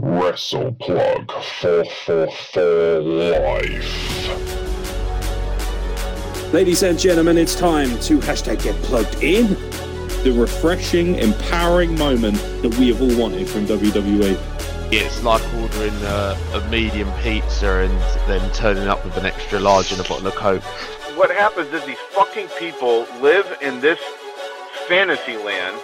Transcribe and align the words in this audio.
Wrestle 0.00 0.70
Plug 0.74 1.28
444 1.60 3.00
Life. 3.00 4.28
Ladies 6.52 6.84
and 6.84 6.96
gentlemen, 6.96 7.36
it's 7.36 7.56
time 7.56 7.88
to 8.02 8.18
hashtag 8.18 8.62
get 8.62 8.76
plugged 8.82 9.20
in. 9.20 9.48
The 10.22 10.32
refreshing, 10.38 11.16
empowering 11.16 11.98
moment 11.98 12.36
that 12.62 12.72
we 12.78 12.86
have 12.92 13.02
all 13.02 13.18
wanted 13.18 13.48
from 13.48 13.66
WWE. 13.66 14.38
It's 14.92 15.24
like 15.24 15.42
ordering 15.54 15.94
a, 16.04 16.38
a 16.54 16.68
medium 16.70 17.10
pizza 17.20 17.78
and 17.78 18.00
then 18.28 18.52
turning 18.52 18.86
up 18.86 19.04
with 19.04 19.16
an 19.16 19.26
extra 19.26 19.58
large 19.58 19.90
and 19.90 20.00
a 20.00 20.04
bottle 20.04 20.28
of 20.28 20.34
Coke. 20.36 20.62
What 21.16 21.32
happens 21.32 21.72
is 21.72 21.84
these 21.84 21.98
fucking 22.10 22.46
people 22.56 23.04
live 23.20 23.58
in 23.60 23.80
this 23.80 23.98
fantasy 24.86 25.36
land 25.36 25.76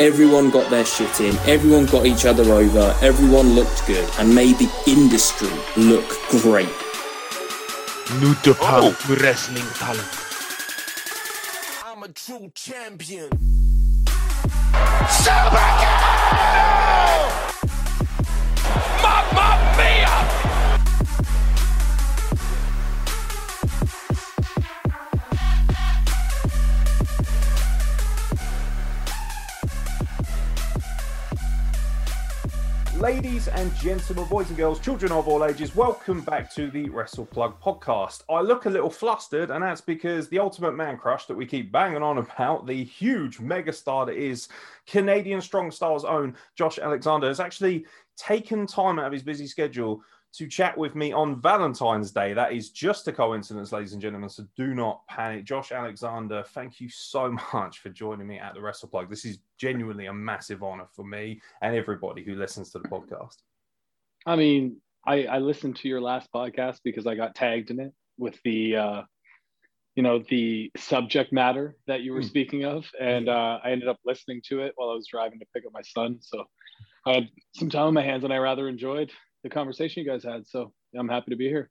Everyone 0.00 0.48
got 0.48 0.70
their 0.70 0.86
shit 0.86 1.20
in, 1.20 1.36
everyone 1.46 1.84
got 1.84 2.06
each 2.06 2.24
other 2.24 2.50
over, 2.54 2.96
everyone 3.02 3.50
looked 3.50 3.86
good, 3.86 4.08
and 4.18 4.34
made 4.34 4.56
the 4.56 4.70
industry 4.86 5.50
look 5.76 6.08
great. 6.30 6.70
New 8.18 8.34
Japan 8.36 8.80
oh. 8.82 9.16
wrestling 9.20 9.66
talent. 9.74 10.08
I'm 11.84 12.02
a 12.02 12.08
true 12.08 12.50
champion. 12.54 13.28
Mamma 15.26 15.79
Ladies 33.00 33.48
and 33.48 33.74
gentlemen, 33.76 34.26
boys 34.26 34.48
and 34.48 34.58
girls, 34.58 34.78
children 34.78 35.10
of 35.10 35.26
all 35.26 35.42
ages, 35.46 35.74
welcome 35.74 36.20
back 36.20 36.54
to 36.54 36.70
the 36.70 36.90
Wrestle 36.90 37.24
Plug 37.24 37.58
podcast. 37.58 38.24
I 38.28 38.42
look 38.42 38.66
a 38.66 38.70
little 38.70 38.90
flustered, 38.90 39.50
and 39.50 39.64
that's 39.64 39.80
because 39.80 40.28
the 40.28 40.38
ultimate 40.38 40.72
man 40.72 40.98
crush 40.98 41.24
that 41.24 41.34
we 41.34 41.46
keep 41.46 41.72
banging 41.72 42.02
on 42.02 42.18
about, 42.18 42.66
the 42.66 42.84
huge 42.84 43.38
megastar 43.38 44.04
that 44.04 44.16
is 44.16 44.48
Canadian 44.86 45.40
Strong 45.40 45.70
Style's 45.70 46.04
own 46.04 46.36
Josh 46.56 46.78
Alexander, 46.78 47.28
has 47.28 47.40
actually 47.40 47.86
taken 48.18 48.66
time 48.66 48.98
out 48.98 49.06
of 49.06 49.14
his 49.14 49.22
busy 49.22 49.46
schedule 49.46 50.02
to 50.32 50.46
chat 50.46 50.78
with 50.78 50.94
me 50.94 51.12
on 51.12 51.40
Valentine's 51.40 52.12
Day. 52.12 52.32
That 52.34 52.52
is 52.52 52.70
just 52.70 53.08
a 53.08 53.12
coincidence, 53.12 53.72
ladies 53.72 53.92
and 53.92 54.02
gentlemen. 54.02 54.28
So 54.28 54.44
do 54.56 54.74
not 54.74 55.06
panic. 55.08 55.44
Josh 55.44 55.72
Alexander, 55.72 56.44
thank 56.54 56.80
you 56.80 56.88
so 56.88 57.36
much 57.52 57.80
for 57.80 57.88
joining 57.88 58.26
me 58.26 58.38
at 58.38 58.54
the 58.54 58.60
Wrestle 58.60 58.88
Plug. 58.88 59.10
This 59.10 59.24
is 59.24 59.38
genuinely 59.58 60.06
a 60.06 60.12
massive 60.12 60.62
honor 60.62 60.86
for 60.94 61.04
me 61.04 61.40
and 61.62 61.74
everybody 61.74 62.22
who 62.22 62.36
listens 62.36 62.70
to 62.70 62.78
the 62.78 62.88
podcast. 62.88 63.38
I 64.24 64.36
mean, 64.36 64.76
I, 65.06 65.24
I 65.24 65.38
listened 65.38 65.76
to 65.76 65.88
your 65.88 66.00
last 66.00 66.28
podcast 66.32 66.78
because 66.84 67.06
I 67.06 67.14
got 67.14 67.34
tagged 67.34 67.70
in 67.70 67.80
it 67.80 67.92
with 68.18 68.38
the, 68.44 68.76
uh, 68.76 69.02
you 69.96 70.02
know, 70.02 70.22
the 70.28 70.70
subject 70.76 71.32
matter 71.32 71.74
that 71.86 72.02
you 72.02 72.12
were 72.12 72.20
Mm. 72.20 72.28
speaking 72.28 72.64
of, 72.64 72.86
and 73.00 73.28
uh, 73.28 73.58
I 73.64 73.70
ended 73.72 73.88
up 73.88 73.98
listening 74.04 74.42
to 74.48 74.60
it 74.60 74.72
while 74.76 74.90
I 74.90 74.94
was 74.94 75.08
driving 75.08 75.40
to 75.40 75.46
pick 75.54 75.66
up 75.66 75.72
my 75.72 75.82
son. 75.82 76.18
So 76.20 76.44
I 77.06 77.14
had 77.14 77.28
some 77.54 77.70
time 77.70 77.86
on 77.88 77.94
my 77.94 78.02
hands, 78.02 78.22
and 78.22 78.32
I 78.32 78.38
rather 78.38 78.68
enjoyed 78.68 79.10
the 79.42 79.50
conversation 79.50 80.02
you 80.02 80.10
guys 80.10 80.24
had. 80.24 80.46
So 80.46 80.72
I'm 80.96 81.08
happy 81.08 81.30
to 81.30 81.36
be 81.36 81.48
here. 81.48 81.70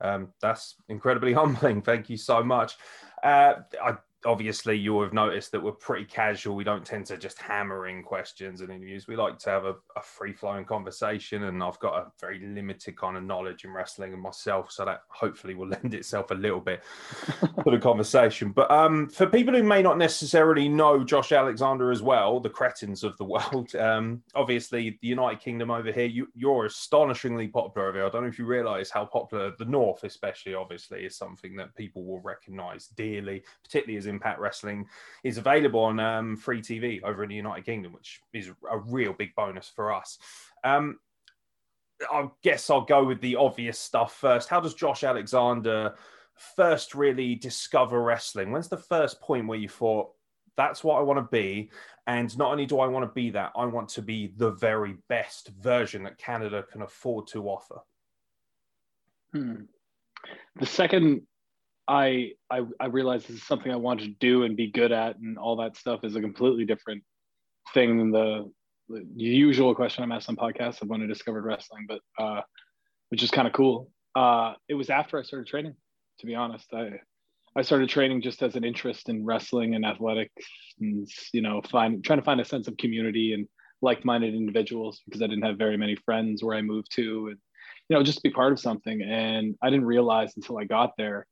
Um, 0.00 0.28
that's 0.40 0.76
incredibly 0.88 1.32
humbling. 1.40 1.82
Thank 1.82 2.10
you 2.10 2.16
so 2.16 2.42
much. 2.42 2.76
Uh, 3.22 3.54
I, 3.82 3.96
obviously, 4.24 4.76
you 4.76 4.94
will 4.94 5.02
have 5.02 5.12
noticed 5.12 5.52
that 5.52 5.62
we're 5.62 5.72
pretty 5.72 6.04
casual. 6.04 6.56
We 6.56 6.64
don't 6.64 6.84
tend 6.84 7.06
to 7.06 7.16
just 7.16 7.40
hammer 7.40 7.88
in 7.88 8.02
questions 8.02 8.60
and 8.60 8.70
interviews. 8.70 9.06
We 9.06 9.16
like 9.16 9.38
to 9.40 9.50
have 9.50 9.64
a, 9.64 9.74
a 9.96 10.02
free 10.02 10.32
flowing 10.32 10.64
conversation, 10.64 11.44
and 11.44 11.62
I've 11.62 11.78
got 11.78 11.94
a 11.94 12.12
very 12.20 12.40
limited 12.40 12.96
kind 12.96 13.16
of 13.16 13.24
knowledge 13.24 13.64
in 13.64 13.72
wrestling 13.72 14.12
and 14.12 14.22
myself, 14.22 14.70
so 14.70 14.84
that 14.84 15.02
hopefully 15.08 15.54
will 15.54 15.68
lend 15.82 15.94
itself 15.94 16.30
a 16.30 16.34
little 16.34 16.60
bit 16.60 16.82
to 17.40 17.70
the 17.70 17.78
conversation. 17.78 18.52
But 18.52 18.70
um, 18.70 19.08
for 19.08 19.26
people 19.26 19.54
who 19.54 19.62
may 19.62 19.82
not 19.82 19.98
necessarily 19.98 20.68
know 20.68 21.04
Josh 21.04 21.32
Alexander 21.32 21.90
as 21.90 22.02
well, 22.02 22.40
the 22.40 22.50
cretins 22.50 23.04
of 23.04 23.16
the 23.18 23.24
world, 23.24 23.74
um, 23.76 24.22
obviously 24.34 24.98
the 25.02 25.08
United 25.08 25.40
Kingdom 25.40 25.70
over 25.70 25.92
here, 25.92 26.06
you, 26.06 26.28
you're 26.34 26.66
astonishingly 26.66 27.48
popular 27.48 27.88
over 27.88 27.98
here. 27.98 28.06
I 28.06 28.10
don't 28.10 28.22
know 28.22 28.28
if 28.28 28.38
you 28.38 28.46
realize 28.46 28.90
how 28.90 29.04
popular 29.04 29.52
the 29.58 29.64
North, 29.64 30.04
especially, 30.04 30.54
obviously, 30.54 31.04
is 31.04 31.16
something 31.16 31.56
that 31.56 31.74
people 31.74 32.04
will 32.04 32.20
recognize 32.20 32.86
dearly, 32.88 33.44
particularly 33.62 33.98
as 33.98 34.06
Impact 34.14 34.40
Wrestling 34.40 34.86
is 35.22 35.38
available 35.38 35.80
on 35.80 36.00
um, 36.00 36.36
free 36.36 36.62
TV 36.62 37.02
over 37.02 37.22
in 37.22 37.28
the 37.28 37.34
United 37.34 37.64
Kingdom, 37.64 37.92
which 37.92 38.20
is 38.32 38.50
a 38.70 38.78
real 38.78 39.12
big 39.12 39.34
bonus 39.34 39.68
for 39.68 39.92
us. 39.92 40.18
Um, 40.62 40.98
I 42.10 42.28
guess 42.42 42.70
I'll 42.70 42.84
go 42.84 43.04
with 43.04 43.20
the 43.20 43.36
obvious 43.36 43.78
stuff 43.78 44.14
first. 44.14 44.48
How 44.48 44.60
does 44.60 44.74
Josh 44.74 45.04
Alexander 45.04 45.94
first 46.56 46.94
really 46.94 47.34
discover 47.34 48.02
wrestling? 48.02 48.50
When's 48.50 48.68
the 48.68 48.76
first 48.76 49.20
point 49.20 49.46
where 49.46 49.58
you 49.58 49.68
thought, 49.68 50.10
that's 50.56 50.84
what 50.84 50.98
I 50.98 51.02
want 51.02 51.18
to 51.18 51.28
be? 51.30 51.70
And 52.06 52.36
not 52.36 52.52
only 52.52 52.66
do 52.66 52.80
I 52.80 52.86
want 52.86 53.08
to 53.08 53.12
be 53.12 53.30
that, 53.30 53.52
I 53.56 53.64
want 53.66 53.88
to 53.90 54.02
be 54.02 54.32
the 54.36 54.50
very 54.52 54.96
best 55.08 55.48
version 55.60 56.02
that 56.04 56.18
Canada 56.18 56.64
can 56.70 56.82
afford 56.82 57.26
to 57.28 57.48
offer. 57.48 57.80
Hmm. 59.32 59.62
The 60.56 60.66
second 60.66 61.22
I, 61.86 62.32
I 62.50 62.62
I 62.80 62.86
realized 62.86 63.28
this 63.28 63.36
is 63.36 63.46
something 63.46 63.70
I 63.70 63.76
wanted 63.76 64.04
to 64.04 64.16
do 64.18 64.44
and 64.44 64.56
be 64.56 64.70
good 64.70 64.92
at, 64.92 65.16
and 65.18 65.38
all 65.38 65.56
that 65.56 65.76
stuff 65.76 66.04
is 66.04 66.16
a 66.16 66.20
completely 66.20 66.64
different 66.64 67.02
thing 67.72 67.98
than 67.98 68.10
the, 68.10 68.50
the 68.88 69.04
usual 69.16 69.74
question 69.74 70.02
I'm 70.02 70.12
asked 70.12 70.28
on 70.28 70.36
podcasts 70.36 70.82
of 70.82 70.88
when 70.88 71.02
I 71.02 71.06
discovered 71.06 71.44
wrestling, 71.44 71.86
but 71.88 72.00
uh, 72.18 72.40
which 73.10 73.22
is 73.22 73.30
kind 73.30 73.46
of 73.46 73.54
cool. 73.54 73.90
Uh, 74.14 74.54
it 74.68 74.74
was 74.74 74.90
after 74.90 75.18
I 75.18 75.22
started 75.22 75.46
training, 75.46 75.74
to 76.20 76.26
be 76.26 76.34
honest. 76.34 76.72
I 76.72 77.00
I 77.56 77.62
started 77.62 77.88
training 77.88 78.22
just 78.22 78.42
as 78.42 78.56
an 78.56 78.64
interest 78.64 79.08
in 79.08 79.24
wrestling 79.24 79.74
and 79.74 79.84
athletics, 79.84 80.44
and 80.80 81.06
you 81.32 81.42
know, 81.42 81.62
find 81.70 82.02
trying 82.02 82.18
to 82.18 82.24
find 82.24 82.40
a 82.40 82.44
sense 82.44 82.66
of 82.66 82.76
community 82.76 83.32
and 83.34 83.46
like-minded 83.82 84.34
individuals 84.34 85.02
because 85.04 85.20
I 85.20 85.26
didn't 85.26 85.44
have 85.44 85.58
very 85.58 85.76
many 85.76 85.96
friends 85.96 86.42
where 86.42 86.56
I 86.56 86.62
moved 86.62 86.88
to, 86.94 87.28
and 87.28 87.38
you 87.88 87.96
know, 87.96 88.02
just 88.02 88.22
be 88.22 88.30
part 88.30 88.52
of 88.52 88.58
something. 88.58 89.02
And 89.02 89.54
I 89.62 89.70
didn't 89.70 89.86
realize 89.86 90.32
until 90.36 90.58
I 90.58 90.64
got 90.64 90.92
there. 90.96 91.26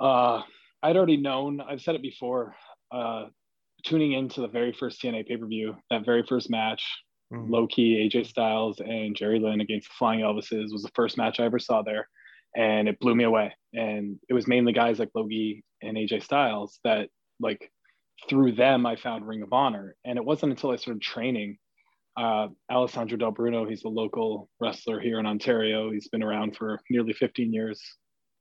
Uh, 0.00 0.42
I'd 0.82 0.96
already 0.96 1.18
known. 1.18 1.60
I've 1.60 1.82
said 1.82 1.94
it 1.94 2.02
before. 2.02 2.54
Uh, 2.90 3.26
tuning 3.84 4.12
into 4.12 4.40
the 4.40 4.48
very 4.48 4.72
first 4.72 5.00
TNA 5.02 5.26
pay 5.26 5.36
per 5.36 5.46
view, 5.46 5.76
that 5.90 6.04
very 6.04 6.22
first 6.26 6.50
match, 6.50 6.82
Mhm. 7.32 7.48
Low 7.50 7.66
Ki 7.66 7.96
AJ 7.96 8.24
Styles 8.26 8.80
and 8.80 9.14
Jerry 9.14 9.38
Lynn 9.38 9.60
against 9.60 9.88
the 9.88 9.94
Flying 9.98 10.20
Elvises 10.20 10.72
was 10.72 10.82
the 10.82 10.90
first 10.94 11.16
match 11.16 11.38
I 11.38 11.44
ever 11.44 11.58
saw 11.60 11.82
there, 11.82 12.08
and 12.56 12.88
it 12.88 12.98
blew 12.98 13.14
me 13.14 13.24
away. 13.24 13.54
And 13.72 14.18
it 14.28 14.34
was 14.34 14.48
mainly 14.48 14.72
guys 14.72 14.98
like 14.98 15.10
Low 15.14 15.26
Ki 15.28 15.62
and 15.82 15.96
AJ 15.96 16.20
Styles 16.20 16.80
that 16.84 17.08
like 17.38 17.70
through 18.28 18.52
them 18.52 18.84
I 18.84 18.96
found 18.96 19.26
Ring 19.26 19.42
of 19.42 19.52
Honor, 19.52 19.96
and 20.04 20.18
it 20.18 20.24
wasn't 20.24 20.50
until 20.52 20.70
I 20.70 20.76
started 20.76 21.02
training. 21.02 21.58
Uh, 22.16 22.48
Alessandro 22.70 23.16
Del 23.16 23.30
Bruno, 23.30 23.64
he's 23.64 23.84
a 23.84 23.88
local 23.88 24.50
wrestler 24.60 24.98
here 25.00 25.20
in 25.20 25.26
Ontario. 25.26 25.90
He's 25.90 26.08
been 26.08 26.22
around 26.24 26.56
for 26.56 26.80
nearly 26.90 27.12
15 27.12 27.52
years. 27.52 27.80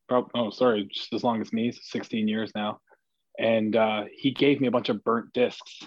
Prob- 0.10 0.32
oh, 0.36 0.50
sorry, 0.50 0.90
just 0.92 1.14
as 1.14 1.24
long 1.24 1.42
as 1.42 1.54
me, 1.54 1.72
16 1.72 2.28
years 2.28 2.52
now. 2.56 2.80
And 3.38 3.76
uh, 3.76 4.04
he 4.12 4.32
gave 4.32 4.60
me 4.60 4.68
a 4.68 4.72
bunch 4.72 4.90
of 4.90 5.04
burnt 5.04 5.32
discs 5.34 5.80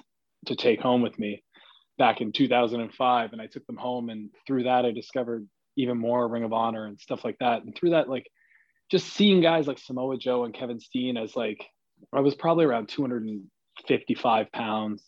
to 0.46 0.56
take 0.56 0.80
home 0.80 1.02
with 1.02 1.18
me 1.18 1.42
back 1.98 2.20
in 2.20 2.32
2005 2.32 3.32
and 3.32 3.40
i 3.40 3.46
took 3.46 3.64
them 3.66 3.76
home 3.76 4.08
and 4.08 4.30
through 4.46 4.64
that 4.64 4.84
i 4.84 4.90
discovered 4.90 5.46
even 5.76 5.98
more 5.98 6.26
ring 6.28 6.44
of 6.44 6.52
honor 6.52 6.86
and 6.86 7.00
stuff 7.00 7.24
like 7.24 7.36
that. 7.40 7.64
And 7.64 7.74
through 7.74 7.90
that 7.90 8.08
like 8.08 8.26
just 8.90 9.08
seeing 9.08 9.40
guys 9.40 9.66
like 9.66 9.78
samoa 9.78 10.16
joe 10.16 10.44
and 10.44 10.54
kevin 10.54 10.80
steen 10.80 11.16
as 11.16 11.36
like 11.36 11.64
i 12.12 12.20
was 12.20 12.34
probably 12.34 12.64
around 12.64 12.88
255 12.88 14.52
pounds 14.52 15.04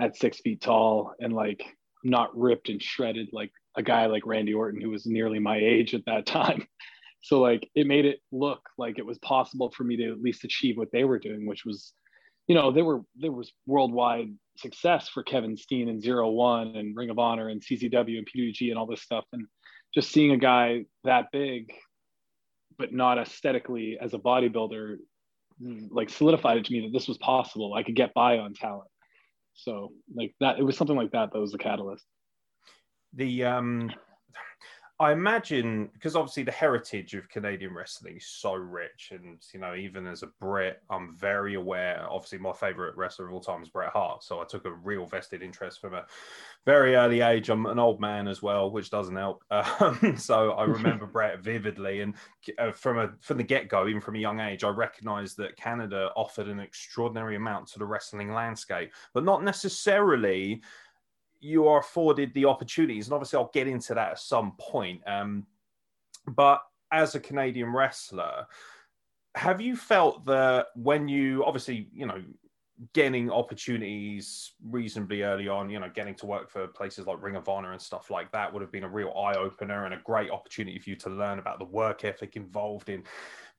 at 0.00 0.16
six 0.16 0.40
feet 0.40 0.60
tall 0.60 1.12
and 1.20 1.32
like 1.32 1.64
not 2.04 2.36
ripped 2.36 2.68
and 2.68 2.82
shredded 2.82 3.28
like 3.32 3.52
a 3.76 3.82
guy 3.82 4.06
like 4.06 4.26
randy 4.26 4.52
orton 4.52 4.80
who 4.80 4.90
was 4.90 5.06
nearly 5.06 5.38
my 5.38 5.56
age 5.56 5.94
at 5.94 6.04
that 6.06 6.26
time 6.26 6.66
so 7.22 7.40
like 7.40 7.68
it 7.74 7.86
made 7.86 8.04
it 8.04 8.20
look 8.30 8.60
like 8.76 8.98
it 8.98 9.06
was 9.06 9.18
possible 9.18 9.72
for 9.76 9.84
me 9.84 9.96
to 9.96 10.12
at 10.12 10.20
least 10.20 10.44
achieve 10.44 10.76
what 10.76 10.92
they 10.92 11.04
were 11.04 11.18
doing 11.18 11.46
which 11.46 11.64
was 11.64 11.94
you 12.46 12.54
know 12.54 12.70
there 12.70 12.84
were 12.84 13.02
there 13.16 13.32
was 13.32 13.52
worldwide 13.66 14.28
success 14.56 15.08
for 15.08 15.22
Kevin 15.22 15.56
Steen 15.56 15.88
and 15.88 16.02
Zero 16.02 16.30
One 16.30 16.76
and 16.76 16.96
Ring 16.96 17.10
of 17.10 17.18
Honor 17.18 17.48
and 17.48 17.62
CCW 17.62 18.18
and 18.18 18.26
PWG 18.26 18.70
and 18.70 18.78
all 18.78 18.86
this 18.86 19.02
stuff. 19.02 19.24
And 19.32 19.46
just 19.94 20.10
seeing 20.10 20.32
a 20.32 20.36
guy 20.36 20.84
that 21.04 21.26
big, 21.32 21.72
but 22.78 22.92
not 22.92 23.18
aesthetically 23.18 23.98
as 24.00 24.14
a 24.14 24.18
bodybuilder, 24.18 24.96
like 25.90 26.10
solidified 26.10 26.58
it 26.58 26.64
to 26.66 26.72
me 26.72 26.80
that 26.80 26.92
this 26.92 27.08
was 27.08 27.18
possible. 27.18 27.74
I 27.74 27.82
could 27.82 27.96
get 27.96 28.14
by 28.14 28.38
on 28.38 28.54
talent. 28.54 28.88
So 29.54 29.92
like 30.14 30.34
that, 30.40 30.58
it 30.58 30.62
was 30.62 30.76
something 30.76 30.96
like 30.96 31.12
that 31.12 31.32
that 31.32 31.40
was 31.40 31.52
the 31.52 31.58
catalyst. 31.58 32.04
The 33.14 33.44
um, 33.44 33.90
I 35.02 35.10
imagine 35.10 35.90
because 35.94 36.14
obviously 36.14 36.44
the 36.44 36.52
heritage 36.52 37.14
of 37.14 37.28
Canadian 37.28 37.74
wrestling 37.74 38.18
is 38.18 38.26
so 38.26 38.54
rich, 38.54 39.10
and 39.10 39.44
you 39.52 39.58
know, 39.58 39.74
even 39.74 40.06
as 40.06 40.22
a 40.22 40.28
Brit, 40.28 40.80
I'm 40.90 41.12
very 41.16 41.54
aware. 41.54 42.06
Obviously, 42.08 42.38
my 42.38 42.52
favorite 42.52 42.96
wrestler 42.96 43.26
of 43.26 43.32
all 43.32 43.40
time 43.40 43.64
is 43.64 43.68
Bret 43.68 43.90
Hart, 43.90 44.22
so 44.22 44.40
I 44.40 44.44
took 44.44 44.64
a 44.64 44.70
real 44.70 45.04
vested 45.04 45.42
interest 45.42 45.80
from 45.80 45.94
a 45.94 46.06
very 46.64 46.94
early 46.94 47.20
age. 47.20 47.48
I'm 47.48 47.66
an 47.66 47.80
old 47.80 48.00
man 48.00 48.28
as 48.28 48.42
well, 48.42 48.70
which 48.70 48.90
doesn't 48.90 49.16
help. 49.16 49.44
Um, 49.80 50.16
so 50.16 50.52
I 50.52 50.64
remember 50.64 51.06
Bret 51.12 51.40
vividly, 51.40 52.02
and 52.02 52.14
uh, 52.58 52.70
from 52.70 52.98
a 52.98 53.10
from 53.20 53.38
the 53.38 53.42
get 53.42 53.68
go, 53.68 53.88
even 53.88 54.00
from 54.00 54.14
a 54.14 54.20
young 54.20 54.38
age, 54.38 54.62
I 54.62 54.68
recognised 54.68 55.36
that 55.38 55.56
Canada 55.56 56.10
offered 56.14 56.46
an 56.46 56.60
extraordinary 56.60 57.34
amount 57.34 57.66
to 57.68 57.80
the 57.80 57.86
wrestling 57.86 58.32
landscape, 58.32 58.92
but 59.14 59.24
not 59.24 59.42
necessarily 59.42 60.62
you 61.42 61.66
are 61.66 61.80
afforded 61.80 62.32
the 62.34 62.46
opportunities, 62.46 63.06
and 63.06 63.14
obviously 63.14 63.38
I'll 63.38 63.50
get 63.52 63.66
into 63.66 63.94
that 63.94 64.12
at 64.12 64.18
some 64.18 64.52
point. 64.58 65.02
Um, 65.06 65.46
but 66.26 66.62
as 66.92 67.14
a 67.14 67.20
Canadian 67.20 67.72
wrestler, 67.72 68.46
have 69.34 69.60
you 69.60 69.76
felt 69.76 70.24
that 70.26 70.68
when 70.76 71.08
you 71.08 71.44
obviously, 71.44 71.88
you 71.92 72.06
know, 72.06 72.22
getting 72.92 73.30
opportunities 73.30 74.52
reasonably 74.64 75.22
early 75.22 75.48
on, 75.48 75.68
you 75.68 75.80
know, 75.80 75.90
getting 75.92 76.14
to 76.16 76.26
work 76.26 76.50
for 76.50 76.66
places 76.68 77.06
like 77.06 77.22
Ring 77.22 77.36
of 77.36 77.48
Honor 77.48 77.72
and 77.72 77.82
stuff 77.82 78.10
like 78.10 78.30
that 78.32 78.52
would 78.52 78.62
have 78.62 78.72
been 78.72 78.84
a 78.84 78.88
real 78.88 79.12
eye 79.16 79.34
opener 79.34 79.84
and 79.84 79.94
a 79.94 80.00
great 80.04 80.30
opportunity 80.30 80.78
for 80.78 80.90
you 80.90 80.96
to 80.96 81.10
learn 81.10 81.38
about 81.38 81.58
the 81.58 81.64
work 81.64 82.04
ethic 82.04 82.36
involved 82.36 82.88
in 82.88 83.02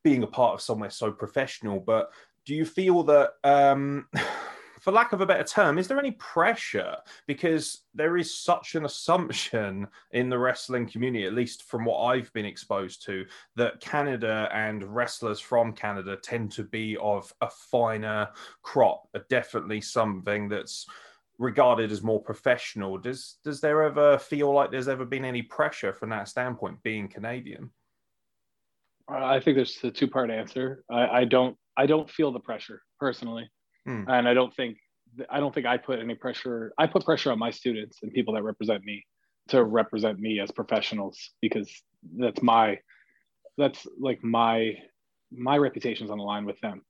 being 0.03 0.23
a 0.23 0.27
part 0.27 0.53
of 0.53 0.61
somewhere 0.61 0.89
so 0.89 1.11
professional. 1.11 1.79
But 1.79 2.11
do 2.45 2.55
you 2.55 2.65
feel 2.65 3.03
that 3.03 3.31
um 3.43 4.07
for 4.83 4.91
lack 4.91 5.13
of 5.13 5.21
a 5.21 5.25
better 5.25 5.45
term, 5.45 5.77
is 5.79 5.87
there 5.87 5.97
any 5.97 6.11
pressure? 6.11 6.97
Because 7.25 7.83
there 7.93 8.17
is 8.17 8.37
such 8.37 8.75
an 8.75 8.83
assumption 8.83 9.87
in 10.11 10.27
the 10.27 10.37
wrestling 10.37 10.85
community, 10.85 11.25
at 11.25 11.33
least 11.33 11.63
from 11.63 11.85
what 11.85 12.03
I've 12.03 12.33
been 12.33 12.45
exposed 12.45 13.05
to, 13.05 13.25
that 13.55 13.79
Canada 13.79 14.49
and 14.51 14.83
wrestlers 14.83 15.39
from 15.39 15.71
Canada 15.71 16.17
tend 16.17 16.51
to 16.53 16.63
be 16.65 16.97
of 16.97 17.33
a 17.39 17.49
finer 17.49 18.27
crop, 18.61 19.07
definitely 19.29 19.79
something 19.79 20.49
that's 20.49 20.85
regarded 21.37 21.89
as 21.89 22.03
more 22.03 22.21
professional. 22.21 22.97
Does 22.97 23.37
does 23.41 23.61
there 23.61 23.83
ever 23.83 24.17
feel 24.17 24.51
like 24.51 24.69
there's 24.69 24.89
ever 24.89 25.05
been 25.05 25.23
any 25.23 25.43
pressure 25.43 25.93
from 25.93 26.09
that 26.09 26.27
standpoint, 26.27 26.83
being 26.83 27.07
Canadian? 27.07 27.71
Uh, 29.09 29.23
I 29.23 29.39
think 29.39 29.55
there's 29.55 29.79
a 29.81 29.91
two 29.91 30.09
part 30.09 30.29
answer. 30.29 30.83
I, 30.91 31.07
I 31.07 31.23
don't 31.23 31.55
I 31.77 31.85
don't 31.85 32.09
feel 32.09 32.33
the 32.33 32.41
pressure 32.41 32.81
personally. 32.99 33.49
Hmm. 33.85 34.03
And 34.07 34.27
I 34.27 34.33
don't 34.33 34.53
think 34.53 34.77
I 35.29 35.39
don't 35.39 35.53
think 35.53 35.65
I 35.65 35.77
put 35.77 35.99
any 35.99 36.15
pressure. 36.15 36.73
I 36.77 36.87
put 36.87 37.05
pressure 37.05 37.31
on 37.31 37.39
my 37.39 37.51
students 37.51 37.99
and 38.01 38.11
people 38.11 38.33
that 38.33 38.43
represent 38.43 38.83
me 38.83 39.05
to 39.49 39.63
represent 39.63 40.19
me 40.19 40.39
as 40.39 40.51
professionals 40.51 41.31
because 41.41 41.69
that's 42.17 42.41
my 42.41 42.79
that's 43.57 43.85
like 43.99 44.23
my 44.23 44.73
my 45.31 45.57
reputation's 45.57 46.09
on 46.09 46.17
the 46.17 46.23
line 46.23 46.45
with 46.45 46.59
them. 46.61 46.81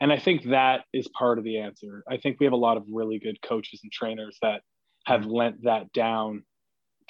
And 0.00 0.12
I 0.12 0.18
think 0.18 0.44
that 0.44 0.84
is 0.92 1.08
part 1.08 1.38
of 1.38 1.44
the 1.44 1.58
answer. 1.58 2.04
I 2.08 2.18
think 2.18 2.38
we 2.38 2.46
have 2.46 2.52
a 2.52 2.56
lot 2.56 2.76
of 2.76 2.84
really 2.90 3.18
good 3.18 3.36
coaches 3.42 3.80
and 3.82 3.90
trainers 3.92 4.38
that 4.42 4.62
have 5.06 5.24
hmm. 5.24 5.30
lent 5.30 5.64
that 5.64 5.92
down 5.92 6.44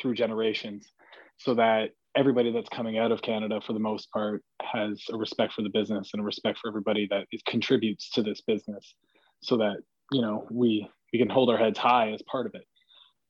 through 0.01 0.15
generations 0.15 0.91
so 1.39 1.55
that 1.55 1.91
everybody 2.17 2.51
that's 2.51 2.69
coming 2.71 2.99
out 2.99 3.13
of 3.13 3.23
Canada 3.23 3.61
for 3.65 3.73
the 3.73 3.79
most 3.79 4.11
part 4.11 4.43
has 4.63 5.03
a 5.13 5.17
respect 5.17 5.53
for 5.53 5.63
the 5.63 5.69
business 5.69 6.11
and 6.13 6.21
a 6.21 6.25
respect 6.25 6.59
for 6.59 6.69
everybody 6.69 7.07
that 7.11 7.27
is, 7.33 7.43
contributes 7.47 8.11
to 8.11 8.23
this 8.23 8.41
business 8.41 8.95
so 9.41 9.59
that 9.59 9.77
you 10.13 10.23
know 10.23 10.47
we 10.51 10.89
we 11.13 11.19
can 11.19 11.29
hold 11.29 11.51
our 11.51 11.57
heads 11.57 11.79
high 11.79 12.13
as 12.13 12.23
part 12.23 12.47
of 12.47 12.55
it. 12.55 12.65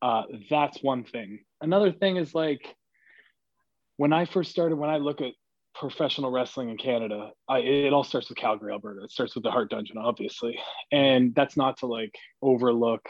Uh, 0.01 0.23
that's 0.49 0.83
one 0.83 1.05
thing. 1.05 1.41
Another 1.61 1.91
thing 1.93 2.17
is 2.17 2.35
like 2.35 2.77
when 3.99 4.13
i 4.13 4.25
first 4.25 4.51
started 4.51 4.77
when 4.77 4.89
i 4.89 4.97
look 4.97 5.21
at 5.21 5.33
professional 5.75 6.31
wrestling 6.31 6.71
in 6.71 6.79
canada 6.79 7.31
I, 7.49 7.59
it 7.59 7.93
all 7.93 8.03
starts 8.03 8.29
with 8.29 8.39
calgary 8.39 8.73
alberta. 8.73 9.05
It 9.05 9.11
starts 9.11 9.35
with 9.35 9.45
the 9.45 9.51
hart 9.51 9.71
dungeon 9.71 9.99
obviously. 9.99 10.59
And 10.91 11.35
that's 11.35 11.57
not 11.57 11.77
to 11.79 11.87
like 11.87 12.15
overlook 12.43 13.07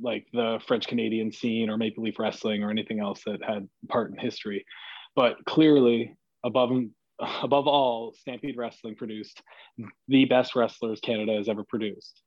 like 0.00 0.26
the 0.32 0.60
french 0.66 0.86
canadian 0.86 1.32
scene 1.32 1.68
or 1.68 1.76
maple 1.76 2.04
leaf 2.04 2.18
wrestling 2.18 2.62
or 2.62 2.70
anything 2.70 3.00
else 3.00 3.22
that 3.26 3.42
had 3.44 3.68
part 3.88 4.10
in 4.10 4.16
history. 4.16 4.64
But 5.16 5.44
clearly 5.44 6.16
above 6.44 6.70
above 7.42 7.66
all, 7.66 8.14
Stampede 8.18 8.56
Wrestling 8.56 8.94
produced 8.94 9.42
the 10.08 10.24
best 10.24 10.54
wrestlers 10.54 11.00
Canada 11.00 11.34
has 11.34 11.48
ever 11.48 11.64
produced. 11.64 12.22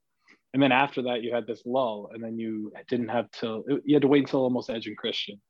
And 0.54 0.64
then 0.64 0.72
after 0.72 1.02
that, 1.04 1.22
you 1.22 1.34
had 1.34 1.48
this 1.48 1.64
lull, 1.66 2.10
and 2.14 2.24
then 2.24 2.38
you 2.40 2.72
didn't 2.88 3.10
have 3.10 3.30
to, 3.42 3.64
you 3.84 3.96
had 3.96 4.04
to 4.04 4.08
wait 4.08 4.24
until 4.24 4.42
almost 4.42 4.70
Edge 4.70 4.88
and 4.88 4.98
Christian 4.98 5.42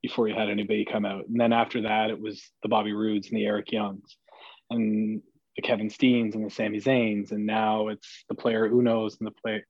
before 0.00 0.26
you 0.26 0.34
had 0.34 0.48
anybody 0.48 0.86
come 0.90 1.04
out. 1.04 1.26
And 1.28 1.38
then 1.38 1.52
after 1.52 1.82
that, 1.82 2.10
it 2.10 2.18
was 2.18 2.42
the 2.62 2.68
Bobby 2.68 2.92
Roodes 2.92 3.28
and 3.28 3.36
the 3.36 3.44
Eric 3.44 3.72
Youngs 3.72 4.16
and 4.70 5.20
the 5.56 5.62
Kevin 5.62 5.88
Steens 5.88 6.34
and 6.34 6.46
the 6.46 6.50
Sami 6.50 6.80
Zayns. 6.80 7.30
And 7.30 7.44
now 7.46 7.88
it's 7.88 8.24
the 8.28 8.34
player 8.34 8.68
Unos 8.68 9.18
and 9.20 9.26
the 9.26 9.32
play, 9.32 9.62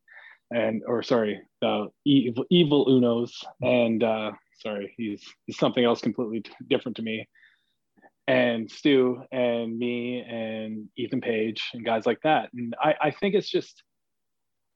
and, 0.53 0.83
or 0.87 1.03
sorry, 1.03 1.41
the 1.61 1.89
evil, 2.05 2.45
evil 2.51 2.87
Unos. 2.87 3.33
And 3.63 4.03
uh, 4.05 4.31
sorry, 4.61 4.95
he's, 4.97 5.25
he's 5.47 5.59
something 5.59 5.85
else 5.85 6.01
completely 6.01 6.45
different 6.69 6.97
to 6.99 7.03
me 7.03 7.27
and 8.27 8.71
Stu 8.71 9.23
and 9.33 9.77
me 9.79 10.21
and 10.21 10.89
Ethan 10.97 11.21
Page 11.21 11.63
and 11.75 11.85
guys 11.85 12.07
like 12.07 12.21
that. 12.25 12.51
And 12.55 12.75
I, 12.81 12.95
I 13.01 13.11
think 13.11 13.35
it's 13.35 13.51
just 13.51 13.83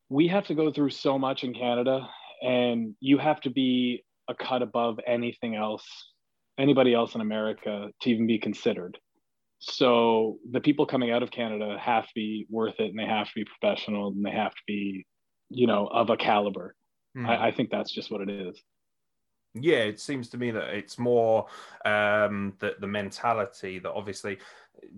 we 0.09 0.29
have 0.29 0.47
to 0.47 0.55
go 0.55 0.71
through 0.71 0.91
so 0.91 1.19
much 1.19 1.45
in 1.45 1.55
Canada 1.55 2.09
and 2.43 2.95
you 3.00 3.19
have 3.19 3.41
to 3.43 3.50
be 3.50 4.05
a 4.29 4.35
cut 4.35 4.62
above 4.62 4.99
anything 5.06 5.55
else, 5.55 5.87
anybody 6.59 6.95
else 6.95 7.15
in 7.15 7.21
America 7.21 7.89
to 8.03 8.11
even 8.11 8.27
be 8.27 8.39
considered. 8.39 8.99
So 9.61 10.39
the 10.50 10.61
people 10.61 10.87
coming 10.87 11.11
out 11.11 11.23
of 11.23 11.31
Canada 11.31 11.77
have 11.81 12.05
to 12.05 12.12
be 12.15 12.47
worth 12.49 12.79
it 12.79 12.91
and 12.91 12.99
they 12.99 13.06
have 13.06 13.27
to 13.27 13.33
be 13.35 13.45
professional 13.45 14.09
and 14.09 14.25
they 14.25 14.31
have 14.31 14.53
to 14.53 14.62
be, 14.67 15.06
you 15.49 15.67
know, 15.67 15.87
of 15.87 16.11
a 16.11 16.17
caliber. 16.17 16.75
Mm. 17.17 17.29
I, 17.29 17.49
I 17.49 17.50
think 17.50 17.71
that's 17.71 17.93
just 17.93 18.11
what 18.11 18.21
it 18.21 18.31
is 18.31 18.62
yeah, 19.55 19.79
it 19.79 20.00
seems 20.00 20.29
to 20.31 20.39
me 20.39 20.50
that 20.50 20.75
it's 20.75 20.99
more 20.99 21.47
um, 21.85 22.55
the 22.59 22.75
the 22.81 22.87
mentality 22.87 23.79
that 23.79 23.93
obviously 23.93 24.39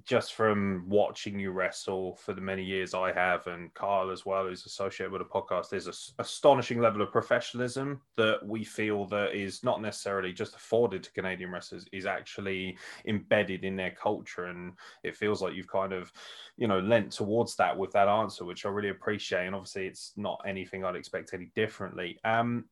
just 0.05 0.35
from 0.35 0.85
watching 0.89 1.39
you 1.39 1.51
wrestle 1.51 2.17
for 2.17 2.33
the 2.33 2.41
many 2.41 2.63
years 2.63 2.95
I 2.95 3.13
have, 3.13 3.47
and 3.47 3.73
Carl 3.75 4.11
as 4.11 4.27
well, 4.27 4.47
who's 4.47 4.67
associated 4.67 5.13
with 5.13 5.23
the 5.23 5.29
podcast, 5.29 5.69
there's 5.69 5.87
an 5.87 5.95
astonishing 6.19 6.81
level 6.81 7.03
of 7.03 7.13
professionalism 7.13 8.01
that 8.17 8.41
we 8.45 8.65
feel 8.65 9.07
that 9.07 9.35
is 9.35 9.65
not 9.65 9.81
necessarily 9.81 10.33
just 10.33 10.55
afforded 10.55 11.03
to 11.05 11.13
Canadian 11.13 11.51
wrestlers, 11.51 11.87
is 11.93 12.07
actually 12.07 12.77
embedded 13.07 13.65
in 13.65 13.77
their 13.77 13.93
culture, 13.93 14.47
and 14.47 14.73
it 15.03 15.17
feels 15.17 15.43
like 15.43 15.55
you've 15.55 15.69
kind 15.69 15.93
of, 15.93 16.13
you 16.57 16.69
know, 16.69 16.81
lent 16.81 17.13
towards 17.13 17.57
that 17.57 17.77
with 17.77 17.93
that 17.93 18.09
answer, 18.09 18.45
which 18.45 18.67
I 18.67 18.69
really 18.69 18.91
appreciate. 18.91 19.47
And 19.47 19.55
obviously, 19.55 19.87
it's 19.87 20.13
not 20.17 20.41
anything 20.47 20.85
I'd 20.85 20.97
expect 20.97 21.35
any 21.35 21.51
differently. 21.55 22.19
Um, 22.25 22.67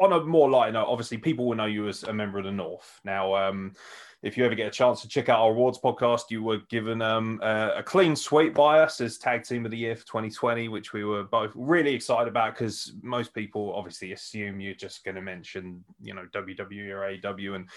on 0.00 0.12
a 0.12 0.20
more 0.20 0.50
light 0.50 0.72
note, 0.72 0.86
obviously 0.88 1.18
people 1.18 1.46
will 1.46 1.56
know 1.56 1.66
you 1.66 1.88
as 1.88 2.04
a 2.04 2.12
member 2.12 2.38
of 2.38 2.44
the 2.44 2.52
North. 2.52 3.00
Now, 3.04 3.34
um, 3.34 3.74
if 4.22 4.38
you 4.38 4.44
ever 4.46 4.54
get 4.54 4.66
a 4.66 4.70
chance 4.70 5.02
to 5.02 5.08
check 5.08 5.28
out 5.28 5.40
our 5.40 5.50
awards 5.50 5.78
podcast, 5.78 6.30
you 6.30 6.42
were 6.42 6.58
given 6.70 7.02
um, 7.02 7.38
a, 7.42 7.74
a, 7.76 7.82
clean 7.82 8.16
sweep 8.16 8.54
by 8.54 8.80
us 8.80 9.00
as 9.02 9.18
tag 9.18 9.44
team 9.44 9.66
of 9.66 9.70
the 9.70 9.76
year 9.76 9.94
for 9.94 10.06
2020, 10.06 10.68
which 10.68 10.94
we 10.94 11.04
were 11.04 11.24
both 11.24 11.52
really 11.54 11.94
excited 11.94 12.26
about 12.26 12.54
because 12.54 12.94
most 13.02 13.34
people 13.34 13.74
obviously 13.74 14.12
assume 14.12 14.60
you're 14.60 14.74
just 14.74 15.04
going 15.04 15.14
to 15.14 15.20
mention, 15.20 15.84
you 16.00 16.14
know, 16.14 16.26
WWE 16.32 16.88
or 16.90 17.18
AEW. 17.18 17.54
And 17.54 17.68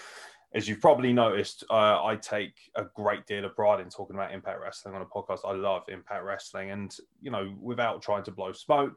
as 0.54 0.66
you've 0.66 0.80
probably 0.80 1.12
noticed, 1.12 1.64
uh, 1.68 2.02
I 2.02 2.16
take 2.16 2.54
a 2.74 2.84
great 2.96 3.26
deal 3.26 3.44
of 3.44 3.54
pride 3.54 3.80
in 3.80 3.90
talking 3.90 4.16
about 4.16 4.32
Impact 4.32 4.58
Wrestling 4.62 4.94
on 4.94 5.02
a 5.02 5.04
podcast. 5.04 5.40
I 5.44 5.52
love 5.52 5.82
Impact 5.88 6.24
Wrestling. 6.24 6.70
And, 6.70 6.96
you 7.20 7.30
know, 7.30 7.54
without 7.60 8.00
trying 8.00 8.22
to 8.24 8.30
blow 8.30 8.52
smoke, 8.52 8.96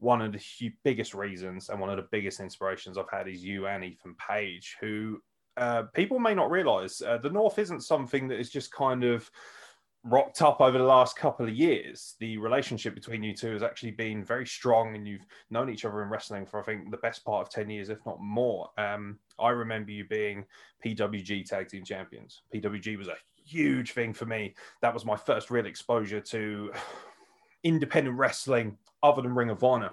one 0.00 0.22
of 0.22 0.32
the 0.32 0.72
biggest 0.82 1.14
reasons 1.14 1.68
and 1.68 1.78
one 1.78 1.90
of 1.90 1.96
the 1.96 2.08
biggest 2.10 2.40
inspirations 2.40 2.96
I've 2.96 3.10
had 3.10 3.28
is 3.28 3.44
you 3.44 3.66
and 3.66 3.84
Ethan 3.84 4.16
Page, 4.16 4.76
who 4.80 5.20
uh, 5.56 5.82
people 5.94 6.18
may 6.18 6.34
not 6.34 6.50
realize 6.50 7.02
uh, 7.02 7.18
the 7.18 7.30
North 7.30 7.58
isn't 7.58 7.82
something 7.82 8.26
that 8.28 8.40
is 8.40 8.50
just 8.50 8.72
kind 8.72 9.04
of 9.04 9.30
rocked 10.02 10.40
up 10.40 10.62
over 10.62 10.78
the 10.78 10.84
last 10.84 11.16
couple 11.16 11.46
of 11.46 11.54
years. 11.54 12.16
The 12.18 12.38
relationship 12.38 12.94
between 12.94 13.22
you 13.22 13.34
two 13.34 13.52
has 13.52 13.62
actually 13.62 13.90
been 13.90 14.24
very 14.24 14.46
strong, 14.46 14.96
and 14.96 15.06
you've 15.06 15.26
known 15.50 15.68
each 15.68 15.84
other 15.84 16.02
in 16.02 16.08
wrestling 16.08 16.46
for 16.46 16.60
I 16.60 16.62
think 16.62 16.90
the 16.90 16.96
best 16.96 17.24
part 17.24 17.46
of 17.46 17.52
ten 17.52 17.68
years, 17.68 17.90
if 17.90 17.98
not 18.06 18.20
more. 18.20 18.70
Um, 18.78 19.18
I 19.38 19.50
remember 19.50 19.90
you 19.90 20.06
being 20.06 20.46
PWG 20.84 21.46
Tag 21.46 21.68
Team 21.68 21.84
Champions. 21.84 22.42
PWG 22.54 22.96
was 22.96 23.08
a 23.08 23.16
huge 23.44 23.92
thing 23.92 24.14
for 24.14 24.24
me. 24.24 24.54
That 24.80 24.94
was 24.94 25.04
my 25.04 25.16
first 25.16 25.50
real 25.50 25.66
exposure 25.66 26.20
to 26.20 26.72
independent 27.62 28.16
wrestling 28.16 28.78
other 29.02 29.22
than 29.22 29.34
Ring 29.34 29.50
of 29.50 29.64
Honor. 29.64 29.90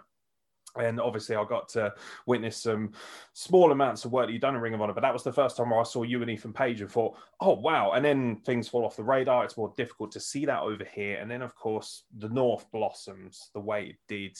And 0.80 1.00
obviously, 1.00 1.36
I 1.36 1.44
got 1.44 1.70
to 1.70 1.94
witness 2.28 2.58
some 2.58 2.92
small 3.34 3.72
amounts 3.72 4.06
of 4.06 4.12
work 4.12 4.28
that 4.28 4.34
you've 4.34 4.42
done 4.42 4.56
in 4.56 4.62
Ring 4.62 4.76
of 4.76 4.82
Honor, 4.82 4.94
but 4.94 5.02
that 5.02 5.14
was 5.14 5.24
the 5.24 5.34
first 5.34 5.58
time 5.58 5.72
where 5.72 5.80
I 5.80 5.84
saw 5.84 6.04
you 6.04 6.22
and 6.22 6.30
Ethan 6.30 6.54
Page 6.54 6.82
and 6.82 6.92
thought, 6.92 7.18
oh, 7.42 7.54
wow. 7.54 7.94
And 7.94 8.06
then 8.06 8.42
things 8.46 8.68
fall 8.68 8.86
off 8.86 8.96
the 8.96 9.04
radar. 9.04 9.44
It's 9.44 9.58
more 9.58 9.74
difficult 9.76 10.12
to 10.12 10.20
see 10.20 10.46
that 10.46 10.62
over 10.62 10.84
here. 10.84 11.18
And 11.18 11.32
then, 11.32 11.42
of 11.42 11.56
course, 11.56 12.04
the 12.18 12.30
North 12.30 12.70
blossoms 12.72 13.50
the 13.54 13.60
way 13.60 13.88
it 13.88 13.96
did. 14.08 14.38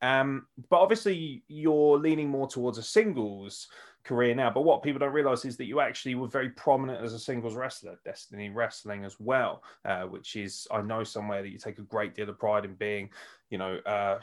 Um, 0.00 0.46
but 0.70 0.80
obviously, 0.80 1.44
you're 1.48 1.98
leaning 1.98 2.28
more 2.28 2.48
towards 2.48 2.78
a 2.78 2.82
singles 2.82 3.68
career 4.04 4.34
now. 4.34 4.50
But 4.50 4.62
what 4.62 4.82
people 4.82 4.98
don't 4.98 5.14
realize 5.14 5.44
is 5.44 5.56
that 5.56 5.64
you 5.64 5.80
actually 5.80 6.14
were 6.14 6.28
very 6.28 6.50
prominent 6.50 7.02
as 7.02 7.14
a 7.14 7.18
singles 7.18 7.54
wrestler, 7.54 7.98
Destiny 8.04 8.50
Wrestling 8.50 9.04
as 9.04 9.16
well, 9.18 9.62
uh, 9.84 10.02
which 10.02 10.36
is, 10.36 10.68
I 10.70 10.82
know, 10.82 11.04
somewhere 11.04 11.42
that 11.42 11.48
you 11.48 11.58
take 11.58 11.78
a 11.78 11.82
great 11.82 12.14
deal 12.14 12.28
of 12.28 12.38
pride 12.38 12.66
in 12.66 12.74
being, 12.74 13.10
you 13.54 13.58
know, 13.58 13.78
uh, 13.86 14.18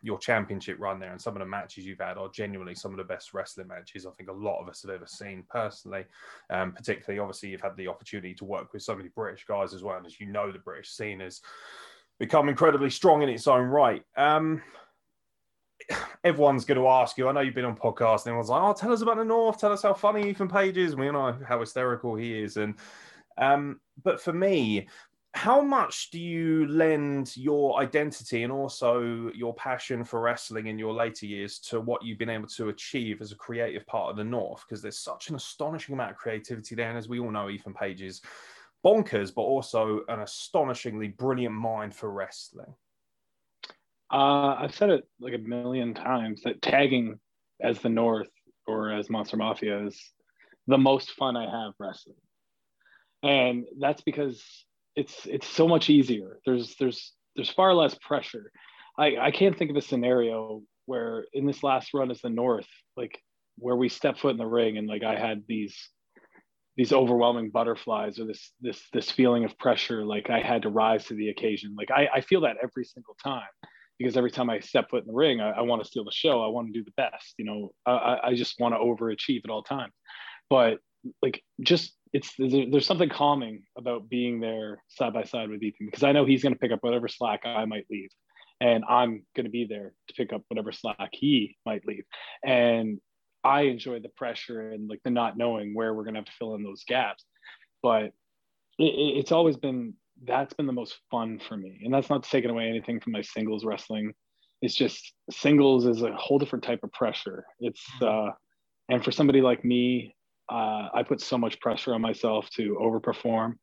your 0.00 0.16
championship 0.16 0.76
run 0.78 1.00
there 1.00 1.10
and 1.10 1.20
some 1.20 1.34
of 1.34 1.40
the 1.40 1.44
matches 1.46 1.84
you've 1.84 1.98
had 1.98 2.16
are 2.16 2.28
genuinely 2.28 2.72
some 2.76 2.92
of 2.92 2.98
the 2.98 3.04
best 3.04 3.34
wrestling 3.34 3.66
matches 3.66 4.06
I 4.06 4.12
think 4.12 4.30
a 4.30 4.32
lot 4.32 4.60
of 4.62 4.68
us 4.68 4.82
have 4.82 4.92
ever 4.92 5.08
seen 5.08 5.42
personally. 5.50 6.04
Um, 6.50 6.70
particularly, 6.70 7.18
obviously, 7.18 7.48
you've 7.48 7.60
had 7.60 7.76
the 7.76 7.88
opportunity 7.88 8.32
to 8.34 8.44
work 8.44 8.72
with 8.72 8.82
so 8.82 8.94
many 8.94 9.08
British 9.08 9.44
guys 9.44 9.74
as 9.74 9.82
well. 9.82 9.96
And 9.96 10.06
as 10.06 10.20
you 10.20 10.26
know, 10.26 10.52
the 10.52 10.60
British 10.60 10.90
scene 10.90 11.18
has 11.18 11.40
become 12.20 12.48
incredibly 12.48 12.90
strong 12.90 13.22
in 13.22 13.28
its 13.28 13.48
own 13.48 13.66
right. 13.66 14.04
Um, 14.16 14.62
everyone's 16.22 16.64
going 16.64 16.78
to 16.78 16.86
ask 16.86 17.18
you. 17.18 17.28
I 17.28 17.32
know 17.32 17.40
you've 17.40 17.56
been 17.56 17.64
on 17.64 17.76
podcasts, 17.76 18.24
and 18.24 18.28
everyone's 18.28 18.50
like, 18.50 18.62
"Oh, 18.62 18.72
tell 18.72 18.92
us 18.92 19.02
about 19.02 19.16
the 19.16 19.24
North. 19.24 19.58
Tell 19.58 19.72
us 19.72 19.82
how 19.82 19.94
funny 19.94 20.30
Ethan 20.30 20.48
Page 20.48 20.76
is. 20.76 20.94
We 20.94 21.10
know 21.10 21.36
how 21.44 21.58
hysterical 21.58 22.14
he 22.14 22.40
is." 22.40 22.56
And 22.56 22.76
um, 23.36 23.80
but 24.04 24.20
for 24.20 24.32
me, 24.32 24.86
how 25.32 25.60
much 25.60 26.10
do 26.10 26.18
you 26.18 26.66
lend 26.66 27.36
your 27.36 27.78
identity 27.80 28.42
and 28.42 28.52
also 28.52 29.30
your 29.32 29.54
passion 29.54 30.02
for 30.02 30.20
wrestling 30.20 30.66
in 30.66 30.78
your 30.78 30.92
later 30.92 31.26
years 31.26 31.60
to 31.60 31.80
what 31.80 32.04
you've 32.04 32.18
been 32.18 32.28
able 32.28 32.48
to 32.48 32.68
achieve 32.68 33.20
as 33.20 33.30
a 33.30 33.36
creative 33.36 33.86
part 33.86 34.10
of 34.10 34.16
the 34.16 34.24
North? 34.24 34.64
Because 34.66 34.82
there's 34.82 34.98
such 34.98 35.28
an 35.28 35.36
astonishing 35.36 35.92
amount 35.94 36.10
of 36.10 36.16
creativity 36.16 36.74
there, 36.74 36.88
and 36.88 36.98
as 36.98 37.08
we 37.08 37.20
all 37.20 37.30
know, 37.30 37.48
Ethan 37.48 37.74
Page 37.74 38.02
is 38.02 38.20
bonkers, 38.84 39.32
but 39.32 39.42
also 39.42 40.00
an 40.08 40.20
astonishingly 40.20 41.08
brilliant 41.08 41.54
mind 41.54 41.94
for 41.94 42.10
wrestling. 42.10 42.74
Uh, 44.12 44.56
I've 44.58 44.74
said 44.74 44.90
it 44.90 45.08
like 45.20 45.34
a 45.34 45.38
million 45.38 45.94
times 45.94 46.42
that 46.42 46.60
tagging 46.60 47.20
as 47.60 47.78
the 47.78 47.88
North 47.88 48.30
or 48.66 48.90
as 48.90 49.08
Monster 49.08 49.36
Mafia 49.36 49.86
is 49.86 50.12
the 50.66 50.78
most 50.78 51.12
fun 51.12 51.36
I 51.36 51.44
have 51.44 51.74
wrestling, 51.78 52.16
and 53.22 53.66
that's 53.78 54.02
because 54.02 54.42
it's 54.96 55.26
it's 55.26 55.46
so 55.46 55.68
much 55.68 55.90
easier. 55.90 56.38
There's 56.44 56.76
there's 56.76 57.12
there's 57.36 57.50
far 57.50 57.74
less 57.74 57.94
pressure. 57.96 58.50
I 58.98 59.16
I 59.16 59.30
can't 59.30 59.56
think 59.56 59.70
of 59.70 59.76
a 59.76 59.82
scenario 59.82 60.62
where 60.86 61.24
in 61.32 61.46
this 61.46 61.62
last 61.62 61.94
run 61.94 62.10
as 62.10 62.20
the 62.20 62.30
North, 62.30 62.68
like 62.96 63.18
where 63.58 63.76
we 63.76 63.88
step 63.88 64.18
foot 64.18 64.32
in 64.32 64.38
the 64.38 64.46
ring 64.46 64.78
and 64.78 64.88
like 64.88 65.04
I 65.04 65.16
had 65.16 65.42
these 65.46 65.76
these 66.76 66.92
overwhelming 66.92 67.50
butterflies 67.50 68.18
or 68.18 68.24
this 68.24 68.52
this 68.60 68.82
this 68.92 69.10
feeling 69.10 69.44
of 69.44 69.58
pressure 69.58 70.04
like 70.04 70.30
i 70.30 70.40
had 70.40 70.62
to 70.62 70.70
rise 70.70 71.04
to 71.04 71.14
the 71.14 71.28
occasion 71.28 71.74
like 71.76 71.90
i, 71.90 72.08
I 72.14 72.20
feel 72.22 72.40
that 72.42 72.56
every 72.62 72.84
single 72.84 73.16
time 73.22 73.42
because 73.98 74.16
every 74.16 74.30
time 74.30 74.48
i 74.48 74.60
step 74.60 74.88
foot 74.88 75.02
in 75.02 75.08
the 75.08 75.12
ring 75.12 75.40
i, 75.40 75.50
I 75.50 75.60
want 75.60 75.82
to 75.82 75.88
steal 75.88 76.04
the 76.04 76.10
show 76.10 76.42
i 76.42 76.48
want 76.48 76.68
to 76.68 76.72
do 76.72 76.82
the 76.82 76.92
best 76.96 77.34
you 77.36 77.44
know 77.44 77.72
i, 77.84 78.18
I 78.24 78.34
just 78.34 78.58
want 78.60 78.74
to 78.74 78.78
overachieve 78.78 79.42
at 79.44 79.50
all 79.50 79.62
times 79.62 79.92
but 80.48 80.78
like 81.20 81.42
just 81.60 81.92
it's 82.12 82.34
there's 82.38 82.86
something 82.86 83.08
calming 83.08 83.62
about 83.78 84.08
being 84.08 84.40
there 84.40 84.82
side 84.88 85.12
by 85.12 85.22
side 85.22 85.48
with 85.48 85.62
Ethan 85.62 85.86
because 85.86 86.02
I 86.02 86.12
know 86.12 86.24
he's 86.24 86.42
going 86.42 86.54
to 86.54 86.58
pick 86.58 86.72
up 86.72 86.82
whatever 86.82 87.08
slack 87.08 87.42
I 87.44 87.64
might 87.64 87.86
leave, 87.90 88.10
and 88.60 88.84
I'm 88.88 89.24
going 89.36 89.44
to 89.44 89.50
be 89.50 89.64
there 89.64 89.92
to 90.08 90.14
pick 90.14 90.32
up 90.32 90.42
whatever 90.48 90.72
slack 90.72 91.10
he 91.12 91.56
might 91.64 91.86
leave, 91.86 92.04
and 92.44 92.98
I 93.44 93.62
enjoy 93.62 94.00
the 94.00 94.08
pressure 94.10 94.70
and 94.70 94.88
like 94.88 95.00
the 95.04 95.10
not 95.10 95.38
knowing 95.38 95.72
where 95.74 95.94
we're 95.94 96.04
going 96.04 96.14
to 96.14 96.20
have 96.20 96.26
to 96.26 96.32
fill 96.38 96.54
in 96.56 96.64
those 96.64 96.82
gaps, 96.84 97.24
but 97.82 98.06
it, 98.78 98.92
it's 99.18 99.32
always 99.32 99.56
been 99.56 99.94
that's 100.26 100.52
been 100.52 100.66
the 100.66 100.72
most 100.72 100.98
fun 101.10 101.40
for 101.48 101.56
me, 101.56 101.80
and 101.84 101.94
that's 101.94 102.10
not 102.10 102.24
taking 102.24 102.50
away 102.50 102.68
anything 102.68 102.98
from 102.98 103.12
my 103.12 103.22
singles 103.22 103.64
wrestling. 103.64 104.12
It's 104.62 104.74
just 104.74 105.14
singles 105.30 105.86
is 105.86 106.02
a 106.02 106.12
whole 106.12 106.38
different 106.38 106.64
type 106.64 106.80
of 106.82 106.92
pressure. 106.92 107.46
It's 107.60 107.82
mm-hmm. 108.00 108.28
uh, 108.30 108.32
and 108.88 109.04
for 109.04 109.12
somebody 109.12 109.40
like 109.40 109.64
me 109.64 110.16
uh, 110.50 110.88
I 110.92 111.02
put 111.06 111.20
so 111.20 111.38
much 111.38 111.60
pressure 111.60 111.94
on 111.94 112.00
myself 112.00 112.48
to 112.56 112.76
overperform 112.80 113.54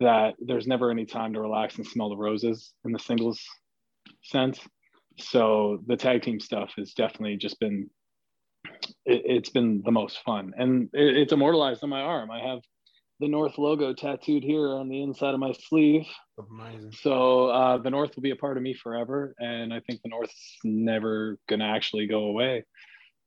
that 0.00 0.34
there's 0.38 0.66
never 0.66 0.90
any 0.90 1.04
time 1.04 1.34
to 1.34 1.40
relax 1.40 1.76
and 1.76 1.86
smell 1.86 2.08
the 2.08 2.16
roses 2.16 2.72
in 2.84 2.92
the 2.92 2.98
singles 2.98 3.40
sense. 4.22 4.58
So 5.18 5.82
the 5.86 5.96
tag 5.96 6.22
team 6.22 6.40
stuff 6.40 6.72
has 6.76 6.94
definitely 6.94 7.36
just 7.36 7.60
been 7.60 7.90
it, 9.04 9.44
has 9.44 9.50
been 9.50 9.82
the 9.84 9.90
most 9.90 10.20
fun, 10.24 10.52
and 10.56 10.88
it, 10.92 11.16
it's 11.16 11.32
immortalized 11.32 11.82
on 11.82 11.90
my 11.90 12.00
arm. 12.00 12.30
I 12.30 12.40
have 12.40 12.60
the 13.18 13.28
North 13.28 13.58
logo 13.58 13.92
tattooed 13.92 14.42
here 14.42 14.70
on 14.70 14.88
the 14.88 15.02
inside 15.02 15.34
of 15.34 15.40
my 15.40 15.52
sleeve. 15.68 16.06
Amazing. 16.38 16.92
So 16.92 17.48
uh, 17.48 17.78
the 17.78 17.90
North 17.90 18.16
will 18.16 18.22
be 18.22 18.30
a 18.30 18.36
part 18.36 18.56
of 18.56 18.62
me 18.62 18.72
forever, 18.74 19.34
and 19.38 19.74
I 19.74 19.80
think 19.80 20.00
the 20.02 20.08
North's 20.08 20.56
never 20.64 21.38
gonna 21.48 21.68
actually 21.68 22.06
go 22.06 22.24
away 22.24 22.64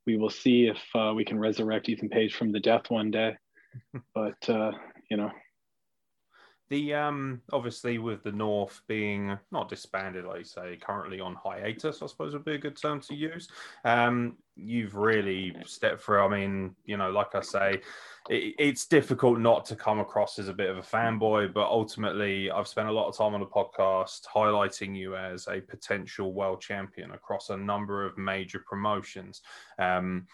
we 0.05 0.17
will 0.17 0.29
see 0.29 0.67
if 0.67 0.81
uh, 0.95 1.13
we 1.15 1.25
can 1.25 1.39
resurrect 1.39 1.89
Ethan 1.89 2.09
Page 2.09 2.33
from 2.35 2.51
the 2.51 2.59
death 2.59 2.89
one 2.89 3.11
day. 3.11 3.35
but 4.15 4.49
uh, 4.49 4.71
you 5.09 5.17
know, 5.17 5.31
the 6.73 6.91
um 6.91 7.39
obviously 7.51 7.99
with 7.99 8.23
the 8.23 8.31
North 8.31 8.81
being 8.87 9.37
not 9.51 9.69
disbanded, 9.69 10.25
like 10.25 10.39
you 10.39 10.43
say, 10.43 10.79
currently 10.81 11.19
on 11.19 11.35
hiatus, 11.35 12.01
I 12.01 12.07
suppose 12.07 12.33
would 12.33 12.43
be 12.43 12.55
a 12.55 12.57
good 12.57 12.75
term 12.75 12.99
to 13.01 13.13
use. 13.13 13.47
Um, 13.85 14.37
you've 14.55 14.95
really 14.95 15.55
stepped 15.65 16.01
through. 16.01 16.21
I 16.21 16.27
mean, 16.27 16.75
you 16.85 16.97
know, 16.97 17.11
like 17.11 17.35
I 17.35 17.41
say, 17.41 17.81
it, 18.27 18.55
it's 18.57 18.87
difficult 18.87 19.39
not 19.39 19.65
to 19.65 19.75
come 19.75 19.99
across 19.99 20.39
as 20.39 20.47
a 20.47 20.53
bit 20.53 20.71
of 20.71 20.79
a 20.79 20.81
fanboy, 20.81 21.53
but 21.53 21.67
ultimately, 21.67 22.49
I've 22.49 22.67
spent 22.67 22.89
a 22.89 22.91
lot 22.91 23.07
of 23.07 23.15
time 23.15 23.35
on 23.35 23.39
the 23.39 23.45
podcast 23.45 24.21
highlighting 24.33 24.95
you 24.95 25.15
as 25.15 25.47
a 25.47 25.61
potential 25.61 26.33
world 26.33 26.59
champion 26.59 27.11
across 27.11 27.51
a 27.51 27.57
number 27.57 28.03
of 28.03 28.17
major 28.17 28.63
promotions. 28.67 29.43
Um, 29.77 30.25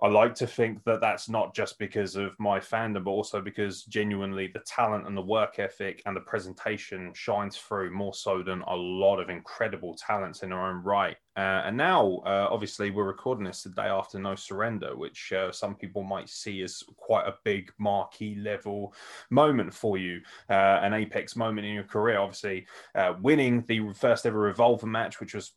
I 0.00 0.08
like 0.08 0.34
to 0.36 0.48
think 0.48 0.82
that 0.84 1.00
that's 1.00 1.28
not 1.28 1.54
just 1.54 1.78
because 1.78 2.16
of 2.16 2.32
my 2.40 2.58
fandom, 2.58 3.04
but 3.04 3.10
also 3.10 3.40
because 3.40 3.84
genuinely 3.84 4.48
the 4.48 4.60
talent 4.60 5.06
and 5.06 5.16
the 5.16 5.22
work 5.22 5.60
ethic 5.60 6.02
and 6.06 6.16
the 6.16 6.22
presentation 6.22 7.12
shines 7.14 7.56
through 7.56 7.92
more 7.92 8.12
so 8.12 8.42
than 8.42 8.62
a 8.62 8.74
lot 8.74 9.20
of 9.20 9.30
incredible 9.30 9.94
talents 9.94 10.42
in 10.42 10.50
their 10.50 10.60
own 10.60 10.82
right. 10.82 11.16
Uh, 11.36 11.62
and 11.64 11.76
now, 11.76 12.20
uh, 12.26 12.48
obviously, 12.50 12.90
we're 12.90 13.04
recording 13.04 13.44
this 13.44 13.62
the 13.62 13.70
day 13.70 13.82
after 13.82 14.18
No 14.18 14.34
Surrender, 14.34 14.96
which 14.96 15.32
uh, 15.32 15.52
some 15.52 15.76
people 15.76 16.02
might 16.02 16.28
see 16.28 16.62
as 16.62 16.82
quite 16.96 17.26
a 17.28 17.36
big 17.44 17.70
marquee 17.78 18.34
level 18.34 18.92
moment 19.30 19.72
for 19.72 19.98
you, 19.98 20.20
uh, 20.50 20.80
an 20.82 20.94
apex 20.94 21.36
moment 21.36 21.66
in 21.66 21.74
your 21.74 21.84
career. 21.84 22.18
Obviously, 22.18 22.66
uh, 22.96 23.14
winning 23.20 23.64
the 23.68 23.92
first 23.94 24.26
ever 24.26 24.40
Revolver 24.40 24.86
match, 24.86 25.20
which 25.20 25.32
was 25.32 25.52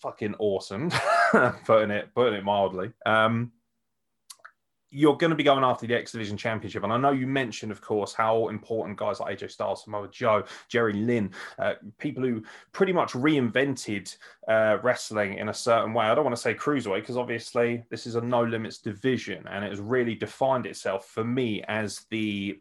fucking 0.00 0.34
awesome, 0.38 0.90
putting 1.64 1.90
it 1.90 2.14
putting 2.14 2.34
it 2.38 2.44
mildly. 2.44 2.90
Um, 3.04 3.52
you're 4.94 5.16
going 5.16 5.30
to 5.30 5.36
be 5.36 5.42
going 5.42 5.64
after 5.64 5.86
the 5.86 5.94
X 5.94 6.12
Division 6.12 6.36
Championship. 6.36 6.84
And 6.84 6.92
I 6.92 6.96
know 6.96 7.10
you 7.10 7.26
mentioned, 7.26 7.72
of 7.72 7.80
course, 7.80 8.14
how 8.14 8.48
important 8.48 8.96
guys 8.96 9.18
like 9.18 9.38
AJ 9.38 9.50
Styles, 9.50 9.82
Samoa 9.82 10.08
Joe, 10.08 10.44
Jerry 10.68 10.92
Lynn, 10.92 11.32
uh, 11.58 11.74
people 11.98 12.22
who 12.22 12.42
pretty 12.72 12.92
much 12.92 13.12
reinvented 13.12 14.16
uh, 14.48 14.78
wrestling 14.82 15.38
in 15.38 15.48
a 15.48 15.54
certain 15.54 15.92
way. 15.92 16.06
I 16.06 16.14
don't 16.14 16.24
want 16.24 16.36
to 16.36 16.40
say 16.40 16.54
cruiserweight 16.54 17.00
because 17.00 17.16
obviously 17.16 17.82
this 17.90 18.06
is 18.06 18.14
a 18.14 18.20
no 18.20 18.44
limits 18.44 18.78
division 18.78 19.44
and 19.50 19.64
it 19.64 19.70
has 19.70 19.80
really 19.80 20.14
defined 20.14 20.64
itself 20.64 21.08
for 21.08 21.24
me 21.24 21.64
as 21.64 22.06
the 22.10 22.60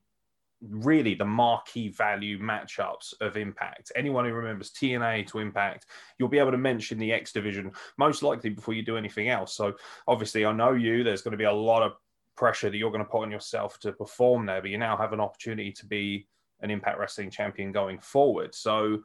really 0.70 1.14
the 1.14 1.26
marquee 1.26 1.90
value 1.90 2.40
matchups 2.40 3.14
of 3.22 3.38
Impact. 3.38 3.92
Anyone 3.96 4.26
who 4.26 4.34
remembers 4.34 4.72
TNA 4.72 5.28
to 5.28 5.40
Impact, 5.40 5.86
you'll 6.18 6.30
be 6.30 6.40
able 6.40 6.52
to 6.52 6.58
mention 6.58 6.98
the 6.98 7.12
X 7.12 7.32
division 7.32 7.72
most 7.98 8.24
likely 8.24 8.50
before 8.50 8.74
you 8.74 8.84
do 8.84 8.98
anything 8.98 9.30
else. 9.30 9.56
So 9.56 9.74
obviously, 10.08 10.46
I 10.46 10.54
know 10.54 10.74
you. 10.74 11.04
There's 11.04 11.22
going 11.22 11.34
to 11.34 11.38
be 11.38 11.44
a 11.44 11.52
lot 11.52 11.84
of 11.84 11.94
pressure 12.36 12.70
that 12.70 12.78
you're 12.78 12.92
going 12.92 13.04
to 13.04 13.10
put 13.10 13.24
on 13.24 13.32
yourself 13.32 13.80
to 13.80 13.92
perform 13.92 14.46
there, 14.46 14.62
but 14.62 14.72
you 14.72 14.78
now 14.78 14.98
have 14.98 15.14
an 15.14 15.20
opportunity 15.20 15.72
to 15.72 15.86
be 15.86 16.28
an 16.62 16.72
Impact 16.72 16.98
Wrestling 16.98 17.30
champion 17.30 17.72
going 17.72 18.00
forward. 18.00 18.56
So, 18.56 19.04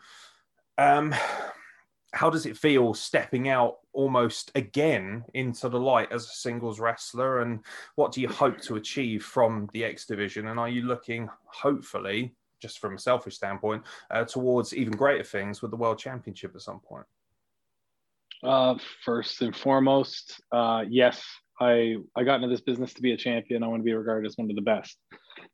um, 0.79 1.15
how 2.15 2.31
does 2.31 2.47
it 2.47 2.57
feel 2.57 2.95
stepping 2.95 3.49
out 3.49 3.79
almost 3.93 4.51
again 4.55 5.25
into 5.35 5.69
the 5.69 5.79
light 5.79 6.11
as 6.11 6.25
a 6.25 6.29
singles 6.29 6.81
wrestler? 6.81 7.43
And 7.43 7.61
what 7.97 8.13
do 8.13 8.23
you 8.23 8.29
hope 8.29 8.61
to 8.63 8.77
achieve 8.77 9.25
from 9.25 9.69
the 9.73 9.85
X 9.85 10.07
division? 10.07 10.49
And 10.49 10.59
are 10.59 10.69
you 10.69 10.83
looking, 10.83 11.29
hopefully, 11.45 12.35
just 12.61 12.79
from 12.79 12.95
a 12.95 12.99
selfish 12.99 13.37
standpoint, 13.37 13.83
uh, 14.11 14.25
towards 14.25 14.75
even 14.75 14.95
greater 14.97 15.25
things 15.25 15.61
with 15.61 15.71
the 15.71 15.77
World 15.77 15.99
Championship 15.99 16.53
at 16.55 16.63
some 16.63 16.81
point? 16.81 17.07
Uh, 18.43 18.77
first 19.05 19.43
and 19.43 19.55
foremost, 19.55 20.41
uh, 20.53 20.85
yes, 20.89 21.23
I 21.61 21.97
I 22.15 22.25
got 22.25 22.37
into 22.37 22.49
this 22.49 22.61
business 22.61 22.95
to 22.95 23.03
be 23.03 23.13
a 23.13 23.17
champion. 23.17 23.63
I 23.63 23.69
want 23.69 23.81
to 23.81 23.85
be 23.85 23.93
regarded 23.93 24.29
as 24.29 24.37
one 24.37 24.51
of 24.51 24.57
the 24.57 24.63
best. 24.63 24.97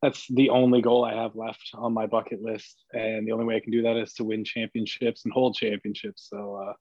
That's 0.03 0.27
the 0.29 0.51
only 0.51 0.83
goal 0.83 1.05
I 1.05 1.15
have 1.15 1.35
left 1.35 1.71
on 1.75 1.93
my 1.93 2.07
bucket 2.07 2.43
list, 2.43 2.85
and 2.93 3.27
the 3.27 3.33
only 3.33 3.45
way 3.45 3.57
I 3.57 3.61
can 3.61 3.73
do 3.73 3.83
that 3.83 3.97
is 3.97 4.13
to 4.15 4.25
win 4.25 4.45
championships 4.45 5.25
and 5.25 5.33
hold 5.33 5.57
championships. 5.57 6.29
So, 6.31 6.57
uh, 6.57 6.73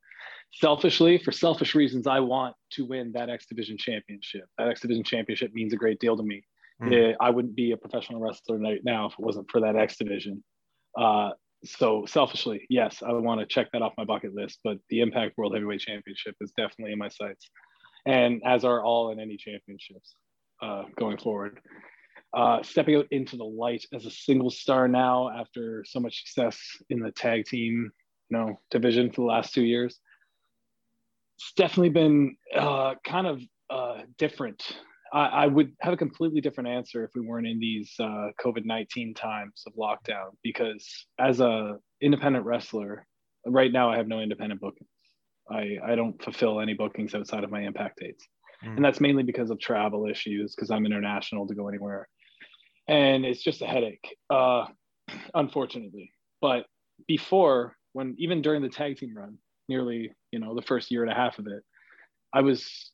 selfishly, 0.54 1.18
for 1.18 1.32
selfish 1.32 1.76
reasons, 1.76 2.08
I 2.08 2.20
want 2.20 2.56
to 2.72 2.86
win 2.86 3.12
that 3.14 3.30
X 3.30 3.46
Division 3.46 3.78
championship. 3.78 4.46
That 4.58 4.68
X 4.68 4.82
Division 4.82 5.04
championship 5.04 5.54
means 5.54 5.74
a 5.74 5.78
great 5.78 6.00
deal 6.00 6.18
to 6.18 6.24
me. 6.24 6.44
Mm. 6.82 7.16
I 7.20 7.30
wouldn't 7.30 7.56
be 7.56 7.72
a 7.72 7.78
professional 7.78 8.20
wrestler 8.20 8.58
right 8.58 8.82
now 8.84 9.06
if 9.06 9.14
it 9.14 9.20
wasn't 9.20 9.50
for 9.50 9.62
that 9.62 9.76
X 9.76 9.98
Division. 9.98 10.44
Uh, 11.00 11.32
so 11.64 12.06
selfishly, 12.06 12.66
yes, 12.70 13.02
I 13.02 13.14
want 13.14 13.40
to 13.40 13.46
check 13.46 13.70
that 13.72 13.82
off 13.82 13.94
my 13.98 14.04
bucket 14.04 14.36
list. 14.36 14.60
But 14.66 14.80
the 14.90 15.00
Impact 15.00 15.38
World 15.38 15.54
Heavyweight 15.54 15.80
Championship 15.80 16.36
is 16.42 16.52
definitely 16.58 16.92
in 16.92 17.00
my 17.00 17.08
sights 17.08 17.50
and 18.06 18.42
as 18.46 18.66
are 18.66 18.84
all 18.84 19.12
in 19.12 19.20
any 19.20 19.38
championships. 19.38 20.16
uh, 20.64 20.84
going 20.98 21.18
forward. 21.18 21.60
Uh, 22.34 22.64
stepping 22.64 22.96
out 22.96 23.06
into 23.12 23.38
the 23.38 23.44
light 23.44 23.86
as 23.94 24.06
a 24.06 24.12
single 24.12 24.50
star 24.50 24.88
now 24.88 25.30
after 25.30 25.84
so 25.88 26.00
much 26.00 26.24
success 26.24 26.60
in 26.90 27.00
the 27.00 27.12
tag 27.12 27.46
team, 27.46 27.92
you 28.30 28.38
know, 28.38 28.60
division 28.72 29.12
for 29.12 29.22
the 29.22 29.28
last 29.28 29.54
two 29.54 29.64
years. 29.64 30.00
It's 31.38 31.54
definitely 31.56 31.90
been 31.90 32.36
uh, 32.56 32.96
kind 33.06 33.28
of 33.28 33.42
uh, 33.70 34.02
different. 34.18 34.64
I, 35.12 35.26
I, 35.26 35.48
would 35.48 35.74
have 35.82 35.94
a 35.94 35.98
completely 35.98 36.42
different 36.42 36.70
answer 36.70 37.04
if 37.04 37.12
we 37.14 37.22
weren't 37.22 37.46
in 37.46 37.60
these 37.60 37.94
uh, 38.00 38.30
COVID 38.44 38.66
nineteen 38.66 39.14
times 39.14 39.64
of 39.68 39.74
lockdown. 39.76 40.32
Because 40.42 41.06
as 41.20 41.40
a 41.40 41.78
independent 42.02 42.46
wrestler, 42.46 43.06
right 43.46 43.72
now 43.72 43.92
I 43.92 43.98
have 43.98 44.08
no 44.08 44.22
independent 44.22 44.60
bookings. 44.60 44.90
I 45.50 45.78
I 45.86 45.96
don't 45.96 46.22
fulfill 46.24 46.60
any 46.60 46.74
bookings 46.74 47.16
outside 47.16 47.44
of 47.44 47.52
my 47.52 47.62
impact 47.62 48.00
dates, 48.00 48.28
mm. 48.64 48.76
and 48.76 48.84
that's 48.84 49.02
mainly 49.02 49.24
because 49.24 49.50
of 49.50 49.60
travel 49.60 50.08
issues. 50.08 50.56
Because 50.56 50.72
I'm 50.72 50.86
international 50.86 51.48
to 51.48 51.56
go 51.56 51.68
anywhere 51.68 52.08
and 52.88 53.26
it's 53.26 53.42
just 53.42 53.62
a 53.62 53.66
headache, 53.66 54.16
uh, 54.30 54.66
unfortunately. 55.34 56.14
But 56.42 56.66
before, 57.08 57.76
when 57.94 58.16
even 58.18 58.42
during 58.42 58.62
the 58.62 58.70
tag 58.70 58.98
team 58.98 59.16
run, 59.16 59.38
nearly 59.70 60.12
you 60.32 60.40
know 60.40 60.56
the 60.56 60.62
first 60.62 60.92
year 60.92 61.04
and 61.04 61.12
a 61.12 61.16
half 61.16 61.40
of 61.40 61.48
it, 61.48 61.64
I 62.34 62.42
was 62.42 62.92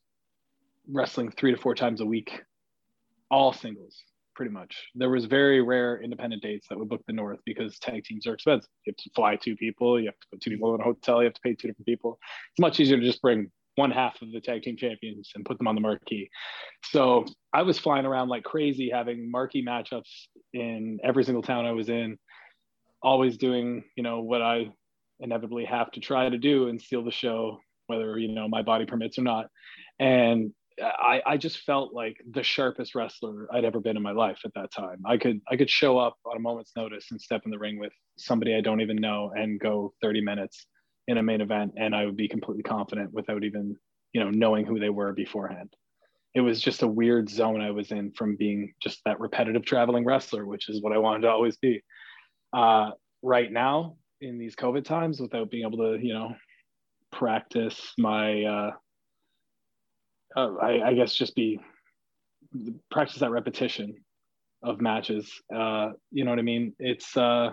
wrestling 0.88 1.30
three 1.30 1.54
to 1.54 1.60
four 1.60 1.74
times 1.74 2.00
a 2.00 2.06
week, 2.06 2.42
all 3.30 3.52
singles, 3.52 4.02
pretty 4.40 4.52
much. 4.54 4.88
There 4.94 5.10
was 5.10 5.26
very 5.26 5.60
rare 5.60 6.00
independent 6.02 6.40
dates 6.40 6.66
that 6.70 6.78
would 6.78 6.88
book 6.88 7.02
the 7.06 7.12
North 7.12 7.40
because 7.44 7.78
tag 7.78 8.04
teams 8.04 8.26
are 8.26 8.32
expensive. 8.32 8.70
You 8.86 8.92
have 8.92 8.96
to 8.96 9.10
fly 9.14 9.36
two 9.36 9.54
people, 9.54 10.00
you 10.00 10.06
have 10.06 10.18
to 10.18 10.26
put 10.32 10.40
two 10.40 10.48
people 10.48 10.74
in 10.74 10.80
a 10.80 10.84
hotel, 10.84 11.18
you 11.18 11.24
have 11.24 11.34
to 11.34 11.40
pay 11.42 11.50
two 11.50 11.68
different 11.68 11.84
people. 11.84 12.18
It's 12.50 12.58
much 12.58 12.80
easier 12.80 12.96
to 12.96 13.04
just 13.04 13.20
bring 13.20 13.50
one 13.74 13.90
half 13.90 14.22
of 14.22 14.32
the 14.32 14.40
tag 14.40 14.62
team 14.62 14.78
champions 14.78 15.32
and 15.34 15.44
put 15.44 15.58
them 15.58 15.68
on 15.68 15.74
the 15.74 15.82
marquee. 15.82 16.30
So 16.86 17.26
I 17.52 17.60
was 17.60 17.78
flying 17.78 18.06
around 18.06 18.30
like 18.30 18.42
crazy, 18.42 18.88
having 18.88 19.30
marquee 19.30 19.62
matchups 19.62 20.08
in 20.54 21.00
every 21.04 21.24
single 21.24 21.42
town 21.42 21.66
I 21.66 21.72
was 21.72 21.90
in, 21.90 22.16
always 23.02 23.36
doing, 23.36 23.84
you 23.94 24.02
know, 24.02 24.20
what 24.20 24.40
I 24.40 24.70
inevitably 25.18 25.66
have 25.66 25.90
to 25.90 26.00
try 26.00 26.30
to 26.30 26.38
do 26.38 26.68
and 26.68 26.80
steal 26.80 27.04
the 27.04 27.10
show, 27.10 27.58
whether, 27.88 28.16
you 28.16 28.32
know, 28.32 28.48
my 28.48 28.62
body 28.62 28.86
permits 28.86 29.18
or 29.18 29.22
not. 29.22 29.48
And 29.98 30.54
I, 30.82 31.22
I 31.26 31.36
just 31.36 31.58
felt 31.58 31.92
like 31.92 32.16
the 32.30 32.42
sharpest 32.42 32.94
wrestler 32.94 33.48
I'd 33.52 33.64
ever 33.64 33.80
been 33.80 33.96
in 33.96 34.02
my 34.02 34.12
life 34.12 34.40
at 34.44 34.54
that 34.54 34.72
time. 34.72 35.02
I 35.04 35.16
could 35.16 35.40
I 35.50 35.56
could 35.56 35.70
show 35.70 35.98
up 35.98 36.16
on 36.24 36.36
a 36.36 36.40
moment's 36.40 36.72
notice 36.76 37.06
and 37.10 37.20
step 37.20 37.42
in 37.44 37.50
the 37.50 37.58
ring 37.58 37.78
with 37.78 37.92
somebody 38.18 38.54
I 38.54 38.60
don't 38.60 38.80
even 38.80 38.96
know 38.96 39.32
and 39.34 39.60
go 39.60 39.92
30 40.02 40.20
minutes 40.22 40.66
in 41.08 41.18
a 41.18 41.22
main 41.22 41.40
event 41.40 41.72
and 41.76 41.94
I 41.94 42.04
would 42.04 42.16
be 42.16 42.28
completely 42.28 42.62
confident 42.62 43.12
without 43.12 43.44
even, 43.44 43.76
you 44.12 44.22
know, 44.22 44.30
knowing 44.30 44.64
who 44.64 44.78
they 44.78 44.90
were 44.90 45.12
beforehand. 45.12 45.72
It 46.34 46.40
was 46.40 46.60
just 46.60 46.82
a 46.82 46.86
weird 46.86 47.28
zone 47.28 47.60
I 47.60 47.72
was 47.72 47.90
in 47.90 48.12
from 48.12 48.36
being 48.36 48.72
just 48.80 49.00
that 49.04 49.18
repetitive 49.18 49.64
traveling 49.64 50.04
wrestler, 50.04 50.46
which 50.46 50.68
is 50.68 50.80
what 50.80 50.92
I 50.92 50.98
wanted 50.98 51.22
to 51.22 51.30
always 51.30 51.56
be. 51.56 51.82
Uh, 52.52 52.90
right 53.22 53.50
now, 53.50 53.96
in 54.20 54.38
these 54.38 54.54
COVID 54.54 54.84
times, 54.84 55.20
without 55.20 55.50
being 55.50 55.66
able 55.66 55.78
to, 55.78 55.98
you 56.00 56.14
know, 56.14 56.34
practice 57.10 57.92
my, 57.98 58.44
uh, 58.44 58.70
uh, 60.36 60.54
I, 60.56 60.88
I, 60.88 60.94
guess, 60.94 61.14
just 61.14 61.34
be 61.34 61.60
practice 62.90 63.18
that 63.20 63.30
repetition 63.30 63.94
of 64.62 64.80
matches. 64.80 65.32
Uh, 65.54 65.90
you 66.10 66.24
know 66.24 66.30
what 66.30 66.38
I 66.38 66.42
mean? 66.42 66.74
It's 66.78 67.16
uh, 67.16 67.50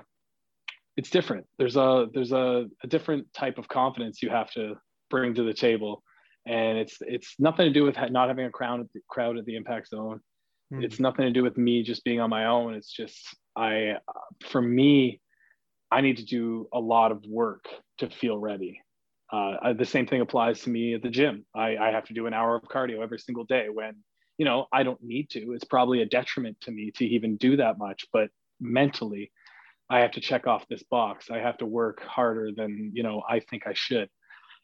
it's 0.96 1.10
different. 1.10 1.46
There's 1.58 1.76
a 1.76 2.08
there's 2.14 2.32
a, 2.32 2.66
a 2.84 2.88
different 2.88 3.32
type 3.34 3.58
of 3.58 3.68
confidence 3.68 4.22
you 4.22 4.30
have 4.30 4.52
to 4.52 4.76
bring 5.10 5.34
to 5.36 5.44
the 5.44 5.54
table, 5.54 6.04
and 6.46 6.78
it's 6.78 6.98
it's 7.02 7.36
nothing 7.40 7.66
to 7.66 7.74
do 7.74 7.84
with 7.84 7.98
not 8.12 8.28
having 8.28 8.46
a 8.46 8.52
crowd 8.52 8.82
at 8.82 8.92
the, 8.94 9.00
crowd 9.10 9.38
at 9.38 9.46
the 9.46 9.56
impact 9.56 9.90
zone. 9.90 10.20
Mm. 10.74 10.84
It's 10.84 11.00
nothing 11.00 11.26
to 11.26 11.32
do 11.32 11.44
with 11.44 11.58
me 11.58 11.84
just 11.84 12.04
being 12.04 12.20
on 12.20 12.30
my 12.30 12.46
own. 12.46 12.74
It's 12.74 12.92
just 12.92 13.36
I 13.56 13.98
for 14.50 14.62
me, 14.62 15.22
I 15.92 16.02
need 16.02 16.18
to 16.18 16.26
do 16.26 16.68
a 16.74 16.80
lot 16.80 17.12
of 17.12 17.24
work 17.28 17.66
to 18.00 18.10
feel 18.10 18.38
ready. 18.38 18.82
Uh, 19.32 19.74
the 19.74 19.86
same 19.86 20.08
thing 20.08 20.22
applies 20.22 20.62
to 20.62 20.70
me 20.70 20.94
at 20.94 21.02
the 21.02 21.10
gym. 21.10 21.46
I, 21.54 21.78
I 21.78 21.92
have 21.92 22.06
to 22.06 22.14
do 22.14 22.28
an 22.28 22.34
hour 22.34 22.56
of 22.56 22.64
cardio 22.64 23.04
every 23.04 23.20
single 23.20 23.44
day 23.44 23.68
when 23.72 23.96
you 24.38 24.46
know 24.46 24.68
I 24.72 24.84
don't 24.84 25.02
need 25.04 25.30
to. 25.32 25.54
It's 25.54 25.66
probably 25.66 26.02
a 26.02 26.06
detriment 26.06 26.60
to 26.62 26.72
me 26.72 26.92
to 26.96 27.06
even 27.06 27.38
do 27.38 27.58
that 27.58 27.78
much, 27.78 28.06
but 28.14 28.30
mentally 28.60 29.32
I 29.90 30.00
have 30.00 30.12
to 30.12 30.22
check 30.22 30.48
off 30.48 30.68
this 30.68 30.84
box. 30.84 31.30
I 31.32 31.38
have 31.40 31.58
to 31.60 31.66
work 31.66 32.04
harder 32.04 32.52
than, 32.56 32.92
you 32.94 33.04
know, 33.04 33.24
I 33.30 33.40
think 33.40 33.64
I 33.66 33.74
should. 33.74 34.10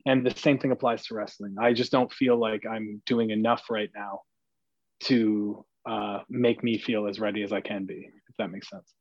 And 0.06 0.26
the 0.26 0.38
same 0.38 0.60
thing 0.60 0.72
applies 0.72 1.06
to 1.06 1.16
wrestling. 1.16 1.56
I 1.60 1.72
just 1.74 1.92
don't 1.92 2.12
feel 2.12 2.38
like 2.38 2.66
I'm 2.70 3.02
doing 3.06 3.30
enough 3.30 3.70
right 3.70 3.90
now 3.96 4.22
to 5.04 5.66
uh, 5.86 6.20
make 6.30 6.64
me 6.64 6.78
feel 6.78 7.08
as 7.08 7.20
ready 7.20 7.42
as 7.44 7.54
I 7.54 7.62
can 7.62 7.86
be, 7.86 8.10
if 8.30 8.36
that 8.38 8.52
makes 8.52 8.70
sense. 8.70 8.94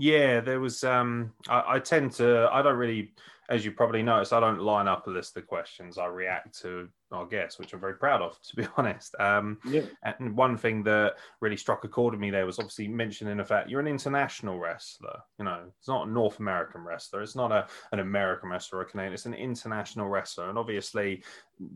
Yeah, 0.00 0.40
there 0.40 0.60
was. 0.60 0.82
Um, 0.82 1.32
I, 1.48 1.74
I 1.74 1.78
tend 1.78 2.12
to. 2.12 2.48
I 2.50 2.62
don't 2.62 2.76
really 2.76 3.12
as 3.50 3.64
you 3.64 3.72
probably 3.72 4.00
noticed, 4.00 4.32
I 4.32 4.38
don't 4.38 4.60
line 4.60 4.86
up 4.86 5.08
a 5.08 5.10
list 5.10 5.36
of 5.36 5.44
questions. 5.44 5.98
I 5.98 6.06
react 6.06 6.56
to 6.60 6.88
our 7.10 7.26
guests, 7.26 7.58
which 7.58 7.72
I'm 7.72 7.80
very 7.80 7.96
proud 7.96 8.22
of, 8.22 8.40
to 8.48 8.56
be 8.56 8.66
honest. 8.76 9.16
Um, 9.18 9.58
yeah. 9.66 9.82
And 10.04 10.36
one 10.36 10.56
thing 10.56 10.84
that 10.84 11.16
really 11.40 11.56
struck 11.56 11.82
a 11.82 11.88
chord 11.88 12.14
with 12.14 12.20
me 12.20 12.30
there 12.30 12.46
was 12.46 12.60
obviously 12.60 12.86
mentioning 12.86 13.36
the 13.36 13.44
fact 13.44 13.68
you're 13.68 13.80
an 13.80 13.88
international 13.88 14.60
wrestler. 14.60 15.18
You 15.40 15.46
know, 15.46 15.64
it's 15.76 15.88
not 15.88 16.06
a 16.06 16.10
North 16.10 16.38
American 16.38 16.82
wrestler. 16.82 17.22
It's 17.22 17.34
not 17.34 17.50
a, 17.50 17.66
an 17.90 17.98
American 17.98 18.50
wrestler 18.50 18.78
or 18.78 18.82
a 18.82 18.86
Canadian. 18.86 19.14
It's 19.14 19.26
an 19.26 19.34
international 19.34 20.08
wrestler. 20.08 20.48
And 20.48 20.56
obviously, 20.56 21.24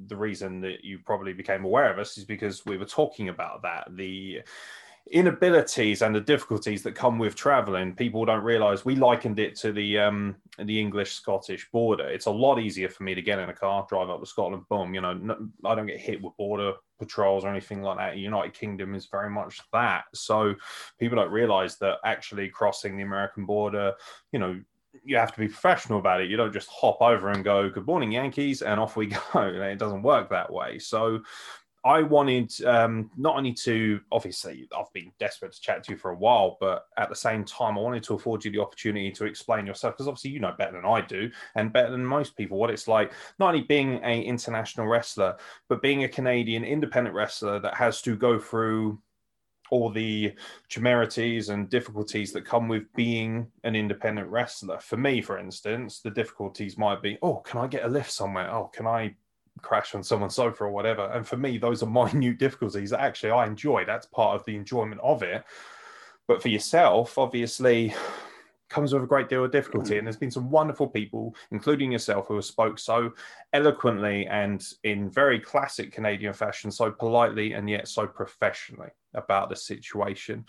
the 0.07 0.17
reason 0.17 0.61
that 0.61 0.85
you 0.85 1.01
probably 1.05 1.33
became 1.33 1.65
aware 1.65 1.93
of 1.93 1.99
us 1.99 2.17
is 2.17 2.25
because 2.25 2.65
we 2.65 2.79
were 2.79 2.85
talking 2.85 3.31
about 3.31 3.63
that. 3.63 3.89
The 3.97 4.43
inabilities 5.11 6.01
and 6.01 6.15
the 6.15 6.21
difficulties 6.21 6.83
that 6.83 6.95
come 6.95 7.19
with 7.19 7.35
traveling 7.35 7.95
people 7.95 8.25
don't 8.25 8.43
realize 8.43 8.87
we 8.87 8.97
likened 8.97 9.39
it 9.39 9.55
to 9.55 9.71
the 9.71 9.99
um 9.99 10.35
the 10.61 10.81
english 10.81 11.13
scottish 11.13 11.69
border 11.71 12.09
it's 12.09 12.25
a 12.25 12.31
lot 12.31 12.59
easier 12.59 12.89
for 12.89 13.03
me 13.03 13.15
to 13.15 13.21
get 13.21 13.39
in 13.39 13.51
a 13.51 13.55
car 13.55 13.87
drive 13.87 14.09
up 14.09 14.19
to 14.19 14.27
scotland 14.27 14.63
boom 14.71 14.95
you 14.95 15.03
know 15.03 15.13
no, 15.13 15.37
i 15.67 15.75
don't 15.75 15.87
get 15.87 16.01
hit 16.01 16.23
with 16.23 16.35
border 16.39 16.73
patrols 16.99 17.45
or 17.45 17.51
anything 17.51 17.83
like 17.83 17.99
that 17.99 18.17
united 18.17 18.55
kingdom 18.55 18.95
is 18.95 19.07
very 19.07 19.29
much 19.29 19.61
that 19.75 20.05
so 20.15 20.55
people 20.99 21.17
don't 21.17 21.31
realize 21.31 21.77
that 21.77 21.99
actually 22.07 22.49
crossing 22.49 22.97
the 22.97 23.03
american 23.03 23.45
border 23.45 23.93
you 24.33 24.39
know 24.39 24.59
you 25.03 25.17
have 25.17 25.33
to 25.33 25.41
be 25.41 25.49
professional 25.49 25.99
about 25.99 26.21
it. 26.21 26.31
You 26.31 26.37
don't 26.37 26.53
just 26.53 26.69
hop 26.71 26.99
over 27.01 27.31
and 27.31 27.43
go, 27.43 27.69
"Good 27.69 27.87
morning, 27.87 28.13
Yankees," 28.13 28.63
and 28.63 28.79
off 28.79 28.97
we 28.97 29.07
go. 29.35 29.41
It 29.41 29.79
doesn't 29.79 30.03
work 30.03 30.31
that 30.31 30.53
way. 30.53 30.79
So, 30.79 31.21
I 31.85 32.01
wanted 32.01 32.51
um, 32.65 33.11
not 33.17 33.37
only 33.37 33.53
to 33.53 34.01
obviously 34.11 34.67
I've 34.77 34.93
been 34.95 35.13
desperate 35.19 35.53
to 35.53 35.61
chat 35.61 35.85
to 35.85 35.93
you 35.93 35.99
for 35.99 36.13
a 36.13 36.17
while, 36.17 36.57
but 36.59 36.87
at 36.97 37.11
the 37.11 37.15
same 37.15 37.45
time 37.45 37.77
I 37.77 37.83
wanted 37.83 38.03
to 38.05 38.15
afford 38.15 38.43
you 38.45 38.51
the 38.51 38.61
opportunity 38.61 39.11
to 39.13 39.27
explain 39.27 39.67
yourself 39.67 39.95
because 39.95 40.09
obviously 40.09 40.31
you 40.31 40.41
know 40.41 40.55
better 40.57 40.73
than 40.73 40.87
I 40.87 41.03
do 41.03 41.31
and 41.57 41.73
better 41.73 41.91
than 41.91 42.05
most 42.05 42.37
people 42.37 42.59
what 42.59 42.71
it's 42.71 42.89
like 42.89 43.13
not 43.39 43.49
only 43.49 43.63
being 43.63 44.01
a 44.03 44.23
international 44.23 44.87
wrestler 44.87 45.37
but 45.69 45.83
being 45.83 46.05
a 46.05 46.09
Canadian 46.09 46.65
independent 46.65 47.15
wrestler 47.15 47.59
that 47.61 47.75
has 47.75 48.01
to 48.03 48.17
go 48.17 48.39
through 48.39 48.99
all 49.71 49.91
the 49.91 50.33
temerities 50.69 51.49
and 51.49 51.69
difficulties 51.69 52.33
that 52.33 52.45
come 52.45 52.69
with 52.69 52.85
being 52.95 53.47
an 53.65 53.75
independent 53.75 54.29
wrestler. 54.29 54.79
For 54.79 54.97
me, 54.97 55.21
for 55.23 55.39
instance, 55.39 56.01
the 56.01 56.11
difficulties 56.11 56.77
might 56.77 57.03
be, 57.03 57.19
oh, 57.23 57.37
can 57.37 57.61
I 57.61 57.67
get 57.67 57.85
a 57.85 57.89
lift 57.89 58.13
somewhere? 58.13 58.51
Oh, 58.53 58.71
can 58.73 58.87
I 58.87 59.15
crash 59.65 59.95
on 59.95 60.03
someone's 60.03 60.37
sofa 60.37 60.65
or 60.65 60.71
whatever. 60.71 61.11
And 61.13 61.27
for 61.27 61.37
me, 61.37 61.59
those 61.59 61.83
are 61.83 61.87
minute 62.15 62.39
difficulties 62.39 62.91
that 62.91 63.01
actually 63.01 63.33
I 63.33 63.47
enjoy. 63.47 63.85
That's 63.85 64.07
part 64.07 64.39
of 64.39 64.45
the 64.45 64.57
enjoyment 64.57 65.01
of 65.03 65.23
it. 65.23 65.45
But 66.29 66.41
for 66.41 66.49
yourself, 66.49 67.19
obviously, 67.19 67.95
comes 68.71 68.93
with 68.93 69.05
a 69.05 69.07
great 69.07 69.29
deal 69.29 69.45
of 69.45 69.53
difficulty. 69.53 69.99
And 69.99 70.07
there's 70.07 70.17
been 70.17 70.31
some 70.31 70.51
wonderful 70.51 70.89
people, 70.89 71.35
including 71.53 71.93
yourself, 71.93 72.27
who 72.27 72.35
have 72.35 72.45
spoke 72.45 72.79
so 72.79 73.13
eloquently 73.53 74.27
and 74.27 74.65
in 74.83 75.11
very 75.11 75.39
classic 75.39 75.93
Canadian 75.93 76.33
fashion, 76.33 76.71
so 76.71 76.91
politely 76.91 77.53
and 77.53 77.69
yet 77.71 77.89
so 77.89 78.07
professionally 78.07 78.91
about 79.15 79.49
the 79.49 79.57
situation. 79.57 80.45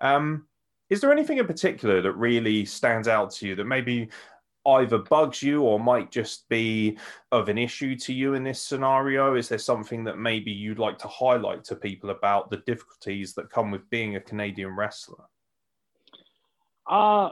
Um, 0.00 0.46
is 0.90 1.00
there 1.00 1.12
anything 1.12 1.38
in 1.38 1.46
particular 1.46 2.02
that 2.02 2.12
really 2.12 2.64
stands 2.64 3.06
out 3.06 3.30
to 3.34 3.46
you 3.46 3.54
that 3.54 3.64
maybe 3.64 4.08
either 4.66 4.98
bugs 4.98 5.42
you 5.42 5.62
or 5.62 5.80
might 5.80 6.10
just 6.10 6.48
be 6.48 6.98
of 7.32 7.48
an 7.48 7.58
issue 7.58 7.96
to 7.96 8.12
you 8.12 8.34
in 8.34 8.44
this 8.44 8.60
scenario? 8.60 9.34
Is 9.34 9.48
there 9.48 9.58
something 9.58 10.04
that 10.04 10.18
maybe 10.18 10.50
you'd 10.50 10.78
like 10.78 10.98
to 10.98 11.08
highlight 11.08 11.64
to 11.64 11.76
people 11.76 12.10
about 12.10 12.50
the 12.50 12.58
difficulties 12.58 13.34
that 13.34 13.50
come 13.50 13.70
with 13.70 13.88
being 13.90 14.16
a 14.16 14.20
Canadian 14.20 14.76
wrestler? 14.76 15.24
Uh 16.88 17.30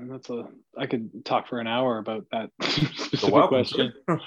that's 0.00 0.30
a 0.30 0.44
I 0.78 0.86
could 0.86 1.24
talk 1.24 1.48
for 1.48 1.60
an 1.60 1.66
hour 1.66 1.98
about 1.98 2.26
that 2.32 2.50
specific 2.62 3.48
question. 3.48 3.92
it, 4.08 4.20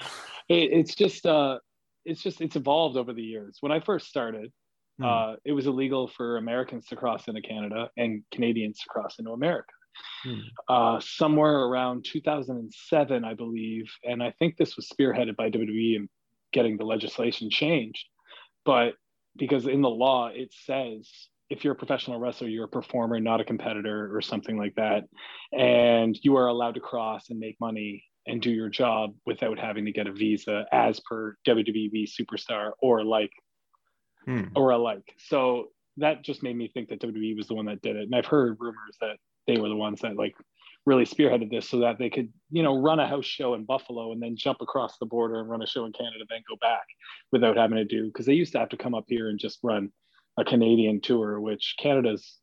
it's 0.48 0.94
just 0.94 1.26
uh 1.26 1.58
it's 2.04 2.22
just 2.22 2.40
it's 2.40 2.56
evolved 2.56 2.96
over 2.96 3.12
the 3.12 3.22
years. 3.22 3.58
When 3.60 3.72
I 3.72 3.80
first 3.80 4.08
started, 4.08 4.52
hmm. 4.98 5.04
uh, 5.04 5.34
it 5.44 5.52
was 5.52 5.66
illegal 5.66 6.06
for 6.06 6.36
Americans 6.36 6.86
to 6.88 6.96
cross 6.96 7.28
into 7.28 7.40
Canada 7.40 7.90
and 7.96 8.22
Canadians 8.30 8.78
to 8.80 8.88
cross 8.90 9.18
into 9.18 9.32
America 9.32 9.72
hmm. 10.22 10.40
uh, 10.68 11.00
somewhere 11.00 11.60
around 11.60 12.04
2007, 12.04 13.24
I 13.24 13.34
believe. 13.34 13.90
And 14.04 14.22
I 14.22 14.32
think 14.38 14.56
this 14.56 14.76
was 14.76 14.88
spearheaded 14.88 15.36
by 15.36 15.50
WWE 15.50 15.96
and 15.96 16.08
getting 16.52 16.76
the 16.76 16.84
legislation 16.84 17.50
changed. 17.50 18.06
But 18.64 18.94
because 19.36 19.66
in 19.66 19.82
the 19.82 19.90
law 19.90 20.28
it 20.28 20.54
says 20.64 21.10
if 21.50 21.62
you're 21.62 21.74
a 21.74 21.76
professional 21.76 22.18
wrestler, 22.18 22.48
you're 22.48 22.64
a 22.64 22.68
performer, 22.68 23.20
not 23.20 23.40
a 23.40 23.44
competitor 23.44 24.16
or 24.16 24.22
something 24.22 24.56
like 24.56 24.74
that. 24.76 25.04
And 25.52 26.18
you 26.22 26.36
are 26.36 26.46
allowed 26.46 26.74
to 26.74 26.80
cross 26.80 27.28
and 27.28 27.38
make 27.38 27.60
money 27.60 28.04
and 28.26 28.40
do 28.40 28.50
your 28.50 28.70
job 28.70 29.14
without 29.26 29.58
having 29.58 29.84
to 29.84 29.92
get 29.92 30.06
a 30.06 30.12
visa 30.12 30.64
as 30.72 31.00
per 31.00 31.36
WWE 31.46 32.08
superstar 32.08 32.70
or 32.80 33.04
like 33.04 33.30
Hmm. 34.26 34.44
or 34.56 34.70
alike. 34.70 35.14
So 35.18 35.68
that 35.98 36.22
just 36.22 36.42
made 36.42 36.56
me 36.56 36.68
think 36.68 36.88
that 36.88 37.00
WWE 37.00 37.36
was 37.36 37.46
the 37.46 37.54
one 37.54 37.66
that 37.66 37.82
did 37.82 37.96
it. 37.96 38.04
And 38.04 38.14
I've 38.14 38.26
heard 38.26 38.56
rumors 38.58 38.96
that 39.00 39.18
they 39.46 39.58
were 39.58 39.68
the 39.68 39.76
ones 39.76 40.00
that 40.00 40.16
like 40.16 40.34
really 40.86 41.04
spearheaded 41.04 41.50
this 41.50 41.68
so 41.68 41.78
that 41.78 41.98
they 41.98 42.10
could, 42.10 42.30
you 42.50 42.62
know, 42.62 42.78
run 42.78 43.00
a 43.00 43.08
house 43.08 43.24
show 43.24 43.54
in 43.54 43.64
Buffalo 43.64 44.12
and 44.12 44.22
then 44.22 44.36
jump 44.36 44.58
across 44.60 44.98
the 44.98 45.06
border 45.06 45.40
and 45.40 45.48
run 45.48 45.62
a 45.62 45.66
show 45.66 45.86
in 45.86 45.92
Canada, 45.92 46.24
then 46.28 46.42
go 46.48 46.56
back 46.60 46.84
without 47.32 47.56
having 47.56 47.76
to 47.76 47.84
do 47.84 48.06
because 48.06 48.26
they 48.26 48.34
used 48.34 48.52
to 48.52 48.58
have 48.58 48.68
to 48.68 48.76
come 48.76 48.94
up 48.94 49.04
here 49.08 49.28
and 49.28 49.38
just 49.38 49.58
run 49.62 49.90
a 50.38 50.44
Canadian 50.44 51.00
tour, 51.00 51.40
which 51.40 51.76
Canada's 51.78 52.38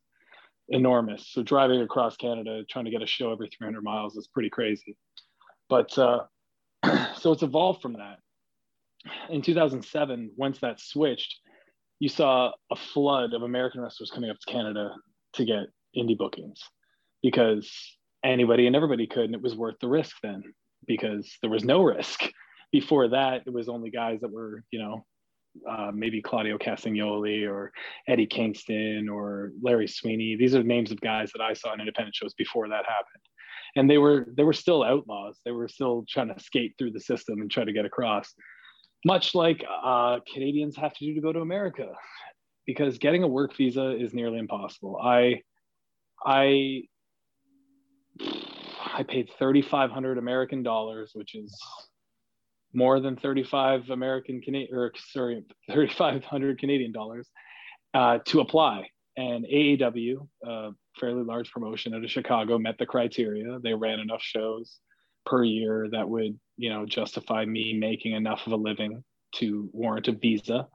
enormous. 0.68 1.28
So 1.30 1.42
driving 1.42 1.82
across 1.82 2.16
Canada, 2.16 2.62
trying 2.68 2.86
to 2.86 2.90
get 2.90 3.02
a 3.02 3.06
show 3.06 3.32
every 3.32 3.48
300 3.48 3.82
miles 3.82 4.16
is 4.16 4.26
pretty 4.26 4.50
crazy. 4.50 4.96
But 5.68 5.96
uh, 5.96 6.24
so 7.16 7.32
it's 7.32 7.42
evolved 7.42 7.80
from 7.80 7.94
that. 7.94 8.18
In 9.30 9.42
2007, 9.42 10.32
once 10.36 10.58
that 10.60 10.80
switched, 10.80 11.36
you 12.00 12.08
saw 12.08 12.50
a 12.70 12.76
flood 12.76 13.34
of 13.34 13.42
American 13.42 13.80
wrestlers 13.80 14.10
coming 14.10 14.30
up 14.30 14.38
to 14.40 14.52
Canada 14.52 14.94
to 15.34 15.44
get 15.44 15.66
indie 15.96 16.18
bookings 16.18 16.60
because 17.22 17.70
anybody 18.24 18.66
and 18.66 18.76
everybody 18.76 19.06
could, 19.06 19.24
and 19.24 19.34
it 19.34 19.42
was 19.42 19.56
worth 19.56 19.76
the 19.80 19.88
risk 19.88 20.16
then 20.22 20.42
because 20.86 21.36
there 21.40 21.50
was 21.50 21.64
no 21.64 21.82
risk. 21.82 22.22
Before 22.72 23.08
that, 23.08 23.42
it 23.46 23.52
was 23.52 23.68
only 23.68 23.90
guys 23.90 24.20
that 24.22 24.32
were, 24.32 24.64
you 24.70 24.78
know, 24.78 25.04
uh, 25.68 25.90
maybe 25.92 26.22
Claudio 26.22 26.56
Castagnoli 26.56 27.46
or 27.46 27.70
Eddie 28.08 28.26
Kingston 28.26 29.10
or 29.10 29.52
Larry 29.60 29.86
Sweeney. 29.86 30.36
These 30.36 30.54
are 30.54 30.62
names 30.62 30.90
of 30.90 30.98
guys 31.02 31.30
that 31.34 31.42
I 31.42 31.52
saw 31.52 31.74
in 31.74 31.80
independent 31.80 32.14
shows 32.14 32.32
before 32.32 32.70
that 32.70 32.86
happened, 32.86 33.22
and 33.76 33.90
they 33.90 33.98
were 33.98 34.26
they 34.34 34.44
were 34.44 34.54
still 34.54 34.82
outlaws. 34.82 35.38
They 35.44 35.50
were 35.50 35.68
still 35.68 36.06
trying 36.08 36.34
to 36.34 36.42
skate 36.42 36.74
through 36.78 36.92
the 36.92 37.00
system 37.00 37.42
and 37.42 37.50
try 37.50 37.64
to 37.64 37.72
get 37.74 37.84
across 37.84 38.32
much 39.04 39.34
like 39.34 39.64
uh, 39.84 40.20
Canadians 40.32 40.76
have 40.76 40.94
to 40.94 41.04
do 41.04 41.14
to 41.14 41.20
go 41.20 41.32
to 41.32 41.40
America, 41.40 41.88
because 42.66 42.98
getting 42.98 43.22
a 43.22 43.28
work 43.28 43.56
visa 43.56 43.96
is 43.96 44.14
nearly 44.14 44.38
impossible. 44.38 44.98
I, 45.02 45.42
I, 46.24 46.82
I 48.20 49.04
paid 49.08 49.30
thirty 49.38 49.62
five 49.62 49.90
hundred 49.90 50.18
American 50.18 50.62
dollars, 50.62 51.12
which 51.14 51.34
is 51.34 51.58
more 52.72 53.00
than 53.00 53.16
thirty 53.16 53.44
five 53.44 53.90
American 53.90 54.40
Canadian, 54.40 54.76
or 54.76 54.92
sorry, 54.96 55.42
thirty 55.70 55.92
five 55.92 56.24
hundred 56.24 56.58
Canadian 56.58 56.92
dollars 56.92 57.28
uh, 57.94 58.18
to 58.26 58.40
apply. 58.40 58.88
And 59.16 59.44
AAW, 59.44 60.26
a 60.44 60.70
fairly 60.98 61.22
large 61.22 61.50
promotion 61.50 61.94
out 61.94 62.02
of 62.02 62.10
Chicago, 62.10 62.58
met 62.58 62.78
the 62.78 62.86
criteria. 62.86 63.58
They 63.62 63.74
ran 63.74 64.00
enough 64.00 64.22
shows 64.22 64.78
per 65.24 65.44
year 65.44 65.88
that 65.92 66.08
would 66.08 66.38
you 66.56 66.70
know 66.70 66.86
justify 66.86 67.44
me 67.44 67.74
making 67.74 68.12
enough 68.12 68.46
of 68.46 68.52
a 68.52 68.56
living 68.56 69.02
to 69.36 69.68
warrant 69.72 70.08
a 70.08 70.12
visa 70.12 70.66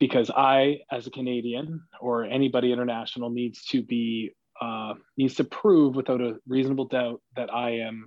because 0.00 0.30
i 0.30 0.78
as 0.90 1.06
a 1.06 1.10
canadian 1.10 1.80
or 2.00 2.24
anybody 2.24 2.72
international 2.72 3.30
needs 3.30 3.64
to 3.64 3.82
be 3.82 4.30
uh, 4.60 4.94
needs 5.16 5.34
to 5.36 5.44
prove 5.44 5.94
without 5.94 6.20
a 6.20 6.34
reasonable 6.46 6.86
doubt 6.86 7.20
that 7.36 7.52
i 7.52 7.70
am 7.70 8.06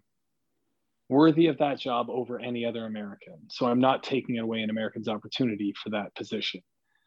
worthy 1.10 1.48
of 1.48 1.58
that 1.58 1.80
job 1.80 2.10
over 2.10 2.40
any 2.40 2.66
other 2.66 2.86
american 2.86 3.38
so 3.50 3.66
i'm 3.66 3.80
not 3.80 4.04
taking 4.04 4.40
away 4.40 4.62
an 4.62 4.70
american's 4.70 5.08
opportunity 5.08 5.74
for 5.82 5.90
that 5.90 6.14
position 6.16 6.62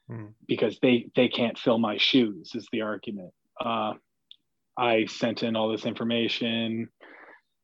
Hmm. 0.06 0.26
because 0.46 0.78
they 0.82 1.06
they 1.16 1.28
can't 1.28 1.58
fill 1.58 1.78
my 1.78 1.96
shoes 1.96 2.52
is 2.54 2.68
the 2.70 2.82
argument 2.82 3.32
uh, 3.58 3.94
i 4.76 5.06
sent 5.06 5.42
in 5.42 5.56
all 5.56 5.70
this 5.70 5.86
information 5.86 6.90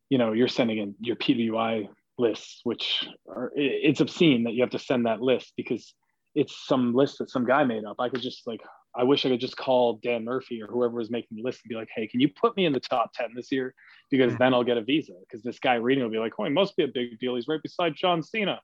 you 0.09 0.19
know 0.19 0.33
you're 0.33 0.49
sending 0.49 0.79
in 0.79 0.95
your 1.01 1.17
PWI 1.17 1.89
lists, 2.19 2.61
which 2.65 3.09
are 3.29 3.51
it's 3.55 4.01
obscene 4.01 4.45
that 4.45 4.53
you 4.53 4.63
have 4.63 4.71
to 4.71 4.79
send 4.79 5.07
that 5.07 5.23
list 5.23 5.55
because 5.57 5.95
it's 6.35 6.67
some 6.67 6.95
list 6.95 7.19
that 7.19 7.31
some 7.31 7.47
guy 7.47 7.65
made 7.65 7.85
up. 7.85 7.97
I 7.99 8.09
could 8.09 8.21
just 8.21 8.47
like 8.47 8.61
I 8.97 9.05
wish 9.05 9.25
I 9.25 9.29
could 9.29 9.41
just 9.41 9.57
call 9.57 10.01
Dan 10.03 10.25
Murphy 10.25 10.61
or 10.61 10.67
whoever 10.67 10.95
was 10.95 11.11
making 11.11 11.37
the 11.37 11.43
list 11.43 11.61
and 11.63 11.69
be 11.69 11.77
like, 11.77 11.89
hey, 11.95 12.07
can 12.07 12.21
you 12.21 12.29
put 12.29 12.57
me 12.57 12.67
in 12.67 12.73
the 12.73 12.81
top 12.81 13.13
10 13.15 13.31
this 13.35 13.53
year? 13.53 13.75
Because 14.11 14.37
then 14.37 14.53
I'll 14.53 14.65
get 14.65 14.77
a 14.77 14.83
visa. 14.83 15.13
Because 15.21 15.43
this 15.45 15.59
guy 15.61 15.75
reading 15.75 16.03
will 16.03 16.11
be 16.11 16.19
like, 16.19 16.33
oh, 16.39 16.45
he 16.45 16.51
must 16.51 16.77
be 16.77 16.85
a 16.85 16.89
big 16.89 17.19
deal. 17.19 17.37
He's 17.37 17.49
right 17.49 17.63
beside 17.63 17.95
John 17.95 18.23
Cena. 18.23 18.61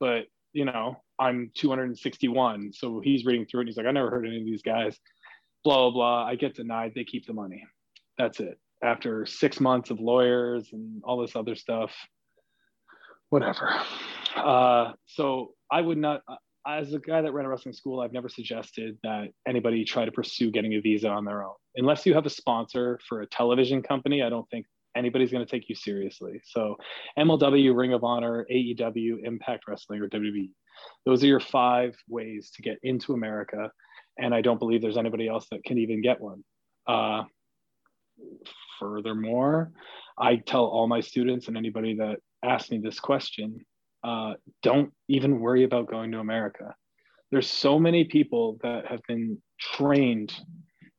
But 0.00 0.24
you 0.54 0.64
know, 0.64 0.96
I'm 1.18 1.50
261. 1.54 2.72
So 2.72 3.00
he's 3.04 3.26
reading 3.26 3.46
through 3.46 3.60
it 3.60 3.62
and 3.62 3.68
he's 3.68 3.76
like, 3.76 3.86
I 3.86 3.90
never 3.90 4.10
heard 4.10 4.26
any 4.26 4.38
of 4.38 4.46
these 4.46 4.62
guys. 4.62 4.98
Blah 5.64 5.76
blah 5.76 5.90
blah. 5.90 6.24
I 6.24 6.36
get 6.36 6.54
denied. 6.54 6.92
They 6.94 7.04
keep 7.04 7.26
the 7.26 7.34
money. 7.34 7.64
That's 8.16 8.40
it 8.40 8.58
after 8.82 9.26
six 9.26 9.60
months 9.60 9.90
of 9.90 10.00
lawyers 10.00 10.68
and 10.72 11.02
all 11.04 11.20
this 11.20 11.34
other 11.34 11.56
stuff 11.56 11.92
whatever 13.30 13.74
uh, 14.36 14.92
so 15.06 15.52
i 15.70 15.80
would 15.80 15.98
not 15.98 16.22
as 16.66 16.92
a 16.92 16.98
guy 16.98 17.22
that 17.22 17.32
ran 17.32 17.46
a 17.46 17.48
wrestling 17.48 17.72
school 17.72 18.00
i've 18.00 18.12
never 18.12 18.28
suggested 18.28 18.96
that 19.02 19.28
anybody 19.46 19.84
try 19.84 20.04
to 20.04 20.12
pursue 20.12 20.50
getting 20.50 20.74
a 20.74 20.80
visa 20.80 21.08
on 21.08 21.24
their 21.24 21.42
own. 21.44 21.54
Unless 21.76 22.06
you 22.06 22.14
have 22.14 22.26
a 22.26 22.30
sponsor 22.30 22.98
for 23.08 23.22
a 23.22 23.26
television 23.26 23.82
company 23.82 24.22
i 24.22 24.28
don't 24.28 24.48
think 24.50 24.66
anybody's 24.96 25.30
going 25.30 25.44
to 25.44 25.50
take 25.50 25.68
you 25.68 25.74
seriously. 25.74 26.40
So 26.44 26.76
mlw 27.18 27.76
ring 27.76 27.92
of 27.92 28.04
honor 28.04 28.46
aew 28.50 29.24
impact 29.24 29.64
wrestling 29.68 30.00
or 30.00 30.08
wwe 30.08 30.50
those 31.04 31.22
are 31.24 31.26
your 31.26 31.40
five 31.40 31.96
ways 32.08 32.50
to 32.54 32.62
get 32.62 32.78
into 32.82 33.12
america 33.12 33.70
and 34.18 34.34
i 34.34 34.40
don't 34.40 34.58
believe 34.58 34.80
there's 34.80 34.96
anybody 34.96 35.28
else 35.28 35.46
that 35.50 35.64
can 35.64 35.78
even 35.78 36.02
get 36.02 36.20
one. 36.20 36.44
Uh, 36.86 37.24
furthermore, 38.78 39.72
I 40.18 40.36
tell 40.36 40.64
all 40.64 40.88
my 40.88 41.00
students 41.00 41.48
and 41.48 41.56
anybody 41.56 41.96
that 41.96 42.18
asks 42.42 42.70
me 42.70 42.78
this 42.78 43.00
question, 43.00 43.64
uh, 44.04 44.34
don't 44.62 44.92
even 45.08 45.40
worry 45.40 45.64
about 45.64 45.90
going 45.90 46.12
to 46.12 46.18
America. 46.18 46.74
There's 47.30 47.48
so 47.48 47.78
many 47.78 48.04
people 48.04 48.58
that 48.62 48.86
have 48.86 49.00
been 49.06 49.38
trained 49.60 50.32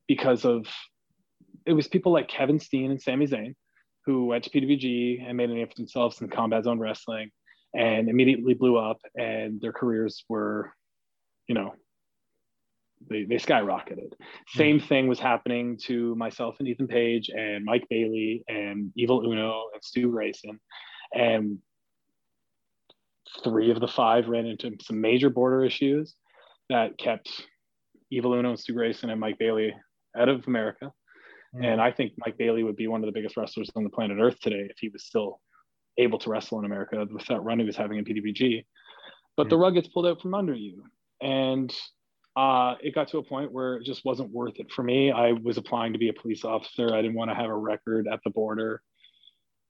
because 0.06 0.44
of 0.44 0.66
it 1.66 1.72
was 1.72 1.88
people 1.88 2.12
like 2.12 2.28
Kevin 2.28 2.58
Steen 2.58 2.90
and 2.90 3.00
Sami 3.00 3.26
Zayn 3.26 3.54
who 4.06 4.26
went 4.26 4.44
to 4.44 4.50
PWG 4.50 5.24
and 5.26 5.36
made 5.36 5.50
a 5.50 5.54
name 5.54 5.68
for 5.68 5.74
themselves 5.74 6.20
in 6.20 6.28
combat 6.28 6.64
zone 6.64 6.78
wrestling 6.78 7.30
and 7.74 8.08
immediately 8.08 8.54
blew 8.54 8.76
up 8.76 8.98
and 9.14 9.60
their 9.60 9.72
careers 9.72 10.24
were, 10.28 10.72
you 11.48 11.54
know, 11.54 11.74
they, 13.08 13.24
they 13.24 13.36
skyrocketed. 13.36 14.12
Same 14.48 14.80
thing 14.80 15.08
was 15.08 15.18
happening 15.18 15.78
to 15.84 16.14
myself 16.16 16.56
and 16.58 16.68
Ethan 16.68 16.88
Page 16.88 17.30
and 17.30 17.64
Mike 17.64 17.86
Bailey 17.88 18.44
and 18.48 18.92
Evil 18.96 19.24
Uno 19.24 19.64
and 19.72 19.82
Stu 19.82 20.10
Grayson. 20.10 20.60
And 21.14 21.58
three 23.44 23.70
of 23.70 23.80
the 23.80 23.88
five 23.88 24.28
ran 24.28 24.46
into 24.46 24.76
some 24.82 25.00
major 25.00 25.30
border 25.30 25.64
issues 25.64 26.14
that 26.68 26.98
kept 26.98 27.30
Evil 28.10 28.34
Uno 28.34 28.50
and 28.50 28.58
Stu 28.58 28.74
Grayson 28.74 29.10
and 29.10 29.20
Mike 29.20 29.38
Bailey 29.38 29.74
out 30.16 30.28
of 30.28 30.46
America. 30.46 30.92
And 31.60 31.80
I 31.80 31.90
think 31.90 32.12
Mike 32.16 32.38
Bailey 32.38 32.62
would 32.62 32.76
be 32.76 32.86
one 32.86 33.02
of 33.02 33.06
the 33.06 33.12
biggest 33.12 33.36
wrestlers 33.36 33.70
on 33.74 33.82
the 33.82 33.90
planet 33.90 34.18
Earth 34.20 34.38
today 34.40 34.68
if 34.70 34.76
he 34.78 34.88
was 34.88 35.04
still 35.04 35.40
able 35.98 36.18
to 36.20 36.30
wrestle 36.30 36.60
in 36.60 36.64
America 36.64 37.04
with 37.10 37.26
that 37.26 37.42
run 37.42 37.58
he 37.58 37.64
was 37.64 37.76
having 37.76 37.98
in 37.98 38.04
PWG. 38.04 38.64
But 39.36 39.48
the 39.48 39.56
rug 39.56 39.74
gets 39.74 39.88
pulled 39.88 40.06
out 40.06 40.20
from 40.20 40.34
under 40.34 40.54
you. 40.54 40.84
And 41.20 41.74
uh, 42.36 42.76
it 42.80 42.94
got 42.94 43.08
to 43.08 43.18
a 43.18 43.22
point 43.22 43.52
where 43.52 43.76
it 43.76 43.84
just 43.84 44.04
wasn't 44.04 44.30
worth 44.30 44.60
it 44.60 44.70
for 44.70 44.82
me. 44.82 45.10
I 45.10 45.32
was 45.32 45.56
applying 45.56 45.92
to 45.92 45.98
be 45.98 46.08
a 46.08 46.12
police 46.12 46.44
officer. 46.44 46.94
I 46.94 47.02
didn't 47.02 47.16
want 47.16 47.30
to 47.30 47.34
have 47.34 47.50
a 47.50 47.56
record 47.56 48.06
at 48.10 48.20
the 48.24 48.30
border. 48.30 48.80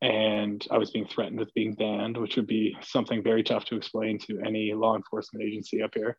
And 0.02 0.66
I 0.70 0.78
was 0.78 0.90
being 0.90 1.06
threatened 1.06 1.38
with 1.38 1.52
being 1.54 1.74
banned, 1.74 2.16
which 2.16 2.36
would 2.36 2.46
be 2.46 2.76
something 2.80 3.22
very 3.22 3.42
tough 3.42 3.66
to 3.66 3.76
explain 3.76 4.18
to 4.20 4.40
any 4.46 4.72
law 4.72 4.96
enforcement 4.96 5.44
agency 5.44 5.82
up 5.82 5.90
here. 5.94 6.16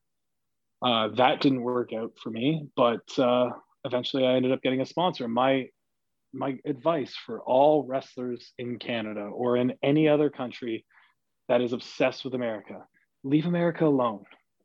Uh, 0.86 1.10
that 1.15 1.41
didn't 1.41 1.62
work 1.62 1.91
out 1.94 2.12
for 2.22 2.30
me, 2.30 2.67
but 2.76 3.02
uh, 3.17 3.50
eventually 3.86 4.26
I 4.26 4.34
ended 4.34 4.52
up 4.52 4.62
getting 4.62 4.82
a 4.82 4.86
sponsor. 4.86 5.28
My 5.28 5.67
my 6.34 6.58
advice 6.65 7.13
for 7.26 7.41
all 7.41 7.86
wrestlers 7.86 8.54
in 8.58 8.80
Canada 8.80 9.20
or 9.20 9.58
in 9.58 9.74
any 9.84 10.08
other 10.08 10.30
country 10.30 10.86
that 11.50 11.60
is 11.60 11.74
obsessed 11.74 12.24
with 12.24 12.34
America, 12.34 12.86
leave 13.24 13.46
America 13.46 13.86
alone 13.86 14.24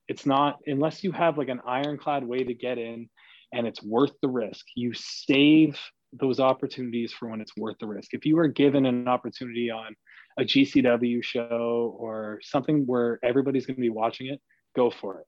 it's 0.08 0.26
not 0.26 0.58
unless 0.66 1.02
you 1.02 1.12
have 1.12 1.38
like 1.38 1.48
an 1.48 1.60
ironclad 1.66 2.24
way 2.24 2.38
to 2.38 2.54
get 2.54 2.78
in 2.78 3.08
and 3.52 3.66
it's 3.66 3.82
worth 3.82 4.12
the 4.22 4.28
risk 4.28 4.66
you 4.74 4.92
save 4.94 5.78
those 6.18 6.40
opportunities 6.40 7.12
for 7.12 7.28
when 7.28 7.40
it's 7.40 7.56
worth 7.56 7.76
the 7.80 7.86
risk. 7.86 8.12
If 8.12 8.24
you 8.26 8.38
are 8.38 8.48
given 8.48 8.86
an 8.86 9.08
opportunity 9.08 9.70
on 9.70 9.94
a 10.38 10.42
gcw 10.42 11.24
show 11.24 11.96
or 11.98 12.40
something 12.42 12.84
where 12.86 13.18
everybody's 13.22 13.64
going 13.64 13.76
to 13.76 13.80
be 13.80 13.88
watching 13.88 14.26
it 14.26 14.40
go 14.74 14.90
for 14.90 15.20
it. 15.20 15.26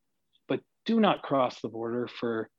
But 0.49 0.61
do 0.85 1.01
not 1.01 1.23
cross 1.23 1.61
the 1.61 1.69
border 1.69 2.09
for 2.09 2.51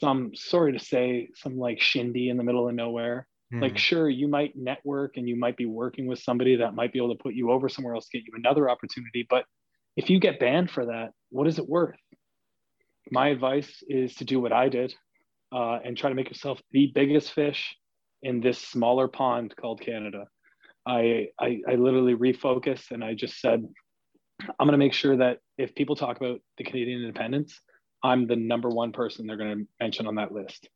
some 0.00 0.30
sorry 0.34 0.72
to 0.72 0.78
say 0.78 1.28
some 1.34 1.58
like 1.58 1.80
shindy 1.80 2.28
in 2.28 2.36
the 2.36 2.44
middle 2.44 2.68
of 2.68 2.74
nowhere. 2.74 3.26
Hmm. 3.52 3.60
Like 3.60 3.76
sure 3.76 4.08
you 4.08 4.28
might 4.28 4.54
network 4.54 5.16
and 5.16 5.28
you 5.28 5.36
might 5.36 5.56
be 5.56 5.66
working 5.66 6.06
with 6.06 6.20
somebody 6.20 6.56
that 6.56 6.74
might 6.74 6.92
be 6.92 6.98
able 7.00 7.14
to 7.14 7.22
put 7.22 7.34
you 7.34 7.50
over 7.50 7.68
somewhere 7.68 7.94
else 7.94 8.08
get 8.12 8.22
you 8.22 8.32
another 8.36 8.70
opportunity 8.70 9.26
but 9.28 9.44
if 9.96 10.10
you 10.10 10.18
get 10.18 10.40
banned 10.40 10.72
for 10.72 10.86
that, 10.86 11.12
what 11.30 11.46
is 11.46 11.58
it 11.58 11.68
worth? 11.68 11.94
my 13.10 13.28
advice 13.28 13.82
is 13.88 14.14
to 14.16 14.24
do 14.24 14.40
what 14.40 14.52
I 14.52 14.68
did 14.68 14.94
uh, 15.54 15.78
and 15.84 15.96
try 15.96 16.08
to 16.08 16.16
make 16.16 16.28
yourself 16.28 16.60
the 16.72 16.90
biggest 16.94 17.32
fish 17.32 17.76
in 18.22 18.40
this 18.40 18.58
smaller 18.58 19.06
pond 19.06 19.54
called 19.56 19.80
Canada. 19.80 20.26
I, 20.86 21.28
I, 21.38 21.60
I 21.68 21.74
literally 21.76 22.14
refocused 22.14 22.90
and 22.90 23.04
I 23.04 23.14
just 23.14 23.40
said, 23.40 23.64
I'm 24.40 24.66
going 24.66 24.72
to 24.72 24.78
make 24.78 24.92
sure 24.92 25.16
that 25.18 25.38
if 25.56 25.74
people 25.74 25.94
talk 25.94 26.16
about 26.16 26.40
the 26.58 26.64
Canadian 26.64 27.02
independence, 27.02 27.60
I'm 28.02 28.26
the 28.26 28.36
number 28.36 28.68
one 28.68 28.92
person 28.92 29.26
they're 29.26 29.36
going 29.36 29.58
to 29.58 29.66
mention 29.80 30.06
on 30.06 30.16
that 30.16 30.32
list. 30.32 30.68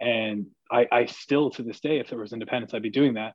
And 0.00 0.46
I, 0.70 0.86
I 0.92 1.06
still, 1.06 1.50
to 1.50 1.62
this 1.62 1.80
day, 1.80 1.98
if 1.98 2.08
there 2.08 2.18
was 2.18 2.32
independence, 2.32 2.72
I'd 2.72 2.82
be 2.82 2.90
doing 2.90 3.14
that. 3.14 3.34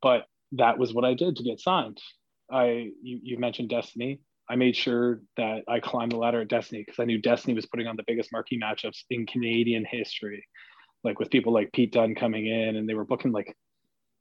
But 0.00 0.26
that 0.52 0.78
was 0.78 0.94
what 0.94 1.04
I 1.04 1.14
did 1.14 1.36
to 1.36 1.42
get 1.42 1.60
signed. 1.60 2.00
I, 2.50 2.90
you, 3.02 3.20
you 3.22 3.38
mentioned 3.38 3.70
Destiny. 3.70 4.20
I 4.50 4.56
made 4.56 4.76
sure 4.76 5.20
that 5.36 5.62
I 5.68 5.80
climbed 5.80 6.12
the 6.12 6.16
ladder 6.16 6.40
at 6.40 6.48
Destiny 6.48 6.82
because 6.84 7.00
I 7.00 7.04
knew 7.04 7.20
Destiny 7.20 7.54
was 7.54 7.66
putting 7.66 7.86
on 7.86 7.96
the 7.96 8.04
biggest 8.06 8.32
marquee 8.32 8.60
matchups 8.60 9.04
in 9.10 9.26
Canadian 9.26 9.84
history, 9.84 10.44
like 11.04 11.18
with 11.18 11.30
people 11.30 11.52
like 11.52 11.72
Pete 11.72 11.92
Dunne 11.92 12.14
coming 12.14 12.46
in 12.46 12.76
and 12.76 12.88
they 12.88 12.94
were 12.94 13.04
booking 13.04 13.32
like 13.32 13.56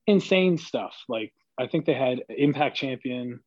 insane 0.07 0.57
stuff. 0.57 0.95
Like 1.09 1.33
I 1.59 1.67
think 1.67 1.85
they 1.85 1.93
had 1.93 2.23
Impact 2.29 2.75
Champion 2.77 3.39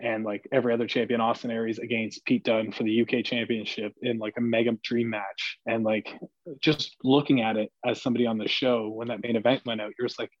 and 0.00 0.24
like 0.24 0.46
every 0.52 0.74
other 0.74 0.86
champion, 0.86 1.20
Austin 1.20 1.50
Aries 1.50 1.78
against 1.78 2.24
Pete 2.24 2.44
Dunne 2.44 2.72
for 2.72 2.82
the 2.82 3.02
UK 3.02 3.24
Championship 3.24 3.92
in 4.02 4.18
like 4.18 4.34
a 4.36 4.40
mega 4.40 4.72
dream 4.82 5.10
match. 5.10 5.58
And 5.66 5.84
like 5.84 6.18
just 6.60 6.96
looking 7.04 7.40
at 7.40 7.56
it 7.56 7.70
as 7.86 8.02
somebody 8.02 8.26
on 8.26 8.36
the 8.36 8.48
show 8.48 8.88
when 8.88 9.08
that 9.08 9.22
main 9.22 9.36
event 9.36 9.62
went 9.64 9.80
out, 9.80 9.92
you're 9.98 10.08
just 10.08 10.18
like, 10.18 10.32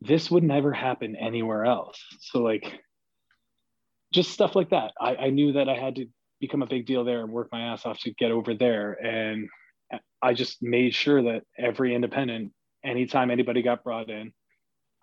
this 0.00 0.30
would 0.30 0.42
never 0.42 0.72
happen 0.72 1.14
anywhere 1.14 1.66
else. 1.66 2.02
So 2.20 2.40
like 2.40 2.80
just 4.12 4.30
stuff 4.30 4.56
like 4.56 4.70
that. 4.70 4.92
I, 5.00 5.16
I 5.16 5.30
knew 5.30 5.52
that 5.52 5.68
I 5.68 5.76
had 5.76 5.96
to 5.96 6.06
become 6.40 6.62
a 6.62 6.66
big 6.66 6.86
deal 6.86 7.04
there 7.04 7.20
and 7.20 7.32
work 7.32 7.48
my 7.52 7.72
ass 7.72 7.86
off 7.86 8.00
to 8.00 8.14
get 8.14 8.30
over 8.30 8.54
there. 8.54 8.92
And 8.92 9.48
I 10.22 10.34
just 10.34 10.62
made 10.62 10.94
sure 10.94 11.22
that 11.22 11.42
every 11.58 11.94
independent, 11.94 12.52
anytime 12.84 13.30
anybody 13.30 13.62
got 13.62 13.84
brought 13.84 14.10
in, 14.10 14.32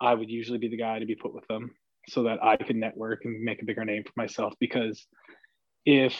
I 0.00 0.14
would 0.14 0.30
usually 0.30 0.58
be 0.58 0.68
the 0.68 0.76
guy 0.76 0.98
to 0.98 1.06
be 1.06 1.14
put 1.14 1.34
with 1.34 1.46
them 1.48 1.70
so 2.08 2.24
that 2.24 2.42
I 2.42 2.56
could 2.56 2.76
network 2.76 3.24
and 3.24 3.42
make 3.42 3.62
a 3.62 3.64
bigger 3.64 3.84
name 3.84 4.04
for 4.04 4.12
myself. 4.16 4.54
Because 4.60 5.06
if 5.84 6.14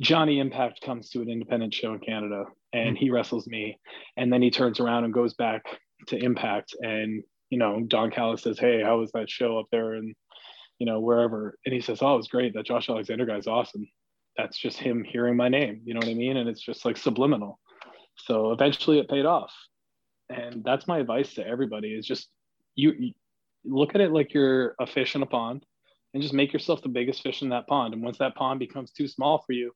Johnny 0.00 0.38
Impact 0.38 0.80
comes 0.82 1.10
to 1.10 1.20
an 1.20 1.28
independent 1.28 1.74
show 1.74 1.92
in 1.92 2.00
Canada 2.00 2.44
and 2.72 2.96
mm. 2.96 2.98
he 2.98 3.10
wrestles 3.10 3.46
me, 3.46 3.78
and 4.16 4.32
then 4.32 4.42
he 4.42 4.50
turns 4.50 4.80
around 4.80 5.04
and 5.04 5.12
goes 5.12 5.34
back 5.34 5.64
to 6.08 6.16
Impact 6.16 6.74
and 6.80 7.22
you 7.50 7.58
know, 7.58 7.80
Don 7.82 8.10
Callis 8.10 8.42
says, 8.42 8.58
Hey, 8.58 8.82
how 8.82 8.98
was 8.98 9.12
that 9.12 9.28
show 9.28 9.58
up 9.58 9.66
there? 9.70 9.94
And, 9.94 10.14
you 10.78 10.86
know, 10.86 11.00
wherever. 11.00 11.58
And 11.66 11.74
he 11.74 11.80
says, 11.80 11.98
Oh, 12.00 12.14
it 12.14 12.18
was 12.18 12.28
great. 12.28 12.54
That 12.54 12.66
Josh 12.66 12.88
Alexander 12.88 13.26
guy's 13.26 13.46
awesome. 13.46 13.86
That's 14.36 14.58
just 14.58 14.78
him 14.78 15.04
hearing 15.04 15.36
my 15.36 15.48
name. 15.48 15.82
You 15.84 15.94
know 15.94 15.98
what 15.98 16.08
I 16.08 16.14
mean? 16.14 16.36
And 16.36 16.48
it's 16.48 16.62
just 16.62 16.84
like 16.84 16.96
subliminal. 16.96 17.58
So 18.16 18.52
eventually 18.52 18.98
it 18.98 19.08
paid 19.10 19.26
off. 19.26 19.52
And 20.28 20.62
that's 20.64 20.86
my 20.86 20.98
advice 20.98 21.34
to 21.34 21.46
everybody 21.46 21.88
is 21.88 22.06
just 22.06 22.28
you, 22.76 22.92
you 22.98 23.12
look 23.64 23.94
at 23.94 24.00
it 24.00 24.12
like 24.12 24.32
you're 24.32 24.76
a 24.80 24.86
fish 24.86 25.16
in 25.16 25.22
a 25.22 25.26
pond 25.26 25.66
and 26.14 26.22
just 26.22 26.34
make 26.34 26.52
yourself 26.52 26.82
the 26.82 26.88
biggest 26.88 27.22
fish 27.22 27.42
in 27.42 27.48
that 27.50 27.66
pond. 27.66 27.94
And 27.94 28.02
once 28.02 28.18
that 28.18 28.36
pond 28.36 28.60
becomes 28.60 28.92
too 28.92 29.08
small 29.08 29.42
for 29.44 29.52
you, 29.52 29.72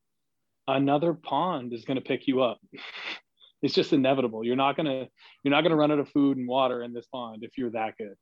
another 0.69 1.13
pond 1.13 1.73
is 1.73 1.85
going 1.85 1.97
to 1.97 2.01
pick 2.01 2.27
you 2.27 2.43
up. 2.43 2.61
it's 3.65 3.75
just 3.75 3.95
inevitable. 3.95 4.45
You're 4.45 4.57
not 4.57 4.77
gonna 4.77 5.09
you're 5.43 5.51
not 5.51 5.63
gonna 5.63 5.75
run 5.75 5.91
out 5.91 5.99
of 5.99 6.11
food 6.11 6.37
and 6.37 6.47
water 6.47 6.83
in 6.83 6.93
this 6.93 7.07
pond 7.07 7.43
if 7.43 7.57
you're 7.57 7.71
that 7.71 7.97
good. 7.97 8.15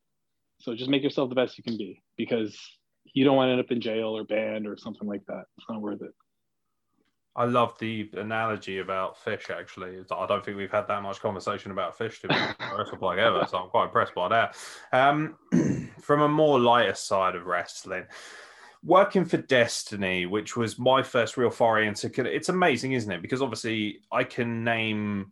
So 0.60 0.76
just 0.76 0.88
make 0.88 1.02
yourself 1.02 1.28
the 1.30 1.34
best 1.34 1.58
you 1.58 1.64
can 1.64 1.76
be 1.76 2.00
because 2.16 2.56
you 3.12 3.24
don't 3.24 3.34
want 3.34 3.48
to 3.48 3.52
end 3.52 3.60
up 3.60 3.72
in 3.72 3.80
jail 3.80 4.16
or 4.16 4.22
banned 4.22 4.68
or 4.68 4.76
something 4.76 5.08
like 5.08 5.26
that. 5.26 5.42
It's 5.58 5.66
not 5.68 5.80
worth 5.80 6.00
it. 6.00 6.12
I 7.34 7.46
love 7.46 7.76
the 7.80 8.08
analogy 8.12 8.78
about 8.78 9.18
fish. 9.18 9.50
Actually, 9.50 10.04
I 10.12 10.26
don't 10.26 10.44
think 10.44 10.56
we've 10.56 10.70
had 10.70 10.86
that 10.86 11.02
much 11.02 11.20
conversation 11.20 11.72
about 11.72 11.98
fish 11.98 12.20
to 12.20 12.28
be 12.28 12.34
like 13.00 13.18
ever, 13.18 13.44
so 13.48 13.58
I'm 13.58 13.70
quite 13.70 13.86
impressed 13.86 14.14
by 14.14 14.28
that. 14.28 14.56
Um, 14.92 15.36
from 16.00 16.20
a 16.20 16.28
more 16.28 16.60
lighter 16.60 16.94
side 16.94 17.34
of 17.34 17.46
wrestling, 17.46 18.04
working 18.84 19.24
for 19.24 19.36
Destiny, 19.36 20.26
which 20.26 20.56
was 20.56 20.78
my 20.78 21.02
first 21.02 21.36
real 21.36 21.50
foray 21.50 21.86
into, 21.86 22.10
it's 22.24 22.48
amazing, 22.48 22.92
isn't 22.92 23.12
it? 23.12 23.22
Because 23.22 23.42
obviously 23.42 24.00
I 24.10 24.24
can 24.24 24.64
name, 24.64 25.30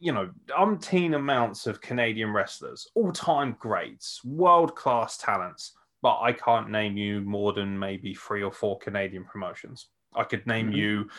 you 0.00 0.12
know, 0.12 0.30
umpteen 0.50 1.14
amounts 1.14 1.66
of 1.66 1.80
Canadian 1.80 2.32
wrestlers, 2.32 2.88
all 2.94 3.12
time 3.12 3.56
greats, 3.58 4.24
world 4.24 4.74
class 4.74 5.16
talents, 5.16 5.72
but 6.02 6.20
I 6.20 6.32
can't 6.32 6.70
name 6.70 6.96
you 6.96 7.20
more 7.20 7.52
than 7.52 7.78
maybe 7.78 8.14
three 8.14 8.42
or 8.42 8.52
four 8.52 8.78
Canadian 8.78 9.24
promotions. 9.24 9.86
I 10.14 10.24
could 10.24 10.46
name 10.46 10.68
mm-hmm. 10.68 10.76
you 10.76 11.10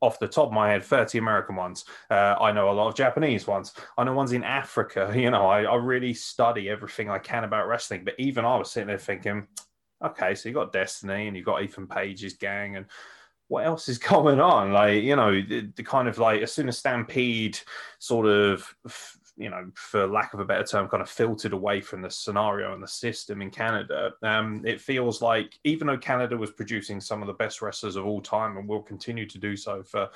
off 0.00 0.18
the 0.18 0.26
top 0.26 0.48
of 0.48 0.52
my 0.52 0.68
head 0.68 0.82
30 0.82 1.18
American 1.18 1.54
ones. 1.54 1.84
Uh, 2.10 2.34
I 2.40 2.50
know 2.50 2.70
a 2.70 2.72
lot 2.72 2.88
of 2.88 2.96
Japanese 2.96 3.46
ones. 3.46 3.72
I 3.96 4.02
know 4.02 4.12
ones 4.12 4.32
in 4.32 4.42
Africa. 4.42 5.12
You 5.22 5.30
know, 5.30 5.46
I, 5.46 5.62
I 5.62 5.76
really 5.76 6.12
study 6.12 6.68
everything 6.68 7.08
I 7.08 7.20
can 7.20 7.44
about 7.44 7.68
wrestling. 7.68 8.02
But 8.04 8.14
even 8.18 8.44
I 8.44 8.56
was 8.56 8.72
sitting 8.72 8.88
there 8.88 8.98
thinking, 8.98 9.46
okay, 10.04 10.34
so 10.34 10.48
you 10.48 10.54
got 10.54 10.72
Destiny 10.72 11.28
and 11.28 11.36
you 11.36 11.42
got 11.42 11.62
Ethan 11.62 11.86
Page's 11.86 12.34
gang 12.34 12.76
and 12.76 12.86
what 13.48 13.66
else 13.66 13.88
is 13.88 13.98
going 14.14 14.40
on? 14.40 14.72
Like, 14.72 15.02
you 15.02 15.16
know, 15.16 15.40
the, 15.40 15.70
the, 15.76 15.82
kind 15.82 16.08
of 16.08 16.18
like 16.18 16.42
as 16.42 16.52
soon 16.52 16.68
as 16.68 16.78
Stampede 16.78 17.58
sort 17.98 18.26
of, 18.26 18.74
you 19.36 19.50
know, 19.50 19.70
for 19.74 20.06
lack 20.06 20.34
of 20.34 20.40
a 20.40 20.44
better 20.44 20.64
term, 20.64 20.88
kind 20.88 21.02
of 21.02 21.10
filtered 21.10 21.52
away 21.52 21.80
from 21.80 22.02
the 22.02 22.10
scenario 22.10 22.72
and 22.74 22.82
the 22.82 22.88
system 22.88 23.42
in 23.42 23.50
Canada, 23.50 24.12
um, 24.22 24.62
it 24.64 24.80
feels 24.80 25.20
like 25.20 25.58
even 25.64 25.86
though 25.86 25.98
Canada 25.98 26.36
was 26.36 26.50
producing 26.50 27.00
some 27.00 27.20
of 27.22 27.26
the 27.26 27.34
best 27.34 27.60
wrestlers 27.60 27.96
of 27.96 28.06
all 28.06 28.20
time 28.20 28.56
and 28.56 28.68
will 28.68 28.82
continue 28.82 29.26
to 29.26 29.38
do 29.38 29.56
so 29.56 29.82
for 29.82 30.08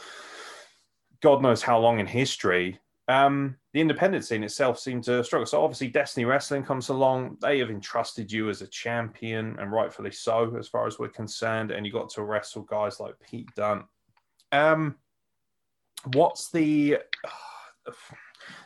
God 1.23 1.43
knows 1.43 1.63
how 1.63 1.79
long 1.79 1.99
in 1.99 2.07
history, 2.07 2.79
um, 3.09 3.57
the 3.73 3.81
independent 3.81 4.25
scene 4.25 4.43
itself 4.43 4.79
seemed 4.79 5.05
to 5.05 5.23
struggle. 5.23 5.47
So 5.47 5.63
obviously, 5.63 5.89
Destiny 5.89 6.25
Wrestling 6.25 6.65
comes 6.65 6.89
along. 6.89 7.37
They 7.41 7.59
have 7.61 7.71
entrusted 7.71 8.33
you 8.33 8.49
as 8.49 8.63
a 8.63 8.67
champion, 8.67 9.57
and 9.61 9.71
rightfully 9.71 10.11
so, 10.11 10.57
as 10.59 10.69
far 10.69 10.87
as 10.87 10.99
we're 10.99 11.09
concerned. 11.09 11.71
And 11.71 11.87
you 11.87 11.93
got 11.93 12.11
to 12.11 12.23
wrestle 12.23 12.63
guys 12.63 12.99
like 12.99 13.15
Pete 13.21 13.49
Dunne. 13.55 13.85
Um, 14.51 14.97
what's 16.13 16.51
the 16.51 16.99
uh, 17.87 17.93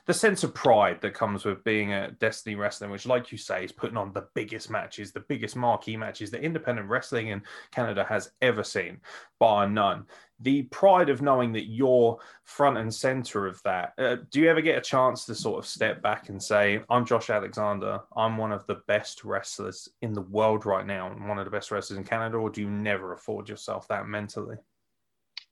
the 0.06 0.14
sense 0.14 0.44
of 0.44 0.54
pride 0.54 1.00
that 1.00 1.14
comes 1.14 1.44
with 1.44 1.64
being 1.64 1.92
a 1.92 2.10
Destiny 2.12 2.56
Wrestling, 2.56 2.90
which, 2.90 3.06
like 3.06 3.32
you 3.32 3.38
say, 3.38 3.64
is 3.64 3.72
putting 3.72 3.96
on 3.96 4.12
the 4.12 4.26
biggest 4.34 4.70
matches, 4.70 5.12
the 5.12 5.20
biggest 5.20 5.56
marquee 5.56 5.96
matches 5.96 6.30
that 6.30 6.42
independent 6.42 6.88
wrestling 6.88 7.28
in 7.28 7.42
Canada 7.70 8.04
has 8.04 8.32
ever 8.40 8.64
seen, 8.64 9.00
bar 9.38 9.68
none 9.68 10.06
the 10.40 10.62
pride 10.64 11.10
of 11.10 11.22
knowing 11.22 11.52
that 11.52 11.66
you're 11.66 12.18
front 12.44 12.78
and 12.78 12.92
center 12.92 13.46
of 13.46 13.62
that. 13.62 13.92
Uh, 13.98 14.16
do 14.30 14.40
you 14.40 14.48
ever 14.48 14.60
get 14.60 14.78
a 14.78 14.80
chance 14.80 15.26
to 15.26 15.34
sort 15.34 15.58
of 15.58 15.66
step 15.66 16.02
back 16.02 16.28
and 16.28 16.42
say, 16.42 16.80
I'm 16.88 17.04
Josh 17.04 17.30
Alexander, 17.30 18.00
I'm 18.16 18.38
one 18.38 18.52
of 18.52 18.66
the 18.66 18.80
best 18.86 19.22
wrestlers 19.22 19.88
in 20.00 20.12
the 20.12 20.22
world 20.22 20.64
right 20.64 20.86
now, 20.86 21.10
and 21.10 21.28
one 21.28 21.38
of 21.38 21.44
the 21.44 21.50
best 21.50 21.70
wrestlers 21.70 21.98
in 21.98 22.04
Canada, 22.04 22.38
or 22.38 22.50
do 22.50 22.62
you 22.62 22.70
never 22.70 23.12
afford 23.12 23.48
yourself 23.48 23.86
that 23.88 24.06
mentally? 24.06 24.56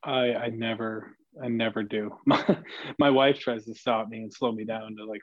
I, 0.02 0.34
I 0.34 0.48
never, 0.48 1.16
I 1.42 1.48
never 1.48 1.82
do. 1.82 2.16
My, 2.26 2.58
my 2.98 3.10
wife 3.10 3.38
tries 3.38 3.64
to 3.66 3.74
stop 3.74 4.08
me 4.08 4.18
and 4.18 4.32
slow 4.32 4.52
me 4.52 4.64
down 4.64 4.96
to 4.96 5.04
like, 5.04 5.20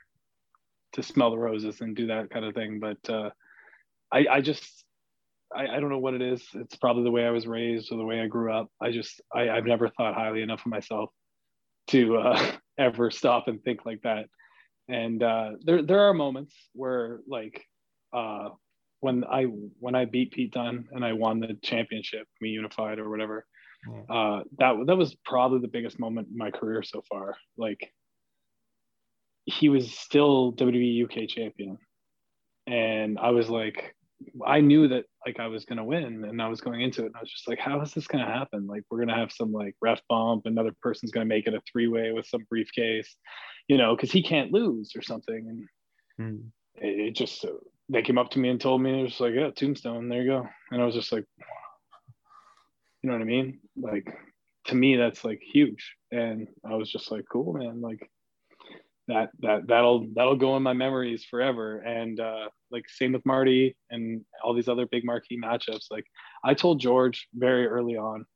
to 0.92 1.02
smell 1.02 1.30
the 1.30 1.38
roses 1.38 1.80
and 1.80 1.94
do 1.94 2.06
that 2.06 2.30
kind 2.30 2.44
of 2.44 2.54
thing. 2.54 2.80
But 2.80 3.10
uh, 3.12 3.30
I, 4.12 4.26
I 4.30 4.40
just, 4.40 4.84
I, 5.54 5.66
I, 5.66 5.80
don't 5.80 5.90
know 5.90 5.98
what 5.98 6.14
it 6.14 6.22
is. 6.22 6.42
It's 6.54 6.76
probably 6.76 7.04
the 7.04 7.10
way 7.10 7.26
I 7.26 7.30
was 7.30 7.46
raised 7.46 7.92
or 7.92 7.98
the 7.98 8.04
way 8.04 8.20
I 8.20 8.26
grew 8.26 8.52
up. 8.52 8.68
I 8.80 8.90
just 8.90 9.20
I, 9.34 9.42
have 9.42 9.66
never 9.66 9.88
thought 9.90 10.14
highly 10.14 10.42
enough 10.42 10.60
of 10.60 10.70
myself 10.70 11.10
to 11.88 12.16
uh, 12.16 12.52
ever 12.78 13.10
stop 13.10 13.48
and 13.48 13.62
think 13.62 13.84
like 13.84 14.02
that. 14.02 14.26
And 14.88 15.22
uh, 15.22 15.52
there 15.62 15.82
there 15.82 16.08
are 16.08 16.14
moments 16.14 16.54
where 16.72 17.20
like 17.26 17.64
uh, 18.12 18.50
when 19.00 19.24
I 19.24 19.44
when 19.80 19.94
I 19.94 20.04
beat 20.04 20.32
Pete 20.32 20.52
Dunne 20.52 20.88
and 20.92 21.04
I 21.04 21.12
won 21.12 21.40
the 21.40 21.58
championship, 21.62 22.26
me 22.40 22.50
unified 22.50 22.98
or 22.98 23.10
whatever. 23.10 23.46
Uh, 24.08 24.42
that 24.58 24.74
that 24.86 24.96
was 24.96 25.14
probably 25.24 25.60
the 25.60 25.68
biggest 25.68 25.98
moment 25.98 26.28
in 26.30 26.36
my 26.36 26.50
career 26.50 26.82
so 26.82 27.02
far. 27.08 27.36
Like 27.56 27.92
he 29.44 29.68
was 29.68 29.96
still 29.96 30.52
WWE 30.54 31.04
UK 31.04 31.28
champion, 31.28 31.78
and 32.66 33.18
I 33.18 33.30
was 33.30 33.48
like, 33.48 33.94
I 34.46 34.60
knew 34.60 34.88
that 34.88 35.04
like 35.24 35.40
I 35.40 35.48
was 35.48 35.64
gonna 35.64 35.84
win 35.84 36.24
and 36.24 36.40
I 36.40 36.48
was 36.48 36.60
going 36.60 36.80
into 36.80 37.02
it 37.02 37.06
and 37.06 37.16
I 37.16 37.20
was 37.20 37.30
just 37.30 37.48
like, 37.48 37.58
how 37.58 37.80
is 37.80 37.92
this 37.92 38.06
gonna 38.06 38.26
happen? 38.26 38.66
Like 38.66 38.82
we're 38.90 38.98
gonna 38.98 39.16
have 39.16 39.32
some 39.32 39.52
like 39.52 39.74
ref 39.80 40.00
bump, 40.08 40.46
another 40.46 40.72
person's 40.82 41.12
gonna 41.12 41.26
make 41.26 41.46
it 41.46 41.54
a 41.54 41.60
three-way 41.70 42.12
with 42.12 42.26
some 42.26 42.46
briefcase, 42.48 43.16
you 43.68 43.76
know, 43.76 43.94
because 43.94 44.12
he 44.12 44.22
can't 44.22 44.52
lose 44.52 44.92
or 44.96 45.02
something. 45.02 45.66
And 46.18 46.32
hmm. 46.32 46.84
it, 46.84 47.08
it, 47.08 47.10
just 47.12 47.44
they 47.88 48.02
came 48.02 48.18
up 48.18 48.30
to 48.30 48.38
me 48.38 48.48
and 48.48 48.60
told 48.60 48.80
me 48.80 49.00
it 49.00 49.04
was 49.04 49.20
like, 49.20 49.34
yeah, 49.34 49.50
tombstone, 49.50 50.08
there 50.08 50.22
you 50.22 50.28
go. 50.28 50.48
And 50.70 50.80
I 50.80 50.86
was 50.86 50.94
just 50.94 51.12
like, 51.12 51.24
you 53.06 53.12
know 53.12 53.18
what 53.18 53.22
I 53.22 53.26
mean? 53.26 53.60
Like 53.76 54.12
to 54.66 54.74
me, 54.74 54.96
that's 54.96 55.24
like 55.24 55.40
huge. 55.40 55.94
And 56.10 56.48
I 56.68 56.74
was 56.74 56.90
just 56.90 57.12
like, 57.12 57.24
cool, 57.30 57.52
man. 57.52 57.80
Like 57.80 58.10
that 59.06 59.30
that 59.38 59.68
that'll 59.68 60.08
that'll 60.14 60.34
go 60.34 60.56
in 60.56 60.64
my 60.64 60.72
memories 60.72 61.24
forever 61.24 61.78
and 61.78 62.18
uh 62.18 62.48
like 62.72 62.82
same 62.88 63.12
with 63.12 63.24
marty 63.24 63.76
and 63.90 64.22
all 64.42 64.52
these 64.52 64.66
other 64.66 64.84
big 64.90 65.04
marquee 65.04 65.38
matchups 65.40 65.84
like 65.92 66.04
i 66.44 66.52
told 66.52 66.80
george 66.80 67.28
very 67.32 67.68
early 67.68 67.96
on 67.96 68.26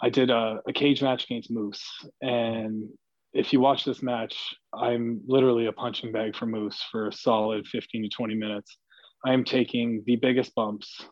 I 0.00 0.10
did 0.10 0.30
a, 0.30 0.60
a 0.68 0.72
cage 0.72 1.02
match 1.02 1.24
against 1.24 1.50
Moose, 1.50 1.82
and 2.20 2.88
if 3.32 3.52
you 3.52 3.60
watch 3.60 3.84
this 3.84 4.02
match, 4.02 4.54
I'm 4.74 5.22
literally 5.26 5.66
a 5.66 5.72
punching 5.72 6.12
bag 6.12 6.36
for 6.36 6.46
Moose 6.46 6.82
for 6.90 7.08
a 7.08 7.12
solid 7.12 7.66
15 7.66 8.02
to 8.02 8.08
20 8.08 8.34
minutes. 8.34 8.76
I 9.24 9.32
am 9.32 9.44
taking 9.44 10.02
the 10.06 10.16
biggest 10.16 10.54
bumps 10.54 11.02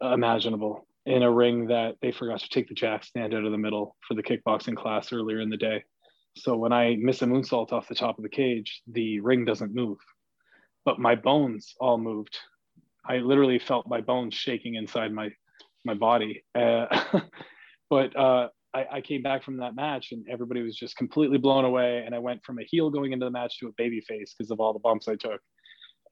imaginable 0.00 0.87
in 1.08 1.22
a 1.22 1.30
ring 1.30 1.66
that 1.68 1.96
they 2.02 2.12
forgot 2.12 2.38
to 2.40 2.48
take 2.50 2.68
the 2.68 2.74
jack 2.74 3.02
stand 3.02 3.32
out 3.32 3.44
of 3.44 3.50
the 3.50 3.58
middle 3.58 3.96
for 4.06 4.14
the 4.14 4.22
kickboxing 4.22 4.76
class 4.76 5.10
earlier 5.10 5.40
in 5.40 5.48
the 5.48 5.56
day. 5.56 5.82
So 6.36 6.54
when 6.54 6.70
I 6.72 6.96
miss 7.00 7.22
a 7.22 7.24
moonsault 7.24 7.72
off 7.72 7.88
the 7.88 7.94
top 7.94 8.18
of 8.18 8.22
the 8.22 8.28
cage, 8.28 8.82
the 8.86 9.18
ring 9.20 9.46
doesn't 9.46 9.74
move, 9.74 9.96
but 10.84 10.98
my 10.98 11.14
bones 11.14 11.74
all 11.80 11.96
moved. 11.96 12.36
I 13.06 13.16
literally 13.18 13.58
felt 13.58 13.88
my 13.88 14.02
bones 14.02 14.34
shaking 14.34 14.74
inside 14.74 15.12
my 15.12 15.30
my 15.86 15.94
body. 15.94 16.44
Uh, 16.54 16.86
but 17.90 18.14
uh, 18.14 18.48
I, 18.74 18.86
I, 18.92 19.00
came 19.00 19.22
back 19.22 19.42
from 19.44 19.58
that 19.58 19.74
match 19.74 20.12
and 20.12 20.26
everybody 20.28 20.60
was 20.60 20.76
just 20.76 20.96
completely 20.96 21.38
blown 21.38 21.64
away. 21.64 22.02
And 22.04 22.14
I 22.14 22.18
went 22.18 22.44
from 22.44 22.58
a 22.58 22.64
heel 22.64 22.90
going 22.90 23.12
into 23.12 23.24
the 23.24 23.30
match 23.30 23.60
to 23.60 23.68
a 23.68 23.72
baby 23.78 24.00
face 24.00 24.34
because 24.36 24.50
of 24.50 24.60
all 24.60 24.72
the 24.72 24.80
bumps 24.80 25.08
I 25.08 25.14
took. 25.14 25.40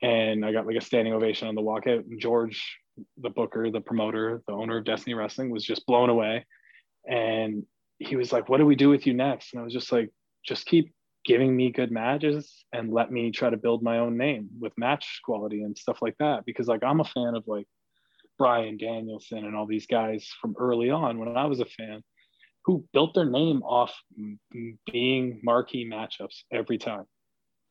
And 0.02 0.46
I 0.46 0.52
got 0.52 0.66
like 0.66 0.76
a 0.76 0.80
standing 0.80 1.12
ovation 1.12 1.48
on 1.48 1.56
the 1.56 1.62
walkout. 1.62 2.06
And 2.08 2.20
George, 2.20 2.78
the 3.18 3.30
booker, 3.30 3.70
the 3.70 3.80
promoter, 3.80 4.42
the 4.46 4.52
owner 4.52 4.78
of 4.78 4.84
Destiny 4.84 5.14
Wrestling, 5.14 5.50
was 5.50 5.64
just 5.64 5.86
blown 5.86 6.10
away. 6.10 6.46
And 7.08 7.64
he 7.98 8.16
was 8.16 8.32
like, 8.32 8.48
What 8.48 8.58
do 8.58 8.66
we 8.66 8.76
do 8.76 8.88
with 8.88 9.06
you 9.06 9.14
next? 9.14 9.52
And 9.52 9.60
I 9.60 9.64
was 9.64 9.72
just 9.72 9.92
like, 9.92 10.10
Just 10.44 10.66
keep 10.66 10.92
giving 11.24 11.56
me 11.56 11.72
good 11.72 11.90
matches 11.90 12.64
and 12.72 12.92
let 12.92 13.10
me 13.10 13.32
try 13.32 13.50
to 13.50 13.56
build 13.56 13.82
my 13.82 13.98
own 13.98 14.16
name 14.16 14.48
with 14.60 14.72
match 14.78 15.20
quality 15.24 15.62
and 15.62 15.76
stuff 15.76 15.98
like 16.00 16.16
that. 16.18 16.44
Because 16.46 16.68
like 16.68 16.84
I'm 16.84 17.00
a 17.00 17.04
fan 17.04 17.34
of 17.34 17.44
like 17.46 17.66
Bryan 18.38 18.76
Danielson 18.76 19.44
and 19.44 19.56
all 19.56 19.66
these 19.66 19.86
guys 19.86 20.28
from 20.40 20.54
early 20.58 20.90
on 20.90 21.18
when 21.18 21.36
I 21.36 21.46
was 21.46 21.60
a 21.60 21.64
fan 21.64 22.02
who 22.64 22.84
built 22.92 23.14
their 23.14 23.28
name 23.28 23.62
off 23.62 23.94
being 24.90 25.40
marquee 25.42 25.88
matchups 25.88 26.42
every 26.52 26.78
time. 26.78 27.04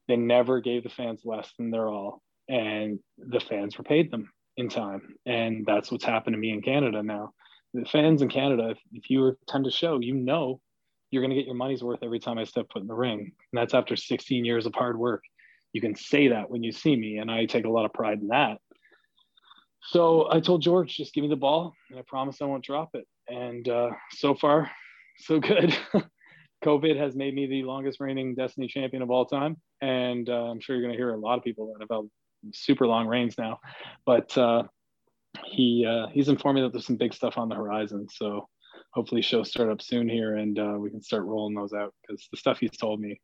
They 0.08 0.16
never 0.16 0.60
gave 0.60 0.84
the 0.84 0.90
fans 0.90 1.22
less 1.26 1.52
than 1.58 1.72
their 1.72 1.90
all, 1.90 2.22
and 2.48 3.00
the 3.18 3.40
fans 3.40 3.78
repaid 3.78 4.12
them 4.12 4.30
in 4.58 4.70
time. 4.70 5.16
And 5.26 5.66
that's 5.66 5.92
what's 5.92 6.06
happened 6.06 6.34
to 6.34 6.40
me 6.40 6.52
in 6.52 6.62
Canada 6.62 7.04
now. 7.04 7.34
The 7.74 7.86
fans 7.86 8.22
in 8.22 8.30
Canada, 8.30 8.70
if, 8.70 8.78
if 8.94 9.10
you 9.10 9.38
attend 9.48 9.68
a 9.68 9.72
show, 9.72 10.00
you 10.00 10.14
know 10.14 10.62
you're 11.12 11.22
going 11.22 11.32
to 11.32 11.36
get 11.36 11.46
your 11.46 11.56
money's 11.56 11.84
worth 11.84 12.00
every 12.04 12.20
time 12.20 12.38
I 12.38 12.44
step 12.44 12.68
foot 12.72 12.82
in 12.82 12.88
the 12.88 12.94
ring. 12.94 13.20
And 13.20 13.32
that's 13.54 13.74
after 13.74 13.96
16 13.96 14.46
years 14.46 14.66
of 14.66 14.74
hard 14.74 14.98
work. 14.98 15.24
You 15.74 15.82
can 15.82 15.96
say 15.96 16.30
that 16.30 16.50
when 16.50 16.64
you 16.64 16.72
see 16.72 16.96
me, 16.96 17.18
and 17.18 17.30
I 17.30 17.46
take 17.46 17.66
a 17.66 17.70
lot 17.70 17.86
of 17.86 17.94
pride 17.94 18.20
in 18.20 18.30
that. 18.30 18.60
So 19.84 20.32
I 20.32 20.40
told 20.40 20.62
George, 20.62 20.96
just 20.96 21.14
give 21.14 21.22
me 21.24 21.30
the 21.30 21.36
ball, 21.36 21.74
and 21.90 22.00
I 22.00 22.04
promise 22.08 22.42
I 22.42 22.46
won't 22.46 22.64
drop 22.64 22.90
it. 22.94 23.06
And 23.28 23.68
uh, 23.68 23.92
so 24.12 24.36
far, 24.36 24.72
so 25.20 25.40
good. 25.40 25.78
COVID 26.64 26.98
has 26.98 27.16
made 27.16 27.36
me 27.36 27.46
the 27.46 27.64
longest 27.64 28.00
reigning 28.00 28.34
Destiny 28.34 28.68
champion 28.68 29.04
of 29.04 29.12
all 29.12 29.26
time, 29.26 29.58
and 29.82 30.28
uh, 30.30 30.46
I'm 30.46 30.60
sure 30.60 30.76
you're 30.76 30.84
going 30.84 30.94
to 30.94 30.98
hear 30.98 31.14
a 31.14 31.20
lot 31.20 31.38
of 31.38 31.44
people 31.44 31.68
that 31.68 31.88
have 31.88 32.06
super 32.54 32.88
long 32.88 33.08
reigns 33.08 33.38
now. 33.38 33.60
But 34.06 34.38
uh, 34.38 34.64
he 35.46 35.86
uh, 35.86 36.08
he's 36.08 36.30
informed 36.30 36.56
me 36.56 36.62
that 36.62 36.72
there's 36.72 36.86
some 36.86 36.98
big 36.98 37.14
stuff 37.14 37.38
on 37.38 37.50
the 37.50 37.56
horizon. 37.56 38.08
So 38.12 38.48
hopefully, 38.92 39.22
shows 39.22 39.50
start 39.50 39.70
up 39.70 39.82
soon 39.82 40.08
here, 40.10 40.36
and 40.36 40.58
uh, 40.58 40.76
we 40.78 40.90
can 40.90 41.02
start 41.02 41.26
rolling 41.26 41.56
those 41.56 41.74
out 41.74 41.94
because 42.02 42.28
the 42.32 42.38
stuff 42.38 42.60
he's 42.60 42.78
told 42.78 43.00
me, 43.00 43.20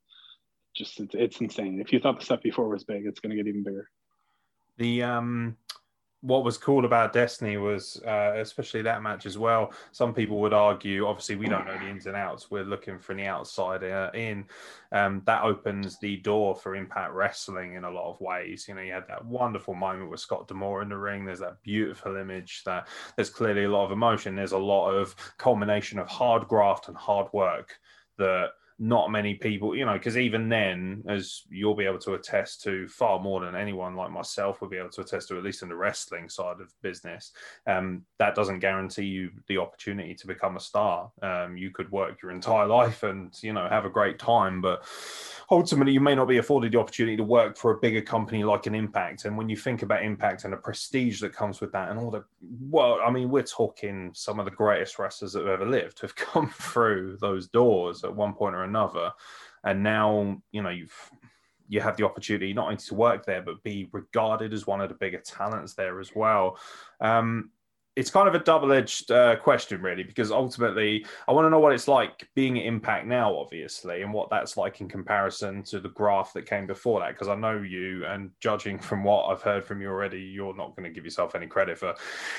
just 0.75 0.99
it's, 0.99 1.15
it's 1.15 1.41
insane. 1.41 1.81
If 1.81 1.91
you 1.93 1.99
thought 1.99 2.19
the 2.19 2.25
stuff 2.25 2.41
before 2.41 2.69
was 2.69 2.83
big, 2.83 3.05
it's 3.05 3.19
going 3.19 3.31
to 3.31 3.35
get 3.35 3.47
even 3.47 3.63
bigger. 3.63 3.89
The 4.77 5.03
um 5.03 5.57
what 6.21 6.43
was 6.43 6.57
cool 6.57 6.85
about 6.85 7.13
Destiny 7.13 7.57
was, 7.57 8.01
uh, 8.05 8.33
especially 8.35 8.83
that 8.83 9.01
match 9.01 9.25
as 9.25 9.37
well. 9.37 9.73
Some 9.91 10.13
people 10.13 10.39
would 10.39 10.53
argue, 10.53 11.07
obviously, 11.07 11.35
we 11.35 11.47
don't 11.47 11.65
know 11.65 11.77
the 11.77 11.89
ins 11.89 12.05
and 12.05 12.15
outs. 12.15 12.51
We're 12.51 12.63
looking 12.63 12.99
from 12.99 13.17
the 13.17 13.25
outside 13.25 13.83
in. 14.13 14.45
Um, 14.91 15.23
that 15.25 15.43
opens 15.43 15.97
the 15.99 16.17
door 16.17 16.55
for 16.55 16.75
Impact 16.75 17.13
Wrestling 17.13 17.73
in 17.73 17.85
a 17.85 17.91
lot 17.91 18.11
of 18.11 18.21
ways. 18.21 18.65
You 18.67 18.75
know, 18.75 18.81
you 18.81 18.93
had 18.93 19.07
that 19.07 19.25
wonderful 19.25 19.73
moment 19.73 20.11
with 20.11 20.19
Scott 20.19 20.47
D'Amore 20.47 20.83
in 20.83 20.89
the 20.89 20.97
ring. 20.97 21.25
There's 21.25 21.39
that 21.39 21.61
beautiful 21.63 22.15
image 22.15 22.63
that 22.65 22.87
there's 23.15 23.29
clearly 23.29 23.63
a 23.63 23.69
lot 23.69 23.85
of 23.85 23.91
emotion. 23.91 24.35
There's 24.35 24.51
a 24.51 24.57
lot 24.57 24.91
of 24.91 25.15
culmination 25.37 25.97
of 25.97 26.07
hard 26.07 26.47
graft 26.47 26.87
and 26.87 26.97
hard 26.97 27.27
work 27.33 27.79
that 28.19 28.51
not 28.81 29.11
many 29.11 29.35
people, 29.35 29.75
you 29.75 29.85
know, 29.85 29.93
because 29.93 30.17
even 30.17 30.49
then, 30.49 31.03
as 31.07 31.43
you'll 31.51 31.75
be 31.75 31.85
able 31.85 31.99
to 31.99 32.15
attest 32.15 32.63
to 32.63 32.87
far 32.87 33.19
more 33.19 33.39
than 33.39 33.55
anyone 33.55 33.95
like 33.95 34.09
myself 34.09 34.59
will 34.59 34.69
be 34.69 34.77
able 34.77 34.89
to 34.89 35.01
attest 35.01 35.27
to, 35.27 35.37
at 35.37 35.43
least 35.43 35.61
in 35.61 35.69
the 35.69 35.75
wrestling 35.75 36.27
side 36.27 36.59
of 36.59 36.73
business, 36.81 37.31
um, 37.67 38.03
that 38.17 38.33
doesn't 38.33 38.57
guarantee 38.57 39.05
you 39.05 39.29
the 39.47 39.59
opportunity 39.59 40.15
to 40.15 40.25
become 40.25 40.57
a 40.57 40.59
star. 40.59 41.11
Um, 41.21 41.55
you 41.55 41.69
could 41.69 41.91
work 41.91 42.23
your 42.23 42.31
entire 42.31 42.65
life 42.65 43.03
and, 43.03 43.31
you 43.43 43.53
know, 43.53 43.69
have 43.69 43.85
a 43.85 43.89
great 43.89 44.17
time, 44.17 44.61
but 44.61 44.83
ultimately 45.51 45.93
you 45.93 46.01
may 46.01 46.15
not 46.15 46.27
be 46.27 46.39
afforded 46.39 46.71
the 46.71 46.79
opportunity 46.79 47.15
to 47.17 47.23
work 47.23 47.57
for 47.57 47.73
a 47.73 47.79
bigger 47.79 48.01
company 48.01 48.43
like 48.43 48.65
an 48.65 48.73
Impact. 48.73 49.25
And 49.25 49.37
when 49.37 49.47
you 49.47 49.57
think 49.57 49.83
about 49.83 50.03
Impact 50.03 50.43
and 50.43 50.53
the 50.53 50.57
prestige 50.57 51.21
that 51.21 51.33
comes 51.33 51.61
with 51.61 51.71
that 51.73 51.89
and 51.91 51.99
all 51.99 52.09
the, 52.09 52.23
well, 52.41 52.97
I 53.05 53.11
mean, 53.11 53.29
we're 53.29 53.43
talking 53.43 54.09
some 54.15 54.39
of 54.39 54.45
the 54.45 54.51
greatest 54.51 54.97
wrestlers 54.97 55.33
that 55.33 55.45
have 55.45 55.61
ever 55.61 55.67
lived 55.67 56.01
have 56.01 56.15
come 56.31 56.49
through 56.49 57.17
those 57.21 57.47
doors 57.47 58.03
at 58.03 58.15
one 58.15 58.33
point 58.33 58.55
or 58.55 58.63
another 58.63 58.70
another. 58.71 59.11
And 59.63 59.83
now, 59.83 60.41
you 60.51 60.61
know, 60.63 60.69
you've 60.69 60.97
you 61.67 61.79
have 61.79 61.95
the 61.95 62.05
opportunity 62.05 62.53
not 62.53 62.65
only 62.65 62.77
to 62.77 62.93
work 62.93 63.25
there, 63.25 63.41
but 63.41 63.63
be 63.63 63.87
regarded 63.93 64.51
as 64.53 64.67
one 64.67 64.81
of 64.81 64.89
the 64.89 64.95
bigger 64.95 65.21
talents 65.21 65.73
there 65.73 66.01
as 66.01 66.11
well. 66.13 66.57
Um, 66.99 67.51
it's 67.95 68.09
kind 68.09 68.27
of 68.27 68.35
a 68.35 68.39
double-edged 68.39 69.11
uh, 69.11 69.35
question 69.35 69.81
really 69.81 70.03
because 70.03 70.31
ultimately 70.31 71.05
i 71.27 71.31
want 71.31 71.45
to 71.45 71.49
know 71.49 71.59
what 71.59 71.73
it's 71.73 71.87
like 71.87 72.27
being 72.35 72.57
at 72.57 72.65
impact 72.65 73.05
now 73.05 73.35
obviously 73.35 74.01
and 74.01 74.13
what 74.13 74.29
that's 74.29 74.55
like 74.55 74.79
in 74.79 74.87
comparison 74.87 75.61
to 75.61 75.79
the 75.79 75.89
graph 75.89 76.31
that 76.31 76.45
came 76.45 76.65
before 76.65 77.01
that 77.01 77.11
because 77.11 77.27
i 77.27 77.35
know 77.35 77.57
you 77.57 78.05
and 78.05 78.31
judging 78.39 78.79
from 78.79 79.03
what 79.03 79.25
i've 79.25 79.41
heard 79.41 79.63
from 79.63 79.81
you 79.81 79.89
already 79.89 80.21
you're 80.21 80.55
not 80.55 80.75
going 80.75 80.83
to 80.87 80.93
give 80.93 81.03
yourself 81.03 81.35
any 81.35 81.47
credit 81.47 81.77
for 81.77 81.93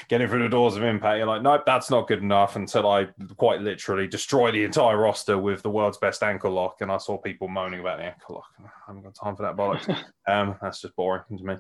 getting 0.09 0.27
through 0.27 0.43
the 0.43 0.49
doors 0.49 0.77
of 0.77 0.83
impact. 0.83 1.19
You're 1.19 1.27
like 1.27 1.43
nope 1.43 1.65
that's 1.67 1.91
not 1.91 2.09
good 2.09 2.23
enough 2.23 2.57
until 2.57 2.89
i 2.89 3.05
quite 3.37 3.61
literally 3.61 4.07
destroy 4.07 4.51
the 4.51 4.65
entire 4.65 4.97
roster 4.97 5.39
with 5.39 5.63
the 5.63 5.71
world's 5.71 5.99
best 5.99 6.23
ankle 6.23 6.53
lock 6.53 6.81
and 6.81 6.91
i 6.91 6.97
saw 6.97 7.19
people 7.19 7.49
moaning 7.49 7.81
about 7.81 7.99
the 7.99 8.05
ankle 8.05 8.37
lock. 8.37 8.49
I 8.65 8.71
haven't 8.87 9.03
got 9.03 9.15
time 9.15 9.37
for 9.37 9.43
that 9.43 9.57
bollocks. 9.57 10.03
Um, 10.29 10.55
that's 10.63 10.81
just 10.81 10.95
boring 10.95 11.25
to 11.37 11.45
me. 11.45 11.57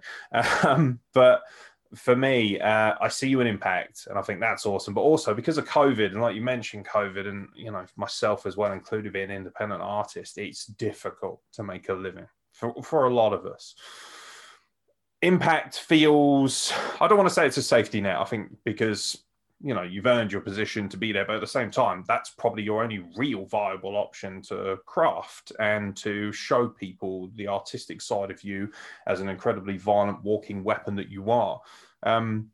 Um, 0.62 1.00
but 1.12 1.42
for 1.94 2.16
me, 2.16 2.58
uh, 2.58 2.94
I 3.00 3.08
see 3.08 3.28
you 3.28 3.40
in 3.40 3.46
impact, 3.46 4.06
and 4.08 4.18
I 4.18 4.22
think 4.22 4.40
that's 4.40 4.66
awesome. 4.66 4.94
But 4.94 5.02
also 5.02 5.34
because 5.34 5.58
of 5.58 5.68
COVID, 5.68 6.12
and 6.12 6.20
like 6.20 6.34
you 6.34 6.40
mentioned, 6.40 6.86
COVID, 6.86 7.28
and 7.28 7.48
you 7.54 7.70
know 7.70 7.84
myself 7.96 8.46
as 8.46 8.56
well, 8.56 8.72
included 8.72 9.12
being 9.12 9.30
an 9.30 9.36
independent 9.36 9.82
artist, 9.82 10.38
it's 10.38 10.66
difficult 10.66 11.40
to 11.52 11.62
make 11.62 11.88
a 11.88 11.94
living 11.94 12.26
for 12.52 12.74
for 12.82 13.04
a 13.04 13.14
lot 13.14 13.32
of 13.32 13.46
us. 13.46 13.74
Impact 15.20 15.78
feels 15.78 16.72
I 17.00 17.08
don't 17.08 17.18
want 17.18 17.28
to 17.28 17.34
say 17.34 17.46
it's 17.46 17.56
a 17.58 17.62
safety 17.62 18.00
net. 18.00 18.16
I 18.16 18.24
think 18.24 18.56
because 18.64 19.22
you 19.62 19.74
know 19.74 19.82
you've 19.82 20.06
earned 20.06 20.32
your 20.32 20.40
position 20.40 20.88
to 20.88 20.96
be 20.96 21.12
there, 21.12 21.24
but 21.24 21.36
at 21.36 21.40
the 21.40 21.46
same 21.46 21.70
time, 21.70 22.04
that's 22.08 22.30
probably 22.30 22.62
your 22.62 22.82
only 22.82 23.04
real 23.16 23.46
viable 23.46 23.96
option 23.96 24.42
to 24.42 24.78
craft 24.86 25.52
and 25.60 25.96
to 25.98 26.32
show 26.32 26.68
people 26.68 27.30
the 27.36 27.48
artistic 27.48 28.00
side 28.00 28.30
of 28.30 28.42
you 28.42 28.70
as 29.06 29.20
an 29.20 29.28
incredibly 29.28 29.76
violent 29.76 30.22
walking 30.22 30.64
weapon 30.64 30.96
that 30.96 31.10
you 31.10 31.30
are. 31.30 31.60
Um, 32.02 32.50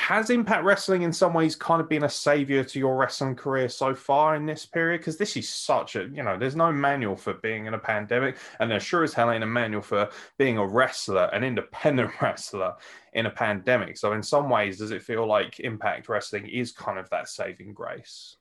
has 0.00 0.30
Impact 0.30 0.64
Wrestling 0.64 1.02
in 1.02 1.12
some 1.12 1.34
ways 1.34 1.54
kind 1.54 1.78
of 1.78 1.88
been 1.88 2.04
a 2.04 2.08
savior 2.08 2.64
to 2.64 2.78
your 2.78 2.96
wrestling 2.96 3.36
career 3.36 3.68
so 3.68 3.94
far 3.94 4.34
in 4.34 4.46
this 4.46 4.64
period? 4.64 5.02
Because 5.02 5.18
this 5.18 5.36
is 5.36 5.46
such 5.46 5.94
a, 5.94 6.04
you 6.04 6.22
know, 6.22 6.38
there's 6.38 6.56
no 6.56 6.72
manual 6.72 7.16
for 7.16 7.34
being 7.34 7.66
in 7.66 7.74
a 7.74 7.78
pandemic, 7.78 8.38
and 8.58 8.70
there 8.70 8.80
sure 8.80 9.04
as 9.04 9.12
hell 9.12 9.30
ain't 9.30 9.44
a 9.44 9.46
manual 9.46 9.82
for 9.82 10.08
being 10.38 10.56
a 10.56 10.66
wrestler, 10.66 11.26
an 11.34 11.44
independent 11.44 12.10
wrestler 12.22 12.74
in 13.12 13.26
a 13.26 13.30
pandemic. 13.30 13.98
So, 13.98 14.14
in 14.14 14.22
some 14.22 14.48
ways, 14.48 14.78
does 14.78 14.90
it 14.90 15.02
feel 15.02 15.26
like 15.26 15.60
Impact 15.60 16.08
Wrestling 16.08 16.48
is 16.48 16.72
kind 16.72 16.98
of 16.98 17.08
that 17.10 17.28
saving 17.28 17.74
grace? 17.74 18.36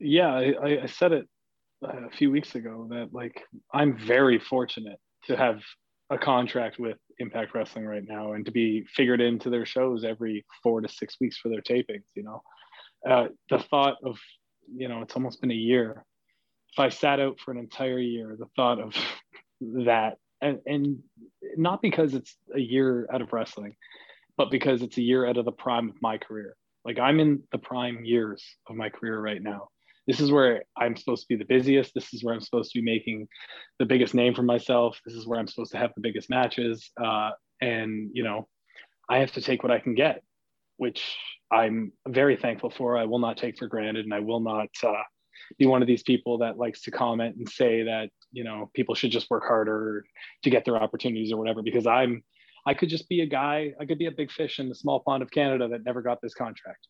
Yeah, 0.00 0.30
I, 0.30 0.80
I 0.84 0.86
said 0.86 1.12
it 1.12 1.28
uh, 1.84 2.06
a 2.06 2.10
few 2.10 2.30
weeks 2.30 2.54
ago 2.54 2.86
that 2.90 3.12
like 3.12 3.42
I'm 3.74 3.98
very 3.98 4.38
fortunate 4.38 4.98
to 5.26 5.36
have 5.36 5.60
a 6.08 6.16
contract 6.16 6.78
with 6.78 6.96
Impact 7.18 7.54
Wrestling 7.54 7.84
right 7.84 8.04
now 8.06 8.32
and 8.32 8.44
to 8.46 8.52
be 8.52 8.84
figured 8.94 9.20
into 9.20 9.50
their 9.50 9.66
shows 9.66 10.04
every 10.04 10.44
four 10.62 10.80
to 10.80 10.88
six 10.88 11.16
weeks 11.20 11.38
for 11.38 11.48
their 11.48 11.62
tapings. 11.62 12.06
You 12.14 12.24
know, 12.24 12.42
uh, 13.08 13.28
the 13.50 13.58
thought 13.58 13.96
of 14.04 14.18
you 14.74 14.88
know 14.88 15.02
it's 15.02 15.14
almost 15.14 15.40
been 15.40 15.50
a 15.50 15.54
year. 15.54 16.04
If 16.72 16.78
I 16.78 16.88
sat 16.90 17.20
out 17.20 17.38
for 17.40 17.50
an 17.50 17.58
entire 17.58 17.98
year, 17.98 18.36
the 18.38 18.46
thought 18.56 18.80
of 18.80 18.94
that 19.60 20.18
and 20.40 20.60
and 20.66 20.98
not 21.56 21.82
because 21.82 22.14
it's 22.14 22.36
a 22.54 22.60
year 22.60 23.08
out 23.12 23.22
of 23.22 23.32
wrestling, 23.32 23.76
but 24.36 24.50
because 24.50 24.82
it's 24.82 24.98
a 24.98 25.02
year 25.02 25.26
out 25.26 25.36
of 25.36 25.44
the 25.44 25.52
prime 25.52 25.88
of 25.88 25.96
my 26.00 26.18
career. 26.18 26.56
Like 26.84 26.98
I'm 26.98 27.20
in 27.20 27.42
the 27.52 27.58
prime 27.58 28.04
years 28.04 28.44
of 28.68 28.76
my 28.76 28.88
career 28.88 29.20
right 29.20 29.42
now 29.42 29.68
this 30.08 30.18
is 30.18 30.32
where 30.32 30.64
I'm 30.76 30.96
supposed 30.96 31.22
to 31.22 31.28
be 31.28 31.36
the 31.36 31.44
busiest. 31.44 31.94
This 31.94 32.12
is 32.14 32.24
where 32.24 32.34
I'm 32.34 32.40
supposed 32.40 32.72
to 32.72 32.80
be 32.80 32.84
making 32.84 33.28
the 33.78 33.86
biggest 33.86 34.14
name 34.14 34.34
for 34.34 34.42
myself. 34.42 34.98
This 35.06 35.14
is 35.14 35.26
where 35.28 35.38
I'm 35.38 35.46
supposed 35.46 35.72
to 35.72 35.78
have 35.78 35.92
the 35.94 36.00
biggest 36.00 36.28
matches. 36.30 36.90
Uh, 37.00 37.30
and, 37.60 38.10
you 38.14 38.24
know, 38.24 38.48
I 39.08 39.18
have 39.18 39.32
to 39.32 39.42
take 39.42 39.62
what 39.62 39.70
I 39.70 39.78
can 39.78 39.94
get. 39.94 40.22
which 40.78 41.16
I'm 41.52 41.92
very 42.06 42.36
thankful 42.36 42.70
for. 42.70 42.96
I 42.96 43.04
will 43.04 43.18
not 43.18 43.36
take 43.36 43.58
for 43.58 43.66
granted, 43.66 44.04
and 44.04 44.14
I 44.14 44.20
will 44.20 44.40
not 44.40 44.68
uh, 44.82 45.02
be 45.58 45.66
one 45.66 45.82
of 45.82 45.88
these 45.88 46.02
people 46.02 46.38
that 46.38 46.56
likes 46.56 46.82
to 46.82 46.90
comment 46.90 47.36
and 47.36 47.48
say 47.48 47.82
that 47.82 48.10
you 48.32 48.44
know 48.44 48.70
people 48.74 48.94
should 48.94 49.10
just 49.10 49.30
work 49.30 49.44
harder 49.46 50.04
to 50.42 50.50
get 50.50 50.64
their 50.64 50.76
opportunities 50.76 51.32
or 51.32 51.36
whatever. 51.36 51.62
Because 51.62 51.86
I'm, 51.86 52.22
I 52.66 52.74
could 52.74 52.88
just 52.88 53.08
be 53.08 53.20
a 53.20 53.26
guy. 53.26 53.74
I 53.80 53.84
could 53.84 53.98
be 53.98 54.06
a 54.06 54.12
big 54.12 54.30
fish 54.30 54.58
in 54.58 54.68
the 54.68 54.74
small 54.74 55.00
pond 55.00 55.22
of 55.22 55.30
Canada 55.30 55.68
that 55.68 55.84
never 55.84 56.00
got 56.00 56.20
this 56.22 56.34
contract, 56.34 56.86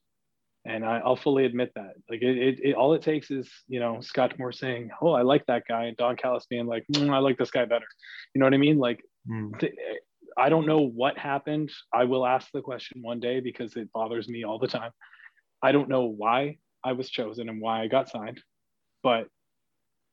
and 0.69 0.85
I, 0.85 1.01
will 1.05 1.17
fully 1.17 1.45
admit 1.45 1.73
that. 1.75 1.95
Like 2.11 2.23
it, 2.23 2.37
it, 2.37 2.61
it, 2.63 2.75
all 2.75 2.95
it 2.95 3.03
takes 3.03 3.31
is 3.31 3.51
you 3.69 3.81
know 3.81 4.01
Scott 4.01 4.31
D'Amore 4.31 4.53
saying, 4.53 4.91
"Oh, 5.01 5.13
I 5.13 5.23
like 5.23 5.47
that 5.47 5.65
guy," 5.69 5.85
and 5.85 5.97
Don 5.97 6.17
Callis 6.17 6.47
being 6.49 6.67
like, 6.67 6.85
mm, 6.93 7.11
"I 7.11 7.19
like 7.19 7.39
this 7.39 7.51
guy 7.51 7.65
better." 7.65 7.87
You 8.35 8.41
know 8.41 8.47
what 8.47 8.55
I 8.55 8.59
mean? 8.59 8.79
Like. 8.79 9.03
Mm. 9.31 9.59
Th- 9.59 9.75
I 10.39 10.51
don't 10.51 10.67
know 10.67 10.81
what 10.81 11.19
happened. 11.19 11.73
I 11.93 12.05
will 12.05 12.25
ask 12.25 12.47
the 12.53 12.61
question 12.61 13.03
one 13.03 13.19
day 13.19 13.41
because 13.41 13.75
it 13.75 13.93
bothers 13.93 14.29
me 14.29 14.45
all 14.45 14.61
the 14.61 14.69
time. 14.69 14.93
I 15.61 15.73
don't 15.73 15.89
know 15.89 16.05
why 16.05 16.59
I 16.85 16.93
was 16.93 17.11
chosen 17.11 17.49
and 17.49 17.61
why 17.61 17.83
I 17.83 17.89
got 17.89 18.09
signed, 18.09 18.41
but 19.03 19.27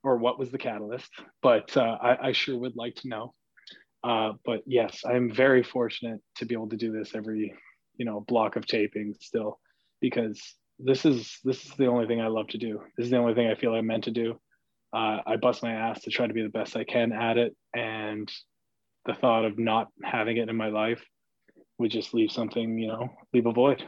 or 0.04 0.18
what 0.18 0.40
was 0.40 0.52
the 0.52 0.58
catalyst. 0.58 1.12
But 1.44 1.78
uh, 1.78 1.98
I, 2.02 2.30
I, 2.30 2.32
sure 2.32 2.58
would 2.58 2.76
like 2.76 2.96
to 2.98 3.08
know. 3.08 3.34
Uh, 4.04 4.34
but 4.44 4.62
yes, 4.66 5.02
I'm 5.06 5.32
very 5.32 5.64
fortunate 5.64 6.22
to 6.38 6.46
be 6.46 6.56
able 6.56 6.70
to 6.70 6.78
do 6.78 6.92
this 6.92 7.14
every 7.14 7.54
you 7.98 8.06
know 8.06 8.22
block 8.28 8.56
of 8.56 8.66
taping 8.66 9.16
still 9.20 9.60
because 10.02 10.42
this 10.80 11.06
is 11.06 11.40
this 11.44 11.66
is 11.66 11.72
the 11.74 11.88
only 11.88 12.08
thing 12.08 12.22
I 12.22 12.28
love 12.28 12.48
to 12.50 12.58
do. 12.58 12.82
This 12.98 13.06
is 13.06 13.12
the 13.12 13.18
only 13.18 13.34
thing 13.34 13.48
I 13.48 13.56
feel 13.56 13.74
I'm 13.74 13.88
meant 13.88 14.06
to 14.06 14.12
do. 14.12 14.40
Uh, 14.94 15.20
I 15.26 15.36
bust 15.38 15.64
my 15.64 15.74
ass 15.74 16.02
to 16.02 16.10
try 16.10 16.28
to 16.28 16.34
be 16.34 16.44
the 16.44 16.50
best 16.50 16.76
I 16.76 16.84
can 16.84 17.12
at 17.12 17.38
it, 17.38 17.56
and 17.74 18.32
the 19.06 19.14
thought 19.14 19.46
of 19.46 19.58
not 19.58 19.90
having 20.04 20.38
it 20.38 20.50
in 20.50 20.56
my 20.56 20.70
life 20.70 21.04
would 21.78 21.92
just 21.92 22.14
leave 22.14 22.32
something, 22.32 22.78
you 22.78 22.88
know, 22.88 23.10
leave 23.34 23.46
a 23.46 23.52
void. 23.52 23.84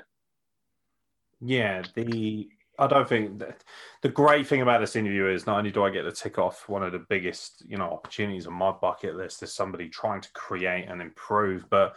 Yeah, 1.40 1.84
the 1.96 2.50
I 2.80 2.88
don't 2.88 3.10
think 3.10 3.40
that 3.40 3.64
the 4.02 4.10
great 4.10 4.46
thing 4.46 4.62
about 4.62 4.82
this 4.82 4.96
interview 4.96 5.28
is 5.28 5.48
not 5.48 5.58
only 5.58 5.72
do 5.72 5.84
I 5.84 5.90
get 5.90 6.04
to 6.04 6.12
tick 6.12 6.38
off 6.38 6.70
one 6.70 6.84
of 6.84 6.92
the 6.92 7.06
biggest, 7.10 7.64
you 7.68 7.78
know, 7.78 7.86
opportunities 7.86 8.46
on 8.46 8.54
my 8.54 8.72
bucket 8.72 9.16
list 9.16 9.42
as 9.42 9.54
somebody 9.54 9.90
trying 9.90 10.22
to 10.22 10.32
create 10.34 10.88
and 10.88 11.02
improve, 11.02 11.68
but 11.70 11.96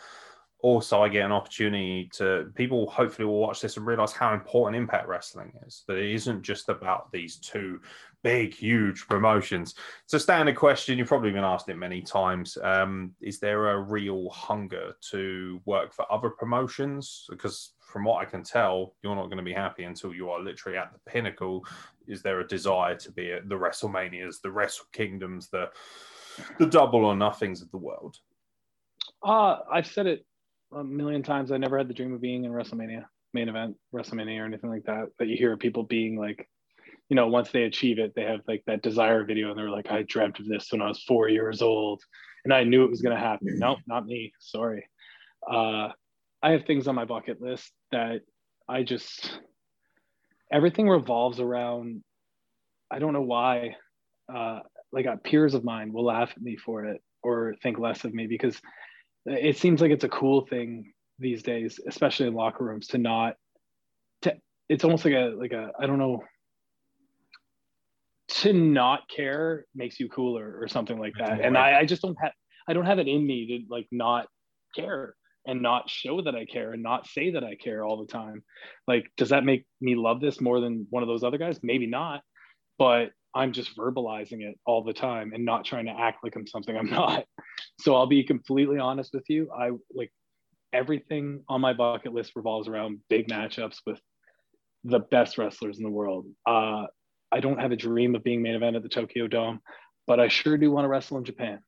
also 0.62 1.02
I 1.02 1.08
get 1.08 1.24
an 1.24 1.32
opportunity 1.32 2.10
to 2.14 2.50
people 2.54 2.88
hopefully 2.90 3.26
will 3.26 3.40
watch 3.40 3.60
this 3.60 3.76
and 3.76 3.86
realize 3.86 4.12
how 4.12 4.34
important 4.34 4.76
impact 4.76 5.08
wrestling 5.08 5.52
is. 5.66 5.84
That 5.88 5.96
it 5.96 6.14
isn't 6.14 6.42
just 6.42 6.68
about 6.68 7.10
these 7.12 7.36
two 7.36 7.80
big, 8.22 8.54
huge 8.54 9.06
promotions. 9.08 9.74
It's 10.04 10.14
a 10.14 10.20
standard 10.20 10.56
question. 10.56 10.98
You've 10.98 11.08
probably 11.08 11.30
been 11.30 11.44
asked 11.44 11.68
it 11.68 11.76
many 11.76 12.02
times. 12.02 12.58
Um, 12.62 13.12
is 13.20 13.40
there 13.40 13.70
a 13.70 13.80
real 13.80 14.28
hunger 14.30 14.92
to 15.10 15.60
work 15.64 15.94
for 15.94 16.10
other 16.12 16.30
promotions? 16.30 17.26
Because 17.30 17.72
from 17.80 18.04
what 18.04 18.20
I 18.20 18.24
can 18.24 18.42
tell, 18.42 18.94
you're 19.02 19.16
not 19.16 19.26
going 19.26 19.38
to 19.38 19.42
be 19.42 19.52
happy 19.52 19.84
until 19.84 20.14
you 20.14 20.30
are 20.30 20.40
literally 20.40 20.78
at 20.78 20.92
the 20.92 21.10
pinnacle. 21.10 21.64
Is 22.06 22.22
there 22.22 22.40
a 22.40 22.46
desire 22.46 22.96
to 22.96 23.12
be 23.12 23.32
at 23.32 23.48
the 23.48 23.54
WrestleManias, 23.54 24.42
the 24.42 24.50
Wrestle 24.50 24.86
Kingdoms, 24.92 25.48
the 25.48 25.70
the 26.58 26.66
double 26.66 27.04
or 27.04 27.16
nothings 27.16 27.60
of 27.60 27.70
the 27.70 27.76
world? 27.76 28.16
Uh, 29.22 29.58
I've 29.70 29.86
said 29.86 30.06
it 30.06 30.24
a 30.72 30.84
million 30.84 31.22
times. 31.22 31.52
I 31.52 31.56
never 31.56 31.78
had 31.78 31.88
the 31.88 31.94
dream 31.94 32.12
of 32.12 32.20
being 32.20 32.44
in 32.44 32.52
WrestleMania 32.52 33.04
main 33.32 33.48
event, 33.48 33.76
WrestleMania, 33.94 34.40
or 34.40 34.44
anything 34.44 34.70
like 34.70 34.84
that. 34.84 35.08
But 35.18 35.28
you 35.28 35.36
hear 35.36 35.56
people 35.56 35.82
being 35.82 36.18
like, 36.18 36.48
you 37.08 37.16
know, 37.16 37.28
once 37.28 37.50
they 37.50 37.64
achieve 37.64 37.98
it, 37.98 38.12
they 38.14 38.22
have 38.22 38.40
like 38.46 38.62
that 38.66 38.82
desire 38.82 39.24
video, 39.24 39.50
and 39.50 39.58
they're 39.58 39.70
like, 39.70 39.90
I 39.90 40.02
dreamt 40.02 40.40
of 40.40 40.46
this 40.46 40.68
when 40.70 40.82
I 40.82 40.88
was 40.88 41.02
four 41.02 41.28
years 41.28 41.62
old, 41.62 42.02
and 42.44 42.52
I 42.54 42.64
knew 42.64 42.84
it 42.84 42.90
was 42.90 43.02
going 43.02 43.14
to 43.14 43.22
happen. 43.22 43.58
nope, 43.58 43.78
not 43.86 44.06
me. 44.06 44.32
Sorry. 44.40 44.86
Uh, 45.48 45.88
I 46.42 46.52
have 46.52 46.64
things 46.64 46.86
on 46.88 46.94
my 46.94 47.04
bucket 47.04 47.40
list 47.40 47.70
that 47.92 48.20
I 48.68 48.82
just 48.82 49.38
everything 50.52 50.88
revolves 50.88 51.40
around. 51.40 52.02
I 52.90 52.98
don't 52.98 53.12
know 53.12 53.22
why. 53.22 53.76
Uh, 54.32 54.60
like 54.92 55.06
uh, 55.06 55.16
peers 55.22 55.54
of 55.54 55.64
mine 55.64 55.92
will 55.92 56.04
laugh 56.04 56.30
at 56.34 56.42
me 56.42 56.56
for 56.56 56.84
it 56.84 57.02
or 57.22 57.54
think 57.62 57.78
less 57.78 58.04
of 58.04 58.14
me 58.14 58.26
because 58.26 58.60
it 59.26 59.58
seems 59.58 59.80
like 59.80 59.90
it's 59.90 60.04
a 60.04 60.08
cool 60.08 60.46
thing 60.46 60.92
these 61.18 61.42
days, 61.42 61.78
especially 61.86 62.26
in 62.26 62.34
locker 62.34 62.64
rooms, 62.64 62.88
to 62.88 62.98
not 62.98 63.36
to 64.22 64.36
it's 64.68 64.84
almost 64.84 65.04
like 65.04 65.14
a 65.14 65.34
like 65.36 65.52
a 65.52 65.72
I 65.78 65.86
don't 65.86 65.98
know 65.98 66.22
to 68.28 68.52
not 68.52 69.08
care 69.08 69.66
makes 69.74 69.98
you 69.98 70.08
cooler 70.08 70.56
or 70.60 70.68
something 70.68 70.98
like 70.98 71.14
that. 71.18 71.40
And 71.40 71.58
I, 71.58 71.80
I 71.80 71.84
just 71.84 72.02
don't 72.02 72.16
have 72.22 72.32
I 72.68 72.72
don't 72.72 72.86
have 72.86 72.98
it 72.98 73.08
in 73.08 73.26
me 73.26 73.46
to 73.46 73.74
like 73.74 73.86
not 73.90 74.26
care 74.74 75.14
and 75.46 75.62
not 75.62 75.90
show 75.90 76.22
that 76.22 76.34
I 76.34 76.44
care 76.44 76.72
and 76.72 76.82
not 76.82 77.06
say 77.06 77.32
that 77.32 77.42
I 77.42 77.56
care 77.56 77.84
all 77.84 77.98
the 77.98 78.12
time. 78.12 78.44
Like, 78.86 79.10
does 79.16 79.30
that 79.30 79.44
make 79.44 79.66
me 79.80 79.96
love 79.96 80.20
this 80.20 80.40
more 80.40 80.60
than 80.60 80.86
one 80.90 81.02
of 81.02 81.08
those 81.08 81.24
other 81.24 81.38
guys? 81.38 81.58
Maybe 81.62 81.86
not, 81.86 82.22
but 82.78 83.10
I'm 83.34 83.52
just 83.52 83.76
verbalizing 83.76 84.42
it 84.42 84.58
all 84.66 84.84
the 84.84 84.92
time 84.92 85.32
and 85.32 85.44
not 85.44 85.64
trying 85.64 85.86
to 85.86 85.92
act 85.92 86.18
like 86.22 86.36
I'm 86.36 86.46
something 86.46 86.76
I'm 86.76 86.90
not. 86.90 87.24
So 87.80 87.96
I'll 87.96 88.06
be 88.06 88.22
completely 88.24 88.78
honest 88.78 89.12
with 89.14 89.24
you. 89.28 89.50
I 89.50 89.70
like 89.94 90.12
everything 90.72 91.42
on 91.48 91.60
my 91.60 91.72
bucket 91.72 92.12
list 92.12 92.32
revolves 92.36 92.68
around 92.68 93.00
big 93.08 93.28
matchups 93.28 93.78
with 93.86 94.00
the 94.84 95.00
best 95.00 95.38
wrestlers 95.38 95.78
in 95.78 95.84
the 95.84 95.90
world. 95.90 96.26
Uh, 96.46 96.86
I 97.32 97.40
don't 97.40 97.60
have 97.60 97.72
a 97.72 97.76
dream 97.76 98.14
of 98.14 98.24
being 98.24 98.42
main 98.42 98.54
event 98.54 98.76
at 98.76 98.82
the 98.82 98.88
Tokyo 98.88 99.26
Dome, 99.26 99.60
but 100.06 100.20
I 100.20 100.28
sure 100.28 100.56
do 100.56 100.70
want 100.70 100.84
to 100.84 100.88
wrestle 100.88 101.18
in 101.18 101.24
Japan. 101.24 101.60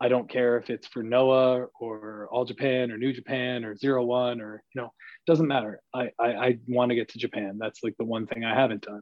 I 0.00 0.08
don't 0.08 0.28
care 0.28 0.58
if 0.58 0.68
it's 0.68 0.86
for 0.86 1.02
Noah 1.02 1.66
or 1.80 2.28
All 2.30 2.44
Japan 2.44 2.92
or 2.92 2.98
New 2.98 3.12
Japan 3.12 3.64
or 3.64 3.74
Zero 3.76 4.04
One 4.04 4.40
or 4.40 4.62
you 4.74 4.82
know, 4.82 4.92
doesn't 5.26 5.48
matter. 5.48 5.80
I 5.94 6.10
I, 6.20 6.28
I 6.34 6.58
want 6.68 6.90
to 6.90 6.94
get 6.94 7.08
to 7.10 7.18
Japan. 7.18 7.56
That's 7.58 7.82
like 7.82 7.96
the 7.98 8.04
one 8.04 8.26
thing 8.26 8.44
I 8.44 8.54
haven't 8.54 8.82
done. 8.82 9.00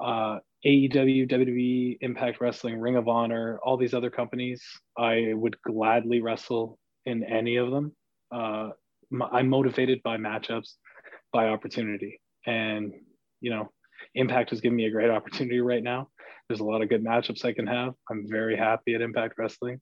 Uh, 0.00 0.38
AEW, 0.64 1.30
WWE, 1.30 1.98
Impact 2.00 2.40
Wrestling, 2.40 2.80
Ring 2.80 2.96
of 2.96 3.08
Honor, 3.08 3.58
all 3.62 3.76
these 3.76 3.94
other 3.94 4.10
companies, 4.10 4.62
I 4.98 5.32
would 5.32 5.56
gladly 5.62 6.20
wrestle 6.20 6.78
in 7.04 7.22
any 7.24 7.56
of 7.56 7.70
them. 7.70 7.94
Uh, 8.34 8.70
I'm 9.32 9.48
motivated 9.48 10.02
by 10.02 10.16
matchups, 10.16 10.74
by 11.32 11.46
opportunity, 11.48 12.20
and 12.46 12.92
you 13.40 13.50
know, 13.50 13.70
Impact 14.14 14.52
is 14.52 14.60
giving 14.60 14.76
me 14.76 14.86
a 14.86 14.90
great 14.90 15.10
opportunity 15.10 15.60
right 15.60 15.82
now. 15.82 16.08
There's 16.48 16.60
a 16.60 16.64
lot 16.64 16.82
of 16.82 16.88
good 16.88 17.04
matchups 17.04 17.44
I 17.44 17.52
can 17.52 17.66
have. 17.66 17.94
I'm 18.10 18.26
very 18.28 18.56
happy 18.56 18.94
at 18.94 19.00
Impact 19.00 19.34
Wrestling 19.38 19.80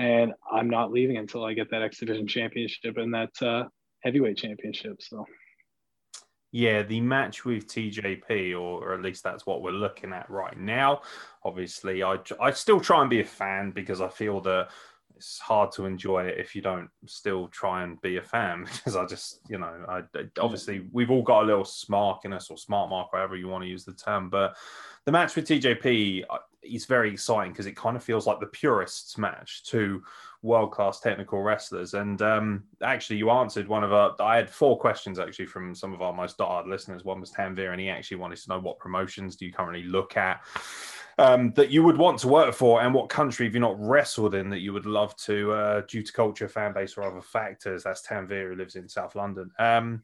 and 0.00 0.32
I'm 0.50 0.70
not 0.70 0.90
leaving 0.90 1.18
until 1.18 1.44
I 1.44 1.52
get 1.52 1.70
that 1.70 1.82
X 1.82 1.98
Division 1.98 2.26
Championship 2.26 2.96
and 2.96 3.12
that 3.12 3.30
uh, 3.42 3.64
heavyweight 4.02 4.38
championship. 4.38 4.96
So, 5.00 5.26
yeah, 6.52 6.82
the 6.82 7.00
match 7.00 7.44
with 7.44 7.68
TJP, 7.68 8.52
or, 8.52 8.84
or, 8.84 8.94
at 8.94 9.02
least 9.02 9.22
that's 9.22 9.46
what 9.46 9.62
we're 9.62 9.70
looking 9.70 10.12
at 10.12 10.28
right 10.28 10.58
now. 10.58 11.02
Obviously, 11.44 12.02
I 12.02 12.18
I 12.40 12.50
still 12.50 12.80
try 12.80 13.00
and 13.00 13.10
be 13.10 13.20
a 13.20 13.24
fan 13.24 13.70
because 13.70 14.00
I 14.00 14.08
feel 14.08 14.40
that 14.42 14.68
it's 15.20 15.38
hard 15.38 15.70
to 15.70 15.84
enjoy 15.84 16.24
it 16.24 16.38
if 16.38 16.56
you 16.56 16.62
don't 16.62 16.88
still 17.04 17.46
try 17.48 17.82
and 17.82 18.00
be 18.00 18.16
a 18.16 18.22
fan 18.22 18.64
because 18.72 18.96
I 18.96 19.04
just 19.04 19.40
you 19.48 19.58
know 19.58 19.70
I 19.86 20.02
obviously 20.40 20.86
we've 20.92 21.10
all 21.10 21.22
got 21.22 21.42
a 21.42 21.46
little 21.46 21.64
smark 21.64 22.24
in 22.24 22.32
us 22.32 22.50
or 22.50 22.56
smart 22.56 22.88
mark 22.88 23.12
whatever 23.12 23.36
you 23.36 23.46
want 23.46 23.62
to 23.62 23.68
use 23.68 23.84
the 23.84 23.92
term 23.92 24.30
but 24.30 24.56
the 25.04 25.12
match 25.12 25.36
with 25.36 25.46
TJP 25.46 26.24
uh, 26.30 26.38
is 26.62 26.86
very 26.86 27.12
exciting 27.12 27.52
because 27.52 27.66
it 27.66 27.76
kind 27.76 27.96
of 27.96 28.02
feels 28.02 28.26
like 28.26 28.40
the 28.40 28.46
purists 28.46 29.18
match 29.18 29.62
to 29.64 30.02
world 30.42 30.72
class 30.72 31.00
technical 31.00 31.42
wrestlers 31.42 31.94
and 31.94 32.22
um, 32.22 32.64
actually 32.82 33.16
you 33.16 33.30
answered 33.30 33.68
one 33.68 33.84
of 33.84 33.92
our 33.92 34.14
I 34.20 34.36
had 34.36 34.48
four 34.48 34.78
questions 34.78 35.18
actually 35.18 35.46
from 35.46 35.74
some 35.74 35.92
of 35.92 36.00
our 36.00 36.14
most 36.14 36.38
diehard 36.38 36.66
listeners 36.66 37.04
one 37.04 37.20
was 37.20 37.30
Tanvir 37.30 37.72
and 37.72 37.80
he 37.80 37.90
actually 37.90 38.16
wanted 38.16 38.38
to 38.38 38.48
know 38.48 38.58
what 38.58 38.78
promotions 38.78 39.36
do 39.36 39.44
you 39.44 39.52
currently 39.52 39.82
look 39.82 40.16
at 40.16 40.40
um, 41.20 41.52
that 41.52 41.70
you 41.70 41.82
would 41.82 41.98
want 41.98 42.18
to 42.20 42.28
work 42.28 42.54
for, 42.54 42.80
and 42.80 42.94
what 42.94 43.10
country 43.10 43.44
have 43.44 43.54
you 43.54 43.60
not 43.60 43.78
wrestled 43.78 44.34
in 44.34 44.48
that 44.50 44.60
you 44.60 44.72
would 44.72 44.86
love 44.86 45.14
to, 45.18 45.52
uh, 45.52 45.82
due 45.86 46.02
to 46.02 46.12
culture, 46.12 46.48
fan 46.48 46.72
base, 46.72 46.96
or 46.96 47.02
other 47.02 47.20
factors? 47.20 47.84
That's 47.84 48.06
Tanvir, 48.06 48.48
who 48.48 48.54
lives 48.54 48.74
in 48.74 48.88
South 48.88 49.14
London. 49.14 49.50
Um, 49.58 50.02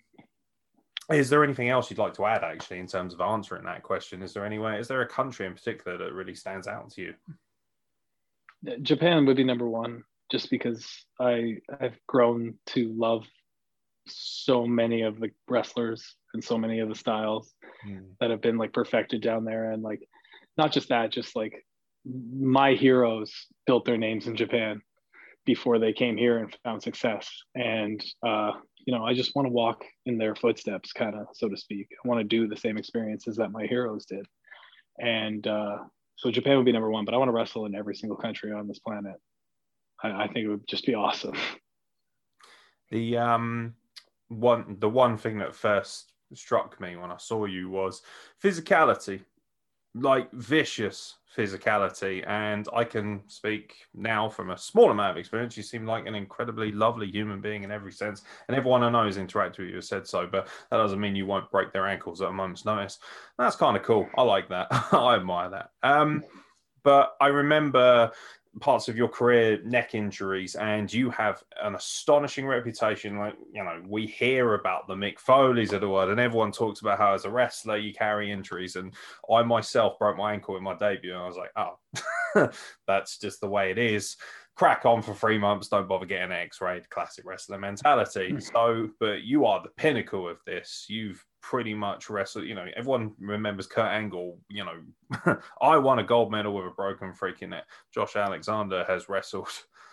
is 1.11 1.31
there 1.31 1.43
anything 1.43 1.71
else 1.71 1.89
you'd 1.89 1.99
like 1.99 2.15
to 2.15 2.27
add, 2.27 2.45
actually, 2.45 2.81
in 2.81 2.87
terms 2.87 3.15
of 3.15 3.23
answering 3.23 3.65
that 3.65 3.83
question? 3.83 4.23
Is 4.23 4.35
there 4.35 4.45
anywhere, 4.45 4.79
is 4.79 4.89
there 4.89 5.01
a 5.01 5.09
country 5.09 5.47
in 5.47 5.55
particular 5.55 5.97
that 5.97 6.13
really 6.13 6.35
stands 6.35 6.67
out 6.67 6.91
to 6.91 7.03
you? 7.03 7.15
Japan 8.83 9.25
would 9.25 9.37
be 9.37 9.45
number 9.45 9.69
one, 9.69 10.05
just 10.31 10.51
because 10.51 10.87
I 11.21 11.57
I've 11.81 11.99
grown 12.07 12.55
to 12.67 12.93
love 12.97 13.25
so 14.09 14.67
many 14.67 15.03
of 15.03 15.19
the 15.19 15.31
wrestlers 15.49 16.17
and 16.33 16.43
so 16.43 16.57
many 16.57 16.81
of 16.81 16.89
the 16.89 16.95
styles 16.95 17.53
mm. 17.87 18.05
that 18.21 18.31
have 18.31 18.41
been 18.41 18.59
like 18.59 18.73
perfected 18.73 19.21
down 19.23 19.45
there, 19.45 19.73
and 19.73 19.83
like 19.83 20.07
not 20.57 20.73
just 20.73 20.89
that, 20.89 21.11
just 21.11 21.37
like 21.37 21.65
my 22.05 22.73
heroes 22.75 23.33
built 23.67 23.85
their 23.85 23.99
names 23.99 24.27
in 24.27 24.37
Japan 24.37 24.81
before 25.45 25.79
they 25.79 25.93
came 25.93 26.17
here 26.17 26.39
and 26.39 26.57
found 26.65 26.83
success. 26.83 27.31
And, 27.55 28.05
uh, 28.27 28.53
you 28.85 28.95
know, 28.95 29.05
I 29.05 29.15
just 29.15 29.35
want 29.35 29.47
to 29.47 29.53
walk 29.53 29.85
in 30.05 30.19
their 30.19 30.35
footsteps, 30.35 30.93
kind 30.93 31.15
of, 31.15 31.27
so 31.35 31.49
to 31.49 31.57
speak. 31.57 31.89
I 32.05 32.09
want 32.09 32.21
to 32.21 32.25
do 32.25 32.49
the 32.49 32.57
same 32.57 32.77
experiences 32.77 33.37
that 33.37 33.53
my 33.53 33.67
heroes 33.67 34.07
did. 34.07 34.27
And 34.99 35.47
uh, 35.47 35.79
so 36.17 36.31
Japan 36.31 36.57
would 36.57 36.67
be 36.67 36.73
number 36.73 36.91
one, 36.91 37.05
but 37.05 37.15
I 37.15 37.17
want 37.17 37.29
to 37.29 37.33
wrestle 37.33 37.67
in 37.67 37.75
every 37.75 37.95
single 37.95 38.17
country 38.17 38.53
on 38.53 38.67
this 38.67 38.81
planet. 38.81 39.15
I, 40.03 40.25
I 40.25 40.27
think 40.27 40.45
it 40.45 40.49
would 40.49 40.67
just 40.69 40.87
be 40.87 40.95
awesome. 40.95 41.37
The 42.91 43.17
um, 43.19 43.75
one 44.29 44.77
the 44.79 44.89
one 44.89 45.17
thing 45.17 45.39
that 45.39 45.55
first 45.55 46.13
struck 46.35 46.81
me 46.81 46.97
when 46.97 47.11
I 47.11 47.17
saw 47.19 47.45
you 47.45 47.69
was 47.69 48.03
physicality, 48.43 49.23
like 49.95 50.31
vicious 50.33 51.17
physicality. 51.37 52.27
And 52.27 52.69
I 52.75 52.85
can 52.85 53.23
speak 53.27 53.75
now 53.95 54.29
from 54.29 54.51
a 54.51 54.59
small 54.59 54.91
amount 54.91 55.13
of 55.13 55.17
experience. 55.19 55.57
You 55.57 55.63
seem 55.63 55.87
like 55.87 56.07
an 56.07 56.15
incredibly 56.15 56.73
lovely 56.73 57.11
human 57.11 57.41
being 57.41 57.63
in 57.63 57.71
every 57.71 57.93
sense. 57.93 58.23
And 58.49 58.57
everyone 58.57 58.83
I 58.83 58.91
know 58.91 59.05
who's 59.05 59.19
interacted 59.19 59.59
with 59.59 59.69
you 59.69 59.77
has 59.77 59.89
said 59.89 60.07
so, 60.07 60.27
but 60.27 60.49
that 60.71 60.79
doesn't 60.79 61.01
mean 61.01 61.15
you 61.15 61.27
won't 61.27 61.51
break 61.51 61.73
their 61.73 61.87
ankles 61.87 62.23
at 62.23 62.29
a 62.29 62.33
moment's 62.33 62.65
notice. 62.65 62.99
That's 63.39 63.57
kind 63.57 63.77
of 63.77 63.83
cool. 63.83 64.09
I 64.17 64.23
like 64.23 64.49
that. 64.49 64.69
I 64.93 65.17
admire 65.17 65.51
that. 65.51 65.71
Um, 65.83 66.25
but 66.83 67.17
I 67.21 67.29
remember 67.29 68.13
parts 68.61 68.89
of 68.89 68.97
your 68.97 69.09
career 69.09 69.61
neck 69.65 69.95
injuries 69.95 70.55
and 70.55 70.93
you 70.93 71.11
have 71.11 71.43
an 71.63 71.75
astonishing 71.75 72.47
reputation. 72.47 73.19
Like 73.19 73.35
you 73.53 73.63
know 73.63 73.83
we 73.87 74.07
hear 74.07 74.55
about 74.55 74.89
the 74.89 74.95
mick 74.95 75.19
foley's 75.19 75.73
of 75.73 75.81
the 75.81 75.89
world 75.89 76.11
and 76.11 76.21
everyone 76.21 76.53
talks 76.53 76.81
about 76.81 76.99
how 76.99 77.15
as 77.15 77.25
a 77.25 77.31
wrestler 77.31 77.77
you 77.77 77.93
carry 77.93 78.31
injuries. 78.31 78.77
And 78.77 78.95
i 79.33 79.43
myself 79.43 79.99
broke 79.99 80.17
my 80.17 80.33
ankle 80.33 80.57
in 80.57 80.63
my 80.63 80.75
debut 80.75 81.13
and 81.13 81.23
i 81.23 81.27
was 81.27 81.37
like 81.37 81.53
oh 81.57 82.51
that's 82.87 83.19
just 83.19 83.41
the 83.41 83.49
way 83.49 83.71
it 83.71 83.79
is. 83.79 84.17
Crack 84.55 84.87
on 84.87 85.03
for 85.03 85.15
three 85.15 85.37
months. 85.37 85.69
Don't 85.69 85.87
bother 85.87 86.07
getting 86.07 86.33
x-rayed. 86.33 86.89
Classic 86.89 87.25
wrestler 87.27 87.59
mentality. 87.59 88.31
Hmm. 88.31 88.39
So 88.41 88.89
but 89.01 89.23
you 89.23 89.45
are 89.45 89.63
the 89.63 89.71
pinnacle 89.77 90.29
of 90.29 90.39
this. 90.47 90.87
You've 90.89 91.25
pretty 91.41 91.75
much 91.75 92.11
wrestled. 92.11 92.45
You 92.45 92.55
know, 92.55 92.67
everyone 92.77 93.13
remembers 93.19 93.67
Kurt 93.67 93.91
Angle. 93.91 94.39
You 94.49 94.65
know, 94.65 95.37
I 95.63 95.77
won 95.79 95.99
a 95.99 96.05
gold 96.05 96.31
medal 96.31 96.55
with 96.55 96.67
a 96.67 96.71
broken 96.71 97.13
freaking 97.13 97.51
neck. 97.51 97.65
Josh 97.95 98.17
Alexander 98.17 98.85
has 98.89 99.09
wrestled 99.09 99.49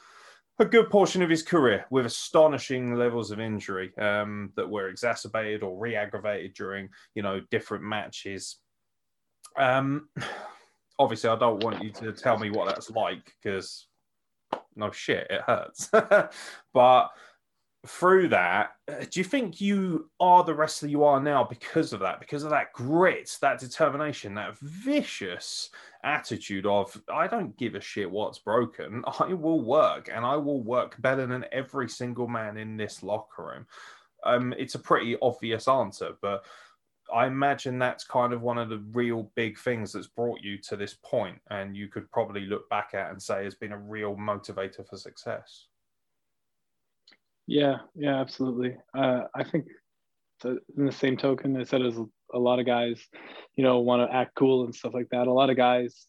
a 0.59 0.65
good 0.65 0.89
portion 0.89 1.21
of 1.21 1.29
his 1.29 1.43
career 1.43 1.85
with 1.89 2.05
astonishing 2.05 2.95
levels 2.95 3.31
of 3.31 3.39
injury 3.39 3.95
um, 3.97 4.51
that 4.55 4.69
were 4.69 4.89
exacerbated 4.89 5.63
or 5.63 5.79
re-aggravated 5.79 6.53
during 6.53 6.89
you 7.15 7.23
know 7.23 7.41
different 7.51 7.83
matches. 7.83 8.57
Um, 9.57 10.09
obviously, 10.99 11.29
I 11.29 11.37
don't 11.37 11.63
want 11.63 11.83
you 11.83 11.91
to 11.91 12.11
tell 12.13 12.37
me 12.37 12.49
what 12.49 12.67
that's 12.67 12.89
like 12.89 13.31
because 13.41 13.87
no 14.75 14.91
shit, 14.91 15.27
it 15.29 15.41
hurts. 15.41 15.89
but 16.73 17.09
through 17.85 18.29
that, 18.29 18.71
uh, 18.89 19.03
do 19.09 19.19
you 19.19 19.23
think 19.23 19.59
you 19.59 20.09
are 20.19 20.43
the 20.43 20.53
wrestler 20.53 20.87
you 20.87 21.03
are 21.03 21.19
now 21.19 21.43
because 21.43 21.91
of 21.91 21.99
that? 21.99 22.19
Because 22.19 22.43
of 22.43 22.49
that 22.51 22.71
grit, 22.71 23.37
that 23.41 23.59
determination, 23.59 24.33
that 24.35 24.57
vicious 24.59 25.69
attitude 26.03 26.65
of, 26.65 27.01
I 27.13 27.27
don't 27.27 27.57
give 27.57 27.75
a 27.75 27.81
shit 27.81 28.09
what's 28.09 28.39
broken. 28.39 29.03
I 29.19 29.33
will 29.33 29.59
work 29.59 30.09
and 30.13 30.25
I 30.25 30.37
will 30.37 30.61
work 30.61 31.01
better 31.01 31.25
than 31.25 31.45
every 31.51 31.89
single 31.89 32.27
man 32.27 32.57
in 32.57 32.77
this 32.77 33.03
locker 33.03 33.43
room. 33.43 33.67
Um, 34.23 34.53
it's 34.57 34.75
a 34.75 34.79
pretty 34.79 35.17
obvious 35.21 35.67
answer, 35.67 36.13
but 36.21 36.45
I 37.13 37.27
imagine 37.27 37.77
that's 37.77 38.05
kind 38.05 38.31
of 38.31 38.41
one 38.41 38.57
of 38.57 38.69
the 38.69 38.81
real 38.93 39.29
big 39.35 39.57
things 39.59 39.91
that's 39.91 40.07
brought 40.07 40.39
you 40.41 40.57
to 40.59 40.77
this 40.77 40.95
point, 41.03 41.39
and 41.49 41.75
you 41.75 41.89
could 41.89 42.09
probably 42.11 42.45
look 42.45 42.69
back 42.69 42.91
at 42.93 43.11
and 43.11 43.21
say 43.21 43.43
has 43.43 43.55
been 43.55 43.73
a 43.73 43.77
real 43.77 44.15
motivator 44.15 44.87
for 44.87 44.95
success. 44.95 45.67
Yeah, 47.47 47.77
yeah, 47.95 48.19
absolutely. 48.19 48.77
Uh, 48.97 49.23
I 49.35 49.43
think 49.43 49.65
in 50.45 50.85
the 50.85 50.91
same 50.91 51.17
token, 51.17 51.57
I 51.57 51.63
said 51.63 51.81
as 51.81 51.97
a 52.33 52.39
lot 52.39 52.59
of 52.59 52.65
guys, 52.65 53.01
you 53.55 53.63
know, 53.63 53.79
want 53.79 54.09
to 54.09 54.15
act 54.15 54.35
cool 54.35 54.65
and 54.65 54.75
stuff 54.75 54.93
like 54.93 55.09
that. 55.11 55.27
A 55.27 55.33
lot 55.33 55.49
of 55.49 55.57
guys, 55.57 56.07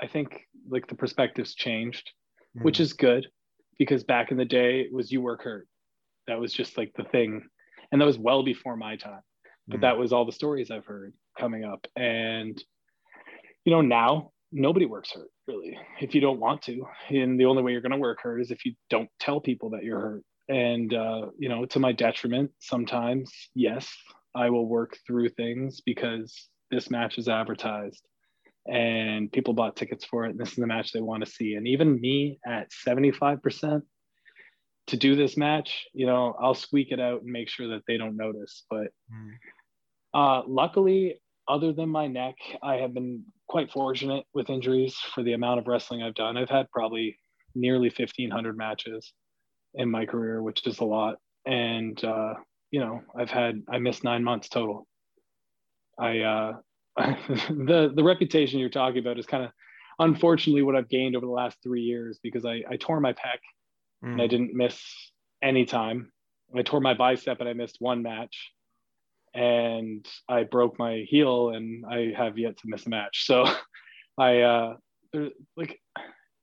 I 0.00 0.06
think, 0.06 0.40
like 0.68 0.86
the 0.86 0.94
perspectives 0.94 1.54
changed, 1.54 2.10
mm. 2.56 2.64
which 2.64 2.80
is 2.80 2.92
good 2.92 3.26
because 3.78 4.04
back 4.04 4.30
in 4.30 4.36
the 4.36 4.44
day 4.44 4.80
it 4.80 4.92
was 4.92 5.10
you 5.12 5.20
work 5.20 5.42
hurt. 5.42 5.68
That 6.26 6.40
was 6.40 6.52
just 6.52 6.78
like 6.78 6.92
the 6.96 7.04
thing, 7.04 7.42
and 7.92 8.00
that 8.00 8.06
was 8.06 8.18
well 8.18 8.42
before 8.42 8.76
my 8.76 8.96
time. 8.96 9.20
But 9.68 9.78
mm. 9.78 9.82
that 9.82 9.98
was 9.98 10.12
all 10.12 10.24
the 10.24 10.32
stories 10.32 10.70
I've 10.70 10.86
heard 10.86 11.12
coming 11.38 11.64
up, 11.64 11.86
and 11.96 12.62
you 13.64 13.72
know, 13.72 13.80
now 13.80 14.32
nobody 14.54 14.86
works 14.86 15.10
hurt 15.12 15.28
really 15.48 15.76
if 16.00 16.14
you 16.14 16.20
don't 16.20 16.40
want 16.40 16.62
to. 16.62 16.86
And 17.10 17.38
the 17.38 17.44
only 17.44 17.62
way 17.62 17.72
you're 17.72 17.82
going 17.82 17.92
to 17.92 17.98
work 17.98 18.20
hurt 18.22 18.40
is 18.40 18.50
if 18.50 18.64
you 18.64 18.74
don't 18.88 19.10
tell 19.20 19.40
people 19.40 19.70
that 19.70 19.82
you're 19.82 20.00
hurt. 20.00 20.24
And 20.48 20.94
uh, 20.94 21.26
you 21.38 21.48
know 21.48 21.66
to 21.66 21.78
my 21.78 21.92
detriment 21.92 22.50
sometimes 22.60 23.32
yes 23.54 23.90
i 24.34 24.50
will 24.50 24.66
work 24.68 24.98
through 25.06 25.30
things 25.30 25.80
because 25.80 26.48
this 26.70 26.90
match 26.90 27.16
is 27.16 27.28
advertised 27.28 28.04
and 28.66 29.32
people 29.32 29.54
bought 29.54 29.74
tickets 29.74 30.04
for 30.04 30.26
it 30.26 30.30
and 30.30 30.38
this 30.38 30.50
is 30.50 30.56
the 30.56 30.66
match 30.66 30.92
they 30.92 31.00
want 31.00 31.24
to 31.24 31.30
see. 31.30 31.54
And 31.54 31.66
even 31.68 32.00
me 32.00 32.38
at 32.46 32.68
75% 32.86 33.82
to 34.88 34.96
do 34.98 35.16
this 35.16 35.38
match 35.38 35.86
you 35.94 36.04
know 36.04 36.36
i'll 36.38 36.54
squeak 36.54 36.88
it 36.90 37.00
out 37.00 37.22
and 37.22 37.32
make 37.32 37.48
sure 37.48 37.68
that 37.68 37.82
they 37.88 37.96
don't 37.96 38.16
notice. 38.16 38.64
But 38.68 38.88
mm. 39.10 39.30
uh, 40.12 40.42
luckily 40.46 41.20
other 41.48 41.72
than 41.72 41.88
my 41.88 42.06
neck, 42.06 42.36
I 42.62 42.76
have 42.76 42.94
been 42.94 43.24
quite 43.48 43.70
fortunate 43.70 44.24
with 44.32 44.50
injuries 44.50 44.96
for 45.14 45.22
the 45.22 45.34
amount 45.34 45.60
of 45.60 45.66
wrestling 45.66 46.02
I've 46.02 46.14
done. 46.14 46.36
I've 46.36 46.48
had 46.48 46.70
probably 46.70 47.18
nearly 47.54 47.88
1,500 47.88 48.56
matches 48.56 49.12
in 49.74 49.90
my 49.90 50.06
career, 50.06 50.42
which 50.42 50.66
is 50.66 50.80
a 50.80 50.84
lot. 50.84 51.16
And, 51.46 52.02
uh, 52.02 52.34
you 52.70 52.80
know, 52.80 53.02
I've 53.18 53.30
had, 53.30 53.62
I 53.68 53.78
missed 53.78 54.04
nine 54.04 54.24
months 54.24 54.48
total. 54.48 54.86
I, 55.98 56.20
uh, 56.20 56.52
the, 56.96 57.92
the 57.94 58.04
reputation 58.04 58.58
you're 58.58 58.68
talking 58.68 59.00
about 59.00 59.18
is 59.18 59.26
kind 59.26 59.44
of 59.44 59.50
unfortunately 59.98 60.62
what 60.62 60.76
I've 60.76 60.88
gained 60.88 61.16
over 61.16 61.26
the 61.26 61.32
last 61.32 61.58
three 61.62 61.82
years 61.82 62.18
because 62.22 62.44
I, 62.44 62.62
I 62.68 62.76
tore 62.76 63.00
my 63.00 63.12
pec 63.12 63.38
mm. 64.04 64.12
and 64.12 64.20
I 64.20 64.24
hmm. 64.24 64.30
didn't 64.30 64.54
miss 64.54 64.82
any 65.42 65.64
time. 65.64 66.10
I 66.56 66.62
tore 66.62 66.80
my 66.80 66.94
bicep 66.94 67.40
and 67.40 67.48
I 67.48 67.52
missed 67.52 67.76
one 67.80 68.02
match 68.02 68.52
and 69.34 70.06
I 70.28 70.44
broke 70.44 70.78
my 70.78 71.04
heel 71.08 71.50
and 71.50 71.84
I 71.86 72.12
have 72.16 72.38
yet 72.38 72.56
to 72.58 72.68
miss 72.68 72.86
a 72.86 72.90
match. 72.90 73.26
So 73.26 73.44
I 74.18 74.40
uh 74.42 74.74
like 75.56 75.80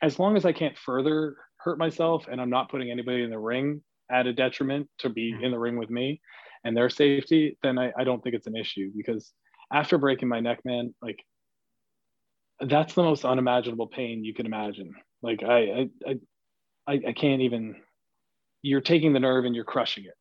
as 0.02 0.20
long 0.20 0.36
as 0.36 0.46
I 0.46 0.52
can't 0.52 0.78
further 0.78 1.36
hurt 1.58 1.78
myself 1.78 2.28
and 2.30 2.42
I'm 2.42 2.50
not 2.50 2.70
putting 2.70 2.92
anybody 2.92 3.24
in 3.24 3.30
the 3.30 3.39
ring 3.39 3.82
at 4.12 4.28
a 4.28 4.34
detriment 4.34 4.89
to 5.00 5.10
be 5.10 5.32
mm-hmm. 5.32 5.44
in 5.44 5.52
the 5.52 5.60
ring 5.60 5.78
with 5.78 5.89
me 5.89 6.22
and 6.64 6.76
their 6.76 6.89
safety, 6.89 7.58
then 7.64 7.78
I, 7.78 7.92
I 7.98 8.04
don't 8.04 8.22
think 8.22 8.36
it's 8.36 8.48
an 8.48 8.56
issue 8.56 8.92
because 8.96 9.32
after 9.72 9.98
breaking 9.98 10.28
my 10.28 10.42
neck, 10.42 10.60
man, 10.66 10.94
like 11.02 11.24
that's 12.60 12.94
the 12.94 13.04
most 13.04 13.26
unimaginable 13.26 13.88
pain 13.88 14.24
you 14.24 14.34
can 14.34 14.46
imagine. 14.46 14.94
Like 15.22 15.44
I 15.44 15.89
I 16.06 16.20
I, 16.88 17.00
I 17.08 17.14
can't 17.14 17.42
even 17.42 17.76
you're 18.64 18.82
taking 18.82 19.14
the 19.14 19.20
nerve 19.20 19.46
and 19.46 19.56
you're 19.56 19.64
crushing 19.64 20.06
it 20.06 20.14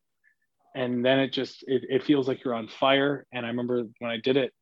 and 0.75 1.05
then 1.05 1.18
it 1.18 1.33
just 1.33 1.64
it, 1.66 1.83
it 1.89 2.05
feels 2.05 2.29
like 2.29 2.45
you're 2.45 2.55
on 2.55 2.68
fire. 2.68 3.27
And 3.33 3.45
i 3.45 3.49
remember 3.49 3.85
when 3.99 4.11
i 4.11 4.18
did 4.18 4.37
it 4.37 4.53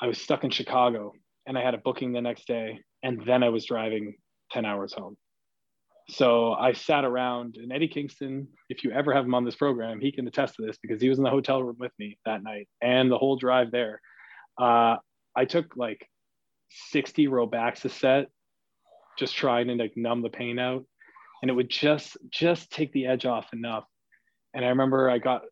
i 0.00 0.06
was 0.06 0.20
stuck 0.20 0.44
in 0.44 0.50
chicago 0.50 1.12
and 1.46 1.56
i 1.58 1.62
had 1.62 1.74
a 1.74 1.78
booking 1.78 2.12
the 2.12 2.20
next 2.20 2.46
day 2.46 2.80
and 3.02 3.22
then 3.26 3.42
i 3.42 3.48
was 3.48 3.64
driving 3.66 4.14
10 4.52 4.64
hours 4.64 4.92
home. 4.92 5.16
So 6.10 6.52
i 6.52 6.72
sat 6.72 7.04
around 7.04 7.56
and 7.56 7.72
eddie 7.72 7.88
kingston 7.88 8.48
if 8.68 8.84
you 8.84 8.90
ever 8.92 9.12
have 9.14 9.24
him 9.24 9.34
on 9.34 9.44
this 9.44 9.56
program 9.56 10.00
he 10.00 10.12
can 10.12 10.26
attest 10.26 10.54
to 10.56 10.66
this 10.66 10.78
because 10.80 11.02
he 11.02 11.08
was 11.08 11.18
in 11.18 11.24
the 11.24 11.30
hotel 11.30 11.62
room 11.62 11.76
with 11.78 11.92
me 11.98 12.18
that 12.24 12.42
night 12.42 12.68
and 12.80 13.10
the 13.10 13.18
whole 13.18 13.36
drive 13.36 13.70
there. 13.70 14.00
Uh, 14.60 14.96
i 15.36 15.44
took 15.44 15.76
like 15.76 16.08
60 16.90 17.28
robaxacet 17.28 18.26
just 19.18 19.34
trying 19.34 19.66
to 19.66 19.74
like 19.74 19.92
numb 19.96 20.22
the 20.22 20.30
pain 20.30 20.58
out. 20.58 20.84
And 21.42 21.50
it 21.50 21.54
would 21.54 21.70
just 21.70 22.16
just 22.30 22.70
take 22.70 22.92
the 22.92 23.06
edge 23.06 23.26
off 23.26 23.52
enough 23.52 23.84
and 24.54 24.64
I 24.64 24.68
remember 24.68 25.10
I 25.10 25.18
got, 25.18 25.42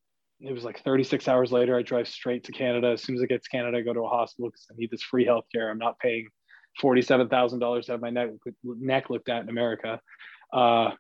it 0.41 0.53
was 0.53 0.65
like 0.65 0.83
36 0.83 1.29
hours 1.29 1.53
later, 1.53 1.77
I 1.77 1.83
drive 1.83 2.09
straight 2.09 2.45
to 2.45 2.53
Canada. 2.53 2.89
As 2.89 3.03
soon 3.03 3.17
as 3.17 3.23
I 3.23 3.27
get 3.27 3.43
to 3.43 3.49
Canada, 3.49 3.79
I 3.79 3.81
go 3.81 3.93
to 3.93 4.05
a 4.05 4.09
hospital 4.09 4.51
because 4.51 4.67
I 4.71 4.75
need 4.77 4.91
this 4.91 5.03
free 5.03 5.27
healthcare. 5.27 5.71
I'm 5.71 5.79
not 5.79 5.99
paying 5.99 6.29
$47,000 6.83 7.87
to 7.87 7.93
have 7.93 8.01
my 8.01 8.11
neck, 8.11 8.31
neck 8.65 9.11
looked 9.11 9.29
at 9.29 9.43
in 9.43 9.49
America. 9.49 10.01
Uh, 10.53 10.91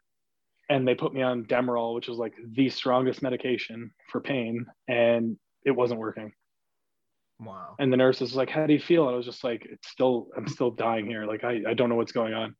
and 0.68 0.86
they 0.86 0.94
put 0.94 1.14
me 1.14 1.22
on 1.22 1.44
Demerol, 1.44 1.94
which 1.94 2.08
is 2.08 2.16
like 2.16 2.34
the 2.52 2.68
strongest 2.68 3.22
medication 3.22 3.92
for 4.10 4.20
pain, 4.20 4.66
and 4.88 5.36
it 5.64 5.70
wasn't 5.70 6.00
working. 6.00 6.32
Wow. 7.38 7.76
And 7.78 7.92
the 7.92 7.96
nurse 7.96 8.20
was 8.20 8.34
like, 8.34 8.50
How 8.50 8.66
do 8.66 8.72
you 8.72 8.80
feel? 8.80 9.04
And 9.06 9.14
I 9.14 9.16
was 9.16 9.26
just 9.26 9.44
like, 9.44 9.64
It's 9.70 9.88
still, 9.88 10.28
I'm 10.36 10.48
still 10.48 10.70
dying 10.70 11.06
here. 11.06 11.24
Like, 11.24 11.44
I, 11.44 11.60
I 11.68 11.74
don't 11.74 11.88
know 11.88 11.94
what's 11.94 12.12
going 12.12 12.34
on 12.34 12.56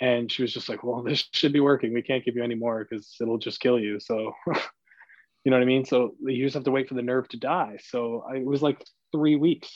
and 0.00 0.30
she 0.30 0.42
was 0.42 0.52
just 0.52 0.68
like 0.68 0.82
well 0.82 1.02
this 1.06 1.28
should 1.32 1.52
be 1.52 1.60
working. 1.60 1.92
We 1.92 2.02
can't 2.02 2.24
give 2.24 2.36
you 2.36 2.44
any 2.44 2.54
more 2.54 2.86
because 2.88 3.14
it'll 3.20 3.38
just 3.38 3.60
kill 3.60 3.78
you. 3.78 4.00
So 4.00 4.32
you 5.44 5.50
know 5.50 5.56
what 5.56 5.62
i 5.62 5.66
mean? 5.66 5.84
So 5.84 6.14
you 6.20 6.44
just 6.44 6.54
have 6.54 6.64
to 6.64 6.70
wait 6.70 6.88
for 6.88 6.94
the 6.94 7.02
nerve 7.02 7.28
to 7.28 7.38
die. 7.38 7.78
So 7.82 8.24
I, 8.28 8.36
it 8.36 8.46
was 8.46 8.62
like 8.62 8.84
three 9.12 9.36
weeks. 9.36 9.70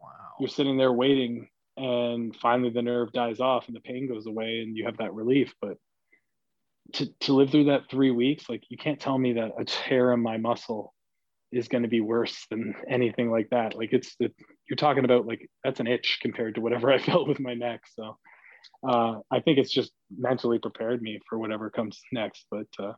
Wow. 0.00 0.08
You're 0.38 0.48
sitting 0.48 0.76
there 0.76 0.92
waiting 0.92 1.48
and 1.76 2.34
finally 2.36 2.70
the 2.70 2.82
nerve 2.82 3.12
dies 3.12 3.40
off 3.40 3.66
and 3.66 3.76
the 3.76 3.80
pain 3.80 4.08
goes 4.08 4.26
away 4.26 4.60
and 4.60 4.76
you 4.76 4.84
have 4.86 4.98
that 4.98 5.14
relief. 5.14 5.54
But 5.60 5.76
to, 6.94 7.06
to 7.20 7.32
live 7.32 7.50
through 7.50 7.64
that 7.64 7.90
three 7.90 8.10
weeks 8.10 8.48
like 8.48 8.62
you 8.70 8.78
can't 8.78 8.98
tell 8.98 9.18
me 9.18 9.34
that 9.34 9.52
a 9.58 9.64
tear 9.64 10.12
in 10.12 10.20
my 10.20 10.38
muscle 10.38 10.94
is 11.52 11.68
going 11.68 11.82
to 11.82 11.88
be 11.88 12.00
worse 12.00 12.46
than 12.50 12.74
anything 12.88 13.30
like 13.30 13.48
that. 13.50 13.74
Like 13.74 13.92
it's 13.92 14.14
the, 14.20 14.30
you're 14.68 14.76
talking 14.76 15.04
about 15.04 15.26
like 15.26 15.48
that's 15.64 15.80
an 15.80 15.86
itch 15.86 16.18
compared 16.20 16.54
to 16.56 16.60
whatever 16.60 16.92
i 16.92 16.98
felt 16.98 17.28
with 17.28 17.40
my 17.40 17.54
neck. 17.54 17.82
So 17.94 18.16
uh, 18.86 19.20
I 19.30 19.40
think 19.40 19.58
it's 19.58 19.72
just 19.72 19.92
mentally 20.16 20.58
prepared 20.58 21.02
me 21.02 21.18
for 21.28 21.38
whatever 21.38 21.70
comes 21.70 22.00
next. 22.12 22.46
But 22.50 22.66
uh, 22.78 22.92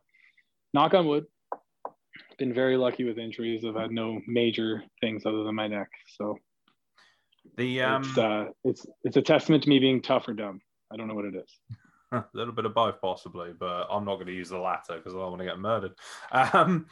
knock 0.73 0.93
on 0.93 1.07
wood, 1.07 1.25
been 2.37 2.53
very 2.53 2.77
lucky 2.77 3.03
with 3.03 3.17
injuries. 3.17 3.63
I've 3.65 3.75
had 3.75 3.91
no 3.91 4.19
major 4.27 4.83
things 4.99 5.25
other 5.25 5.43
than 5.43 5.55
my 5.55 5.67
neck. 5.67 5.89
So 6.17 6.37
The 7.57 7.81
um, 7.81 8.03
it's 8.03 8.17
uh, 8.17 8.45
it's 8.63 8.85
it's 9.03 9.17
a 9.17 9.21
testament 9.21 9.63
to 9.63 9.69
me 9.69 9.79
being 9.79 10.01
tough 10.01 10.27
or 10.27 10.33
dumb. 10.33 10.61
I 10.91 10.97
don't 10.97 11.07
know 11.07 11.15
what 11.15 11.25
it 11.25 11.35
is. 11.35 11.59
a 12.11 12.25
little 12.33 12.53
bit 12.53 12.65
of 12.65 12.73
both 12.73 12.99
possibly, 13.01 13.51
but 13.57 13.87
I'm 13.89 14.05
not 14.05 14.15
going 14.15 14.27
to 14.27 14.33
use 14.33 14.49
the 14.49 14.57
latter 14.57 14.97
because 14.97 15.13
I 15.13 15.17
don't 15.17 15.31
want 15.31 15.39
to 15.39 15.45
get 15.45 15.59
murdered. 15.59 15.93
Um, 16.53 16.87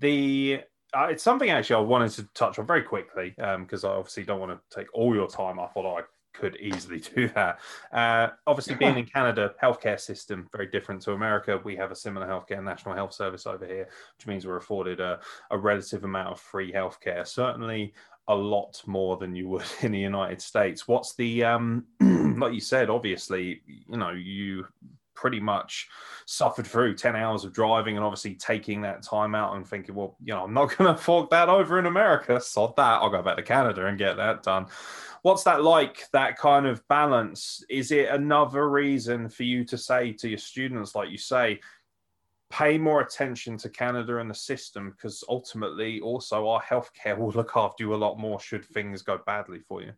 the 0.00 0.60
uh, 0.94 1.08
it's 1.10 1.24
something 1.24 1.50
actually 1.50 1.76
I 1.76 1.80
wanted 1.80 2.12
to 2.12 2.28
touch 2.34 2.58
on 2.58 2.66
very 2.66 2.82
quickly 2.82 3.34
because 3.36 3.84
I 3.84 3.90
obviously 3.90 4.22
don't 4.22 4.40
want 4.40 4.52
to 4.52 4.76
take 4.76 4.86
all 4.94 5.14
your 5.14 5.28
time 5.28 5.58
up, 5.58 5.72
although 5.74 5.98
I 5.98 6.02
could 6.32 6.56
easily 6.56 7.00
do 7.14 7.28
that. 7.30 7.58
Uh, 7.92 8.28
obviously, 8.46 8.74
being 8.74 8.96
in 8.98 9.06
Canada, 9.06 9.54
healthcare 9.62 9.98
system 9.98 10.48
very 10.52 10.66
different 10.66 11.02
to 11.02 11.12
America. 11.12 11.60
We 11.64 11.76
have 11.76 11.90
a 11.90 11.96
similar 11.96 12.26
healthcare 12.26 12.62
national 12.62 12.94
health 12.94 13.12
service 13.12 13.46
over 13.46 13.66
here, 13.66 13.88
which 14.16 14.26
means 14.26 14.46
we're 14.46 14.56
afforded 14.56 15.00
a, 15.00 15.20
a 15.50 15.58
relative 15.58 16.04
amount 16.04 16.28
of 16.28 16.40
free 16.40 16.72
healthcare. 16.72 17.26
Certainly, 17.26 17.94
a 18.28 18.34
lot 18.34 18.82
more 18.86 19.16
than 19.16 19.34
you 19.34 19.48
would 19.48 19.64
in 19.82 19.92
the 19.92 19.98
United 19.98 20.40
States. 20.40 20.86
What's 20.86 21.14
the 21.14 21.44
um, 21.44 21.84
like 22.00 22.52
you 22.52 22.60
said? 22.60 22.90
Obviously, 22.90 23.62
you 23.66 23.96
know 23.96 24.10
you 24.10 24.66
pretty 25.18 25.40
much 25.40 25.88
suffered 26.26 26.66
through 26.66 26.94
10 26.94 27.16
hours 27.16 27.44
of 27.44 27.52
driving 27.52 27.96
and 27.96 28.04
obviously 28.04 28.36
taking 28.36 28.80
that 28.82 29.02
time 29.02 29.34
out 29.34 29.56
and 29.56 29.66
thinking, 29.66 29.96
well, 29.96 30.16
you 30.22 30.32
know, 30.32 30.44
I'm 30.44 30.54
not 30.54 30.76
going 30.78 30.94
to 30.94 31.00
fork 31.00 31.30
that 31.30 31.48
over 31.48 31.78
in 31.78 31.86
America. 31.86 32.40
Sod 32.40 32.76
that. 32.76 33.02
I'll 33.02 33.10
go 33.10 33.20
back 33.20 33.36
to 33.36 33.42
Canada 33.42 33.86
and 33.86 33.98
get 33.98 34.16
that 34.16 34.44
done. 34.44 34.66
What's 35.22 35.42
that 35.42 35.64
like, 35.64 36.08
that 36.12 36.38
kind 36.38 36.66
of 36.66 36.86
balance? 36.86 37.64
Is 37.68 37.90
it 37.90 38.08
another 38.08 38.70
reason 38.70 39.28
for 39.28 39.42
you 39.42 39.64
to 39.64 39.76
say 39.76 40.12
to 40.12 40.28
your 40.28 40.38
students, 40.38 40.94
like 40.94 41.10
you 41.10 41.18
say, 41.18 41.58
pay 42.50 42.78
more 42.78 43.00
attention 43.00 43.58
to 43.58 43.68
Canada 43.68 44.18
and 44.18 44.30
the 44.30 44.34
system 44.34 44.90
because 44.90 45.24
ultimately 45.28 46.00
also 46.00 46.48
our 46.48 46.62
healthcare 46.62 47.18
will 47.18 47.32
look 47.32 47.56
after 47.56 47.82
you 47.82 47.94
a 47.94 47.96
lot 47.96 48.18
more 48.18 48.38
should 48.38 48.64
things 48.64 49.02
go 49.02 49.18
badly 49.26 49.58
for 49.58 49.82
you? 49.82 49.92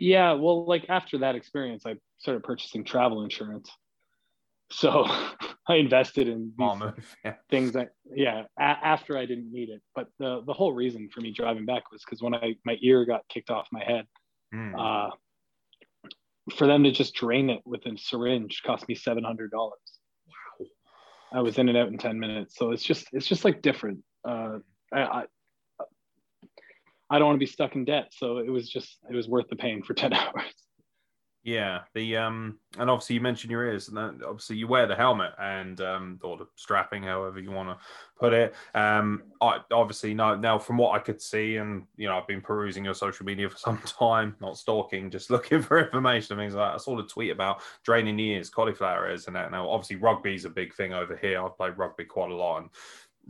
Yeah, 0.00 0.32
well, 0.32 0.64
like 0.64 0.86
after 0.88 1.18
that 1.18 1.34
experience, 1.36 1.84
I 1.86 1.94
started 2.18 2.42
purchasing 2.42 2.84
travel 2.84 3.22
insurance. 3.22 3.70
So 4.72 5.04
I 5.68 5.74
invested 5.74 6.26
in 6.26 6.52
these 6.56 6.78
move. 6.78 7.16
Yeah. 7.24 7.34
things 7.50 7.72
that, 7.72 7.90
yeah, 8.14 8.44
a- 8.58 8.62
after 8.62 9.18
I 9.18 9.26
didn't 9.26 9.52
need 9.52 9.68
it. 9.68 9.82
But 9.94 10.08
the 10.18 10.42
the 10.46 10.54
whole 10.54 10.72
reason 10.72 11.10
for 11.12 11.20
me 11.20 11.32
driving 11.32 11.66
back 11.66 11.92
was 11.92 12.02
because 12.04 12.22
when 12.22 12.34
I 12.34 12.54
my 12.64 12.78
ear 12.80 13.04
got 13.04 13.28
kicked 13.28 13.50
off 13.50 13.68
my 13.72 13.84
head, 13.84 14.06
Hmm. 14.52 14.74
uh, 14.74 15.10
for 16.56 16.66
them 16.66 16.82
to 16.84 16.90
just 16.90 17.14
drain 17.14 17.50
it 17.50 17.60
with 17.64 17.84
a 17.86 17.96
syringe 17.98 18.62
cost 18.64 18.88
me 18.88 18.94
seven 18.94 19.22
hundred 19.22 19.50
dollars. 19.50 19.78
Wow. 20.26 20.66
I 21.32 21.42
was 21.42 21.58
in 21.58 21.68
and 21.68 21.76
out 21.78 21.88
in 21.88 21.98
ten 21.98 22.18
minutes, 22.18 22.56
so 22.56 22.70
it's 22.72 22.82
just 22.82 23.06
it's 23.12 23.26
just 23.28 23.44
like 23.44 23.60
different. 23.62 24.02
Uh, 24.26 24.58
I, 24.92 25.00
I 25.02 25.24
I 27.10 27.18
don't 27.18 27.26
want 27.26 27.36
to 27.36 27.44
be 27.44 27.50
stuck 27.50 27.74
in 27.74 27.84
debt, 27.84 28.12
so 28.12 28.38
it 28.38 28.50
was 28.50 28.68
just 28.68 28.98
it 29.10 29.14
was 29.14 29.28
worth 29.28 29.48
the 29.48 29.56
pain 29.56 29.82
for 29.82 29.94
ten 29.94 30.12
hours. 30.12 30.54
Yeah, 31.42 31.80
the 31.94 32.18
um, 32.18 32.58
and 32.78 32.90
obviously 32.90 33.14
you 33.14 33.22
mentioned 33.22 33.50
your 33.50 33.64
ears, 33.64 33.88
and 33.88 33.98
obviously 33.98 34.56
you 34.56 34.68
wear 34.68 34.86
the 34.86 34.94
helmet 34.94 35.32
and 35.38 35.80
um, 35.80 36.20
or 36.22 36.36
the 36.36 36.46
strapping, 36.54 37.02
however 37.02 37.40
you 37.40 37.50
want 37.50 37.70
to 37.70 37.78
put 38.18 38.34
it. 38.34 38.54
Um, 38.74 39.22
I 39.40 39.60
obviously 39.72 40.12
know 40.12 40.36
now 40.36 40.58
from 40.58 40.76
what 40.76 40.94
I 40.94 40.98
could 40.98 41.20
see, 41.20 41.56
and 41.56 41.86
you 41.96 42.08
know 42.08 42.18
I've 42.18 42.26
been 42.26 42.42
perusing 42.42 42.84
your 42.84 42.92
social 42.92 43.24
media 43.24 43.48
for 43.48 43.56
some 43.56 43.78
time, 43.86 44.36
not 44.40 44.58
stalking, 44.58 45.10
just 45.10 45.30
looking 45.30 45.62
for 45.62 45.82
information 45.82 46.34
and 46.34 46.42
things 46.42 46.54
like 46.54 46.72
that. 46.72 46.74
I 46.74 46.78
saw 46.78 46.98
a 46.98 47.06
tweet 47.06 47.30
about 47.30 47.62
draining 47.84 48.16
the 48.16 48.32
ears, 48.32 48.50
cauliflower 48.50 49.08
ears, 49.08 49.26
and 49.26 49.34
that. 49.34 49.50
Now 49.50 49.66
obviously 49.66 49.96
rugby's 49.96 50.44
a 50.44 50.50
big 50.50 50.74
thing 50.74 50.92
over 50.92 51.16
here. 51.16 51.42
I've 51.42 51.56
played 51.56 51.78
rugby 51.78 52.04
quite 52.04 52.30
a 52.30 52.34
lot, 52.34 52.58
and 52.58 52.70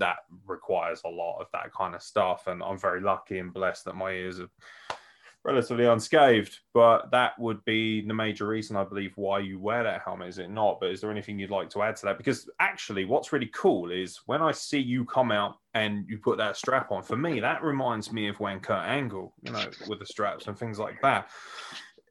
that 0.00 0.16
requires 0.46 1.00
a 1.04 1.08
lot 1.08 1.40
of 1.40 1.46
that 1.52 1.72
kind 1.72 1.94
of 1.94 2.02
stuff. 2.02 2.48
And 2.48 2.62
I'm 2.62 2.78
very 2.78 3.00
lucky 3.00 3.38
and 3.38 3.54
blessed 3.54 3.84
that 3.84 3.94
my 3.94 4.10
ears 4.10 4.40
are 4.40 4.50
relatively 5.42 5.86
unscathed. 5.86 6.58
But 6.74 7.10
that 7.12 7.38
would 7.38 7.64
be 7.64 8.06
the 8.06 8.12
major 8.12 8.46
reason, 8.46 8.76
I 8.76 8.84
believe, 8.84 9.12
why 9.16 9.38
you 9.38 9.58
wear 9.58 9.82
that 9.84 10.02
helmet, 10.04 10.28
is 10.28 10.38
it 10.38 10.50
not? 10.50 10.80
But 10.80 10.90
is 10.90 11.00
there 11.00 11.10
anything 11.10 11.38
you'd 11.38 11.50
like 11.50 11.70
to 11.70 11.82
add 11.82 11.96
to 11.96 12.06
that? 12.06 12.18
Because 12.18 12.50
actually, 12.58 13.04
what's 13.04 13.32
really 13.32 13.50
cool 13.54 13.90
is 13.90 14.20
when 14.26 14.42
I 14.42 14.52
see 14.52 14.80
you 14.80 15.04
come 15.04 15.30
out 15.30 15.56
and 15.74 16.04
you 16.08 16.18
put 16.18 16.36
that 16.38 16.56
strap 16.56 16.90
on, 16.90 17.02
for 17.02 17.16
me, 17.16 17.40
that 17.40 17.62
reminds 17.62 18.12
me 18.12 18.28
of 18.28 18.40
when 18.40 18.60
Kurt 18.60 18.84
Angle, 18.84 19.32
you 19.42 19.52
know, 19.52 19.64
with 19.88 20.00
the 20.00 20.06
straps 20.06 20.46
and 20.46 20.58
things 20.58 20.78
like 20.78 21.00
that. 21.02 21.30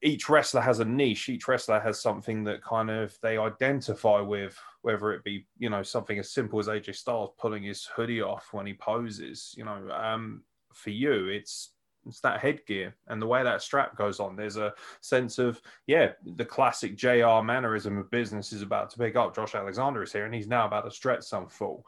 Each 0.02 0.30
wrestler 0.30 0.62
has 0.62 0.80
a 0.80 0.86
niche. 0.86 1.28
Each 1.28 1.48
wrestler 1.48 1.80
has 1.82 2.02
something 2.02 2.46
that 2.46 2.64
kind 2.64 2.90
of 2.90 3.18
they 3.22 3.38
identify 3.38 4.22
with, 4.22 4.58
whether 4.82 5.12
it 5.12 5.24
be 5.24 5.46
you 5.58 5.70
know 5.70 5.84
something 5.84 6.20
as 6.20 6.32
simple 6.32 6.60
as 6.60 6.68
AJ 6.68 6.96
Styles 6.96 7.32
pulling 7.38 7.64
his 7.64 7.86
hoodie 7.86 8.22
off 8.22 8.50
when 8.52 8.66
he 8.66 8.74
poses. 8.74 9.54
You 9.58 9.66
know, 9.66 9.90
um, 9.92 10.44
for 10.74 10.90
you, 10.90 11.28
it's 11.28 11.72
it's 12.06 12.22
that 12.22 12.40
headgear 12.40 12.96
and 13.08 13.22
the 13.22 13.28
way 13.28 13.44
that 13.44 13.62
strap 13.62 13.96
goes 13.96 14.20
on. 14.20 14.36
There's 14.36 14.58
a 14.58 14.74
sense 15.02 15.38
of 15.38 15.62
yeah, 15.88 16.14
the 16.36 16.46
classic 16.46 16.96
JR 16.96 17.42
mannerism 17.44 17.98
of 17.98 18.12
business 18.12 18.54
is 18.54 18.62
about 18.62 18.90
to 18.92 18.98
pick 18.98 19.16
up. 19.16 19.36
Josh 19.36 19.56
Alexander 19.56 20.04
is 20.04 20.14
here, 20.14 20.26
and 20.26 20.34
he's 20.34 20.48
now 20.48 20.66
about 20.66 20.86
to 20.86 20.92
stretch 20.92 21.24
some 21.24 21.48
full. 21.48 21.86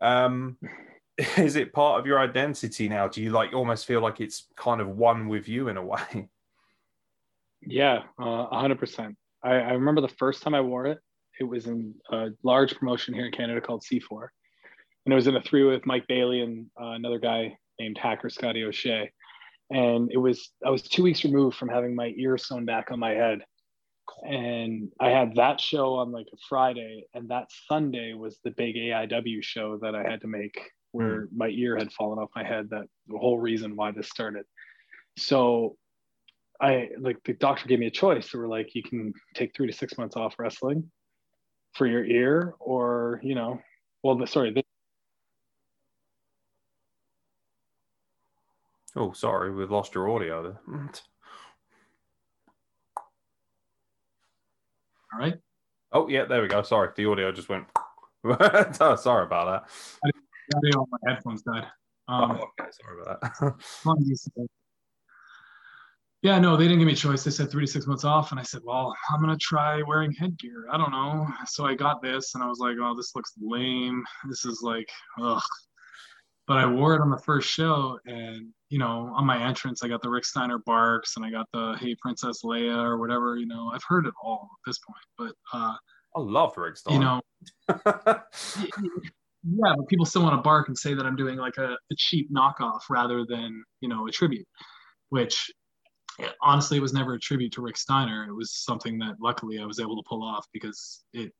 Um, 0.00 0.56
is 1.36 1.56
it 1.56 1.72
part 1.72 2.00
of 2.00 2.06
your 2.06 2.18
identity 2.18 2.88
now? 2.88 3.08
Do 3.08 3.22
you 3.22 3.30
like 3.30 3.52
almost 3.52 3.86
feel 3.86 4.00
like 4.00 4.20
it's 4.20 4.48
kind 4.56 4.80
of 4.80 4.88
one 4.88 5.28
with 5.28 5.48
you 5.48 5.68
in 5.68 5.76
a 5.76 5.84
way? 5.84 6.28
Yeah, 7.64 8.02
uh, 8.20 8.48
a 8.50 8.58
hundred 8.58 8.80
percent. 8.80 9.16
I, 9.40 9.52
I 9.52 9.72
remember 9.74 10.00
the 10.00 10.08
first 10.08 10.42
time 10.42 10.52
I 10.52 10.60
wore 10.60 10.86
it. 10.86 10.98
It 11.40 11.44
was 11.44 11.66
in 11.66 11.94
a 12.10 12.28
large 12.42 12.74
promotion 12.74 13.14
here 13.14 13.26
in 13.26 13.32
Canada 13.32 13.60
called 13.60 13.82
C4, 13.82 14.28
and 15.04 15.12
it 15.12 15.14
was 15.14 15.26
in 15.26 15.36
a 15.36 15.42
three 15.42 15.64
with 15.64 15.86
Mike 15.86 16.06
Bailey 16.06 16.40
and 16.40 16.66
uh, 16.80 16.90
another 16.90 17.18
guy 17.18 17.56
named 17.80 17.98
Hacker 17.98 18.30
Scotty 18.30 18.64
O'Shea. 18.64 19.10
And 19.70 20.10
it 20.12 20.18
was 20.18 20.50
I 20.64 20.70
was 20.70 20.82
two 20.82 21.02
weeks 21.02 21.24
removed 21.24 21.56
from 21.56 21.68
having 21.68 21.94
my 21.94 22.12
ear 22.16 22.36
sewn 22.36 22.64
back 22.64 22.90
on 22.90 22.98
my 22.98 23.10
head, 23.10 23.40
and 24.22 24.90
I 25.00 25.08
had 25.10 25.34
that 25.36 25.60
show 25.60 25.94
on 25.94 26.12
like 26.12 26.26
a 26.32 26.36
Friday, 26.48 27.06
and 27.14 27.28
that 27.30 27.48
Sunday 27.68 28.12
was 28.12 28.38
the 28.44 28.50
big 28.50 28.76
AIW 28.76 29.42
show 29.42 29.78
that 29.78 29.94
I 29.94 30.02
had 30.02 30.20
to 30.20 30.26
make, 30.26 30.60
where 30.90 31.28
my 31.34 31.48
ear 31.48 31.76
had 31.76 31.92
fallen 31.92 32.18
off 32.18 32.28
my 32.36 32.44
head. 32.44 32.68
That 32.70 32.86
the 33.08 33.18
whole 33.18 33.38
reason 33.38 33.74
why 33.74 33.92
this 33.92 34.10
started. 34.10 34.44
So 35.16 35.76
I 36.60 36.90
like 36.98 37.16
the 37.24 37.32
doctor 37.32 37.66
gave 37.66 37.78
me 37.78 37.86
a 37.86 37.90
choice. 37.90 38.30
They 38.30 38.38
were 38.38 38.48
like, 38.48 38.74
you 38.74 38.82
can 38.82 39.14
take 39.34 39.56
three 39.56 39.66
to 39.66 39.72
six 39.72 39.96
months 39.96 40.16
off 40.16 40.34
wrestling 40.38 40.90
for 41.72 41.86
your 41.86 42.04
ear, 42.04 42.54
or 42.58 43.20
you 43.22 43.34
know, 43.34 43.60
well, 44.02 44.16
the, 44.16 44.26
sorry, 44.26 44.52
the, 44.52 44.62
Oh, 48.94 49.12
sorry, 49.12 49.50
we've 49.54 49.70
lost 49.70 49.94
your 49.94 50.10
audio 50.10 50.42
there. 50.42 50.60
All 55.12 55.18
right. 55.18 55.34
Oh, 55.92 56.08
yeah, 56.08 56.24
there 56.26 56.42
we 56.42 56.48
go. 56.48 56.62
Sorry, 56.62 56.90
the 56.94 57.06
audio 57.06 57.32
just 57.32 57.48
went. 57.48 57.64
oh, 58.24 58.96
sorry 58.96 59.24
about 59.24 59.64
that. 60.02 60.14
Audio 60.56 60.80
on 60.80 60.86
my 60.90 61.12
headphones 61.12 61.42
died. 61.42 61.66
Um, 62.08 62.38
oh, 62.40 62.50
okay, 62.60 62.70
sorry 62.70 63.00
about 63.00 63.20
that. 63.20 63.54
yeah, 66.22 66.38
no, 66.38 66.56
they 66.56 66.64
didn't 66.64 66.78
give 66.78 66.86
me 66.86 66.92
a 66.92 66.96
choice. 66.96 67.24
They 67.24 67.32
said 67.32 67.50
three 67.50 67.66
to 67.66 67.70
six 67.70 67.88
months 67.88 68.04
off, 68.04 68.30
and 68.30 68.38
I 68.38 68.44
said, 68.44 68.62
well, 68.64 68.94
I'm 69.10 69.20
gonna 69.20 69.36
try 69.36 69.82
wearing 69.82 70.12
headgear. 70.12 70.68
I 70.70 70.78
don't 70.78 70.92
know. 70.92 71.26
So 71.46 71.66
I 71.66 71.74
got 71.74 72.00
this, 72.00 72.34
and 72.34 72.44
I 72.44 72.46
was 72.46 72.60
like, 72.60 72.76
oh, 72.80 72.94
this 72.96 73.16
looks 73.16 73.32
lame. 73.40 74.04
This 74.28 74.44
is 74.44 74.60
like, 74.62 74.88
ugh. 75.20 75.42
But 76.46 76.58
I 76.58 76.66
wore 76.66 76.94
it 76.94 77.00
on 77.00 77.10
the 77.10 77.18
first 77.18 77.48
show, 77.48 77.98
and 78.06 78.50
you 78.68 78.78
know, 78.78 79.12
on 79.16 79.26
my 79.26 79.42
entrance, 79.44 79.82
I 79.82 79.88
got 79.88 80.00
the 80.00 80.10
Rick 80.10 80.24
Steiner 80.24 80.58
barks, 80.64 81.16
and 81.16 81.26
I 81.26 81.30
got 81.30 81.46
the 81.52 81.76
Hey 81.80 81.96
Princess 82.00 82.42
Leia 82.44 82.76
or 82.76 82.98
whatever. 82.98 83.36
You 83.36 83.46
know, 83.46 83.72
I've 83.74 83.84
heard 83.88 84.06
it 84.06 84.14
all 84.22 84.48
at 84.52 84.70
this 84.70 84.78
point. 84.78 85.04
But 85.18 85.58
uh, 85.58 85.74
I 86.14 86.20
love 86.20 86.56
Rick 86.56 86.76
Steiner. 86.76 86.98
you 86.98 87.04
know, 87.04 87.20
yeah, 89.44 89.74
but 89.76 89.88
people 89.88 90.06
still 90.06 90.22
want 90.22 90.36
to 90.36 90.42
bark 90.42 90.68
and 90.68 90.78
say 90.78 90.94
that 90.94 91.04
I'm 91.04 91.16
doing 91.16 91.38
like 91.38 91.58
a, 91.58 91.72
a 91.72 91.94
cheap 91.96 92.32
knockoff 92.32 92.82
rather 92.88 93.24
than 93.28 93.64
you 93.80 93.88
know 93.88 94.06
a 94.06 94.12
tribute, 94.12 94.46
which 95.08 95.50
honestly 96.40 96.76
it 96.76 96.80
was 96.80 96.92
never 96.92 97.14
a 97.14 97.18
tribute 97.18 97.52
to 97.52 97.62
Rick 97.62 97.76
Steiner. 97.76 98.24
It 98.28 98.34
was 98.34 98.52
something 98.52 98.98
that 98.98 99.16
luckily 99.20 99.58
I 99.58 99.66
was 99.66 99.80
able 99.80 99.96
to 99.96 100.06
pull 100.08 100.22
off 100.22 100.46
because 100.52 101.04
it 101.12 101.32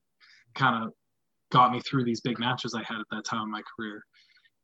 kind 0.54 0.84
of 0.84 0.92
got 1.50 1.72
me 1.72 1.80
through 1.80 2.04
these 2.04 2.20
big 2.20 2.38
matches 2.38 2.74
I 2.74 2.82
had 2.82 2.98
at 2.98 3.06
that 3.10 3.24
time 3.24 3.42
in 3.42 3.50
my 3.50 3.62
career, 3.76 4.02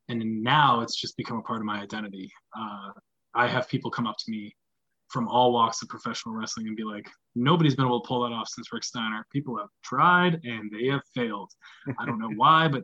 and 0.09 0.43
now 0.43 0.81
it's 0.81 0.97
just 0.97 1.17
become 1.17 1.39
a 1.39 1.43
part 1.43 1.61
of 1.61 1.67
my 1.67 1.81
identity. 1.81 2.31
Uh, 2.59 2.91
I 3.35 3.47
have 3.47 3.69
people 3.69 3.91
come 3.91 4.07
up 4.07 4.17
to 4.19 4.31
me 4.31 4.55
from 5.09 5.29
all 5.29 5.53
walks 5.53 5.83
of 5.83 5.89
professional 5.89 6.35
wrestling 6.35 6.67
and 6.67 6.77
be 6.77 6.85
like, 6.85 7.09
nobody's 7.35 7.75
been 7.75 7.87
able 7.87 8.01
to 8.01 8.07
pull 8.07 8.23
that 8.23 8.35
off 8.35 8.49
since 8.49 8.73
Rick 8.73 8.85
Steiner. 8.85 9.27
People 9.33 9.57
have 9.57 9.69
tried 9.83 10.41
and 10.45 10.71
they 10.71 10.87
have 10.89 11.01
failed. 11.15 11.51
I 11.99 12.05
don't 12.05 12.19
know 12.19 12.31
why, 12.37 12.69
but 12.69 12.83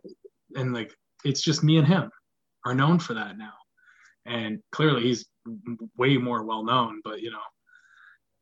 and 0.55 0.73
like 0.73 0.95
it's 1.25 1.43
just 1.43 1.63
me 1.63 1.77
and 1.79 1.87
him 1.87 2.11
are 2.65 2.75
known 2.75 2.99
for 2.99 3.15
that 3.15 3.37
now. 3.37 3.53
And 4.27 4.61
clearly 4.73 5.03
he's 5.03 5.27
way 5.97 6.17
more 6.17 6.45
well 6.45 6.65
known, 6.65 7.01
but 7.05 7.21
you 7.21 7.31
know, 7.31 7.43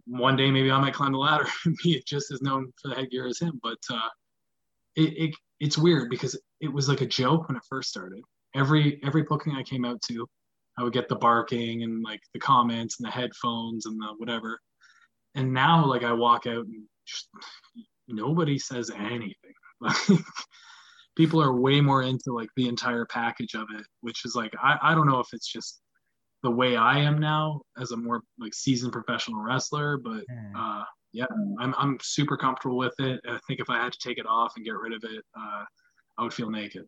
one 0.06 0.36
day 0.36 0.50
maybe 0.50 0.70
I 0.70 0.80
might 0.80 0.94
climb 0.94 1.12
the 1.12 1.18
ladder 1.18 1.46
and 1.64 1.76
be 1.82 2.02
just 2.06 2.30
as 2.30 2.42
known 2.42 2.72
for 2.80 2.88
the 2.88 2.94
headgear 2.94 3.26
as 3.26 3.38
him. 3.38 3.60
But 3.62 3.78
uh, 3.90 4.08
it, 4.96 5.16
it 5.16 5.34
it's 5.60 5.78
weird 5.78 6.10
because 6.10 6.38
it 6.60 6.72
was 6.72 6.88
like 6.88 7.00
a 7.00 7.06
joke 7.06 7.48
when 7.48 7.56
it 7.56 7.62
first 7.68 7.88
started. 7.88 8.22
Every 8.54 9.00
every 9.04 9.22
booking 9.22 9.54
I 9.54 9.62
came 9.62 9.84
out 9.84 10.00
to, 10.02 10.26
I 10.78 10.82
would 10.82 10.92
get 10.92 11.08
the 11.08 11.16
barking 11.16 11.82
and 11.82 12.02
like 12.02 12.20
the 12.34 12.40
comments 12.40 12.98
and 12.98 13.06
the 13.06 13.12
headphones 13.12 13.86
and 13.86 14.00
the 14.00 14.08
whatever. 14.18 14.58
And 15.34 15.52
now 15.52 15.86
like 15.86 16.04
I 16.04 16.12
walk 16.12 16.46
out 16.46 16.66
and 16.66 16.84
just 17.06 17.28
nobody 18.08 18.58
says 18.58 18.90
anything. 18.90 19.34
People 21.16 21.42
are 21.42 21.54
way 21.54 21.80
more 21.80 22.02
into 22.02 22.32
like 22.32 22.48
the 22.56 22.68
entire 22.68 23.04
package 23.06 23.54
of 23.54 23.66
it, 23.78 23.86
which 24.00 24.24
is 24.24 24.34
like 24.34 24.52
I, 24.62 24.78
I 24.82 24.94
don't 24.94 25.06
know 25.06 25.20
if 25.20 25.28
it's 25.32 25.50
just 25.50 25.80
the 26.42 26.50
way 26.50 26.76
I 26.76 26.98
am 26.98 27.18
now 27.18 27.60
as 27.78 27.92
a 27.92 27.96
more 27.96 28.22
like 28.38 28.54
seasoned 28.54 28.92
professional 28.92 29.42
wrestler, 29.42 29.98
but 29.98 30.24
uh 30.56 30.84
yeah, 31.12 31.26
I'm 31.60 31.74
I'm 31.76 31.98
super 32.00 32.36
comfortable 32.36 32.78
with 32.78 32.94
it. 32.98 33.20
I 33.28 33.38
think 33.46 33.60
if 33.60 33.68
I 33.68 33.76
had 33.82 33.92
to 33.92 33.98
take 34.02 34.18
it 34.18 34.26
off 34.26 34.54
and 34.56 34.64
get 34.64 34.74
rid 34.74 34.94
of 34.94 35.04
it, 35.04 35.22
uh, 35.38 35.64
I 36.18 36.22
would 36.22 36.32
feel 36.34 36.50
naked. 36.50 36.86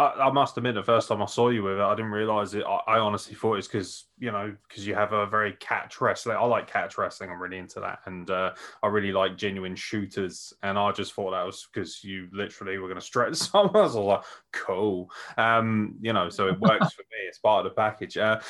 I, 0.00 0.28
I 0.28 0.32
must 0.32 0.56
admit, 0.56 0.74
the 0.74 0.82
first 0.82 1.08
time 1.08 1.20
I 1.20 1.26
saw 1.26 1.50
you 1.50 1.62
with 1.62 1.74
it, 1.74 1.82
I 1.82 1.94
didn't 1.94 2.12
realize 2.12 2.54
it. 2.54 2.64
I, 2.64 2.94
I 2.94 2.98
honestly 2.98 3.34
thought 3.34 3.58
it's 3.58 3.66
because 3.66 4.06
you 4.18 4.32
know 4.32 4.56
because 4.66 4.86
you 4.86 4.94
have 4.94 5.12
a 5.12 5.26
very 5.26 5.52
catch 5.60 6.00
wrestling. 6.00 6.38
I 6.38 6.44
like 6.44 6.66
catch 6.66 6.96
wrestling. 6.96 7.30
I'm 7.30 7.40
really 7.40 7.58
into 7.58 7.80
that, 7.80 7.98
and 8.06 8.30
uh, 8.30 8.52
I 8.82 8.86
really 8.86 9.12
like 9.12 9.36
genuine 9.36 9.76
shooters. 9.76 10.54
And 10.62 10.78
I 10.78 10.92
just 10.92 11.12
thought 11.12 11.32
that 11.32 11.44
was 11.44 11.68
because 11.72 12.02
you 12.02 12.28
literally 12.32 12.78
were 12.78 12.88
going 12.88 12.98
to 12.98 13.04
stretch 13.04 13.34
someone. 13.36 13.76
I 13.76 13.80
was 13.80 13.94
like, 13.94 14.22
cool, 14.52 15.10
um, 15.36 15.96
you 16.00 16.14
know. 16.14 16.30
So 16.30 16.48
it 16.48 16.58
works 16.58 16.92
for 16.94 17.02
me. 17.02 17.26
It's 17.28 17.38
part 17.38 17.66
of 17.66 17.70
the 17.70 17.76
package. 17.76 18.16
Uh, 18.16 18.40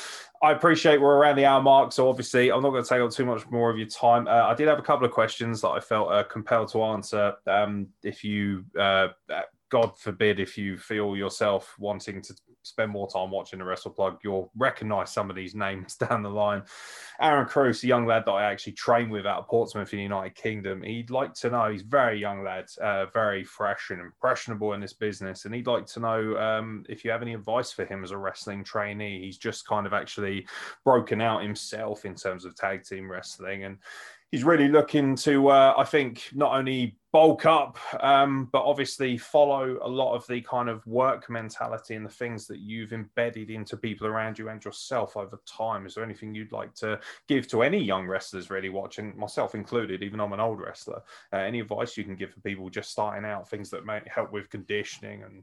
I 0.42 0.53
appreciate 0.53 1.01
we're 1.01 1.16
around 1.16 1.36
the 1.36 1.46
hour 1.46 1.61
mark, 1.61 1.92
so 1.92 2.09
obviously 2.09 2.53
I'm 2.53 2.62
not 2.62 2.70
going 2.70 2.84
to 2.84 2.88
take 2.88 3.01
up 3.01 3.11
too 3.11 3.26
much 3.26 3.48
more 3.51 3.70
of 3.70 3.76
your 3.76 3.88
time. 3.88 4.28
Uh, 4.28 4.46
I 4.46 4.55
did 4.55 4.68
have 4.68 4.78
a 4.78 4.82
couple 4.82 5.05
of 5.05 5.12
questions 5.12 5.62
that 5.62 5.70
I 5.70 5.80
felt 5.80 6.12
uh, 6.12 6.22
compelled 6.22 6.70
to 6.72 6.82
answer. 6.84 7.34
Um, 7.46 7.88
if 8.05 8.22
you 8.22 8.64
uh, 8.78 9.09
God 9.70 9.96
forbid, 9.98 10.40
if 10.40 10.58
you 10.58 10.76
feel 10.76 11.16
yourself 11.16 11.74
wanting 11.78 12.20
to 12.22 12.34
spend 12.62 12.90
more 12.90 13.08
time 13.08 13.30
watching 13.30 13.60
the 13.60 13.64
Wrestle 13.64 13.92
Plug, 13.92 14.18
you'll 14.22 14.50
recognize 14.56 15.12
some 15.12 15.30
of 15.30 15.36
these 15.36 15.54
names 15.54 15.96
down 16.08 16.22
the 16.22 16.28
line. 16.28 16.62
Aaron 17.20 17.46
Cruz, 17.46 17.82
a 17.84 17.86
young 17.86 18.04
lad 18.04 18.24
that 18.26 18.32
I 18.32 18.50
actually 18.50 18.72
trained 18.72 19.10
with 19.10 19.26
out 19.26 19.38
of 19.38 19.46
Portsmouth 19.46 19.92
in 19.92 19.98
the 19.98 20.02
United 20.02 20.34
Kingdom, 20.34 20.82
he'd 20.82 21.10
like 21.10 21.34
to 21.34 21.50
know, 21.50 21.70
he's 21.70 21.82
very 21.82 22.18
young 22.18 22.42
lad, 22.42 22.66
uh, 22.80 23.06
very 23.06 23.44
fresh 23.44 23.90
and 23.90 24.00
impressionable 24.00 24.72
in 24.72 24.80
this 24.80 24.92
business. 24.92 25.44
And 25.44 25.54
he'd 25.54 25.66
like 25.66 25.86
to 25.86 26.00
know 26.00 26.36
um, 26.36 26.84
if 26.88 27.04
you 27.04 27.10
have 27.10 27.22
any 27.22 27.34
advice 27.34 27.72
for 27.72 27.84
him 27.84 28.02
as 28.02 28.10
a 28.10 28.18
wrestling 28.18 28.64
trainee. 28.64 29.20
He's 29.20 29.38
just 29.38 29.66
kind 29.66 29.86
of 29.86 29.92
actually 29.92 30.46
broken 30.84 31.20
out 31.20 31.42
himself 31.42 32.04
in 32.04 32.14
terms 32.14 32.44
of 32.44 32.56
tag 32.56 32.84
team 32.84 33.10
wrestling. 33.10 33.64
And 33.64 33.78
he's 34.31 34.45
really 34.45 34.68
looking 34.68 35.16
to, 35.16 35.49
uh, 35.49 35.74
I 35.76 35.85
think, 35.85 36.31
not 36.33 36.55
only 36.55 36.97
bulk 37.12 37.45
up, 37.45 37.76
um, 38.01 38.49
but 38.53 38.62
obviously 38.62 39.18
follow 39.18 39.78
a 39.83 39.89
lot 39.89 40.14
of 40.14 40.24
the 40.28 40.41
kind 40.43 40.68
of 40.68 40.87
work 40.87 41.28
mentality 41.28 41.97
and 41.97 42.07
the 42.07 42.11
things 42.11 42.47
that 42.47 42.61
you've 42.61 42.93
embedded 42.93 43.51
into 43.51 43.76
people 43.76 44.07
around 44.07 44.39
you 44.39 44.49
and 44.49 44.64
yourself 44.64 45.16
over 45.16 45.41
time. 45.47 45.87
Is 45.87 45.95
there 45.95 46.05
anything 46.05 46.35
you'd 46.35 46.53
like 46.53 46.72
to 46.76 47.01
give 47.26 47.49
to 47.49 47.62
any 47.62 47.83
young 47.83 48.07
wrestlers 48.07 48.51
really 48.51 48.68
watching, 48.68 49.18
myself 49.18 49.57
included, 49.57 50.05
even 50.05 50.20
I'm 50.20 50.33
an 50.33 50.41
old 50.41 50.61
wrestler? 50.61 51.03
Uh, 51.33 51.39
any 51.39 51.59
advice 51.59 51.97
you 51.97 52.05
can 52.05 52.14
give 52.14 52.33
for 52.33 52.41
people 52.41 52.70
just 52.70 52.91
starting 52.93 53.24
out, 53.24 53.51
things 53.51 53.70
that 53.70 53.85
may 53.85 54.01
help 54.07 54.33
with 54.33 54.49
conditioning 54.49 55.24
and 55.24 55.43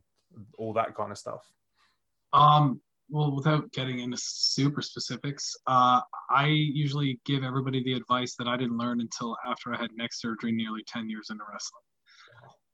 all 0.58 0.72
that 0.74 0.96
kind 0.96 1.12
of 1.12 1.18
stuff? 1.18 1.52
Um, 2.32 2.80
well, 3.10 3.36
without 3.36 3.72
getting 3.72 4.00
into 4.00 4.18
super 4.20 4.82
specifics, 4.82 5.56
uh, 5.68 6.02
I 6.30 6.48
usually 6.48 7.20
give 7.26 7.44
everybody 7.44 7.84
the 7.84 7.94
advice 7.94 8.36
that 8.36 8.48
I 8.48 8.58
didn't 8.58 8.78
learn 8.78 9.00
until 9.00 9.38
after 9.46 9.74
I 9.74 9.78
had 9.78 9.90
neck 9.96 10.14
surgery 10.14 10.52
nearly 10.52 10.84
10 10.88 11.10
years 11.10 11.30
into 11.30 11.44
wrestling. 11.52 11.82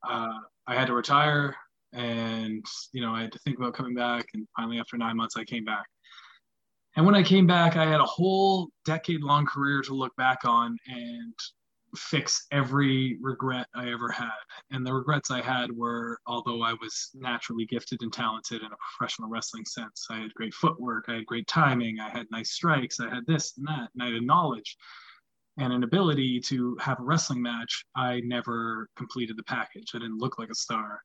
Uh, 0.10 0.40
I 0.68 0.76
had 0.76 0.88
to 0.88 0.94
retire 0.94 1.56
and, 1.94 2.66
you 2.92 3.02
know, 3.02 3.14
I 3.14 3.22
had 3.22 3.32
to 3.34 3.40
think 3.40 3.58
about 3.58 3.76
coming 3.76 3.94
back. 3.94 4.26
And 4.34 4.48
finally, 4.58 4.80
after 4.80 4.98
nine 4.98 5.16
months, 5.16 5.38
I 5.38 5.44
came 5.44 5.64
back. 5.64 5.86
And 6.96 7.06
when 7.06 7.16
I 7.16 7.24
came 7.24 7.48
back, 7.48 7.76
I 7.76 7.86
had 7.86 8.00
a 8.00 8.06
whole 8.06 8.70
decade 8.86 9.22
long 9.22 9.46
career 9.46 9.82
to 9.84 9.94
look 9.94 10.16
back 10.16 10.46
on 10.46 10.78
and 10.88 11.34
fix 11.96 12.46
every 12.52 13.18
regret 13.22 13.68
I 13.76 13.92
ever 13.92 14.10
had. 14.12 14.32
And 14.72 14.86
the 14.86 14.94
regrets 14.94 15.32
I 15.32 15.42
had 15.42 15.72
were, 15.72 16.20
although 16.28 16.62
I 16.62 16.74
was 16.74 17.10
naturally 17.14 17.66
gifted 17.66 18.02
and 18.02 18.12
talented 18.12 18.62
in 18.62 18.72
a 18.72 18.98
professional 18.98 19.30
wrestling 19.30 19.66
sense, 19.66 20.08
I 20.10 20.18
had 20.18 20.34
great 20.34 20.54
footwork, 20.54 21.06
I 21.08 21.16
had 21.16 21.26
great 21.26 21.48
timing, 21.48 22.00
I 22.00 22.10
had 22.10 22.28
nice 22.32 22.52
strikes, 22.52 23.00
I 23.00 23.10
had 23.10 23.26
this 23.28 23.54
and 23.58 23.68
that, 23.68 23.90
and 23.94 24.04
I 24.04 24.14
had 24.14 24.24
knowledge 24.24 24.78
and 25.58 25.72
an 25.72 25.84
ability 25.84 26.40
to 26.40 26.76
have 26.82 27.00
a 27.00 27.04
wrestling 27.04 27.42
match. 27.42 27.86
I 27.96 28.22
never 28.22 28.90
completed 28.98 29.38
the 29.38 29.44
package. 29.44 29.92
I 29.94 30.00
didn't 30.00 30.18
look 30.18 30.40
like 30.40 30.50
a 30.50 30.56
star. 30.56 31.00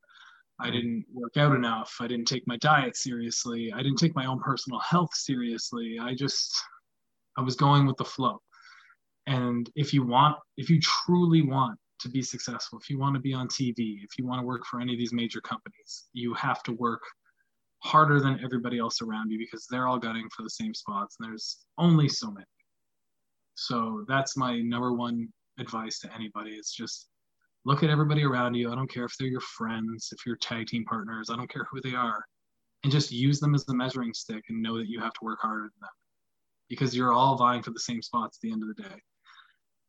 I 0.59 0.69
hmm. 0.69 0.73
didn't 0.73 1.05
work 1.13 1.37
out 1.37 1.55
enough. 1.55 1.95
I 2.01 2.07
didn't 2.07 2.29
take 2.29 2.47
my 2.47 2.57
diet 2.57 2.97
seriously. 2.97 3.73
I 3.73 3.83
didn't 3.83 3.99
take 3.99 4.17
my 4.17 4.27
own 4.27 4.41
personal 4.41 4.81
health 4.81 5.15
seriously. 5.15 5.99
I 6.01 6.15
just, 6.15 6.51
I 7.37 7.43
was 7.43 7.57
going 7.57 7.87
with 7.87 7.99
the 7.99 8.05
flow 8.05 8.41
and 9.29 9.71
if 9.77 9.93
you 9.93 10.03
want, 10.03 10.39
if 10.57 10.71
you 10.71 10.81
truly 10.81 11.43
want 11.43 11.79
to 12.01 12.09
be 12.09 12.23
successful, 12.23 12.79
if 12.79 12.89
you 12.89 12.99
want 12.99 13.15
to 13.15 13.21
be 13.21 13.35
on 13.35 13.47
TV, 13.47 14.03
if 14.03 14.19
you 14.19 14.27
want 14.27 14.41
to 14.41 14.47
work 14.47 14.65
for 14.65 14.81
any 14.81 14.95
of 14.95 14.99
these 14.99 15.13
major 15.13 15.43
companies, 15.43 16.07
you 16.15 16.33
have 16.33 16.63
to 16.63 16.73
work 16.73 17.03
harder 17.85 18.21
than 18.21 18.41
everybody 18.43 18.79
else 18.79 19.03
around 19.03 19.31
you 19.31 19.39
because 19.39 19.67
they're 19.71 19.87
all 19.87 19.99
gunning 19.99 20.27
for 20.35 20.43
the 20.43 20.51
same 20.51 20.73
spots 20.73 21.17
and 21.21 21.29
there's 21.29 21.59
only 21.77 22.09
so 22.09 22.31
many. 22.31 22.47
So 23.55 24.07
that's 24.09 24.35
my 24.35 24.61
number 24.61 24.95
one 24.95 25.29
advice 25.61 25.99
to 26.01 26.15
anybody. 26.15 26.53
It's 26.53 26.75
just 26.75 27.09
look 27.67 27.83
at 27.83 27.91
everybody 27.91 28.25
around 28.25 28.55
you. 28.55 28.73
I 28.73 28.77
don't 28.77 28.91
care 28.91 29.05
if 29.05 29.13
they're 29.19 29.29
your 29.29 29.43
friends, 29.43 30.09
if 30.11 30.25
you're 30.25 30.37
tag 30.37 30.69
team 30.69 30.87
partners, 30.87 31.29
I 31.31 31.37
don't 31.37 31.53
care 31.53 31.67
who 31.71 31.83
they 31.83 31.95
are. 31.95 32.25
And 32.83 32.91
just 32.91 33.13
use 33.13 33.41
them 33.41 33.55
as 33.55 33.67
the 33.67 33.75
measuring 33.75 34.15
stick 34.15 34.45
and 34.49 34.63
know 34.63 34.79
that 34.79 34.89
you 34.89 35.01
have 35.01 35.13
to 35.13 35.25
work 35.25 35.41
harder 35.43 35.65
than 35.65 35.81
them 35.83 35.91
because 36.71 36.97
you're 36.97 37.13
all 37.13 37.37
vying 37.37 37.63
for 37.63 37.73
the 37.73 37.81
same 37.81 38.01
spots 38.01 38.39
at 38.39 38.41
the 38.41 38.53
end 38.53 38.63
of 38.63 38.69
the 38.69 38.83
day 38.83 39.03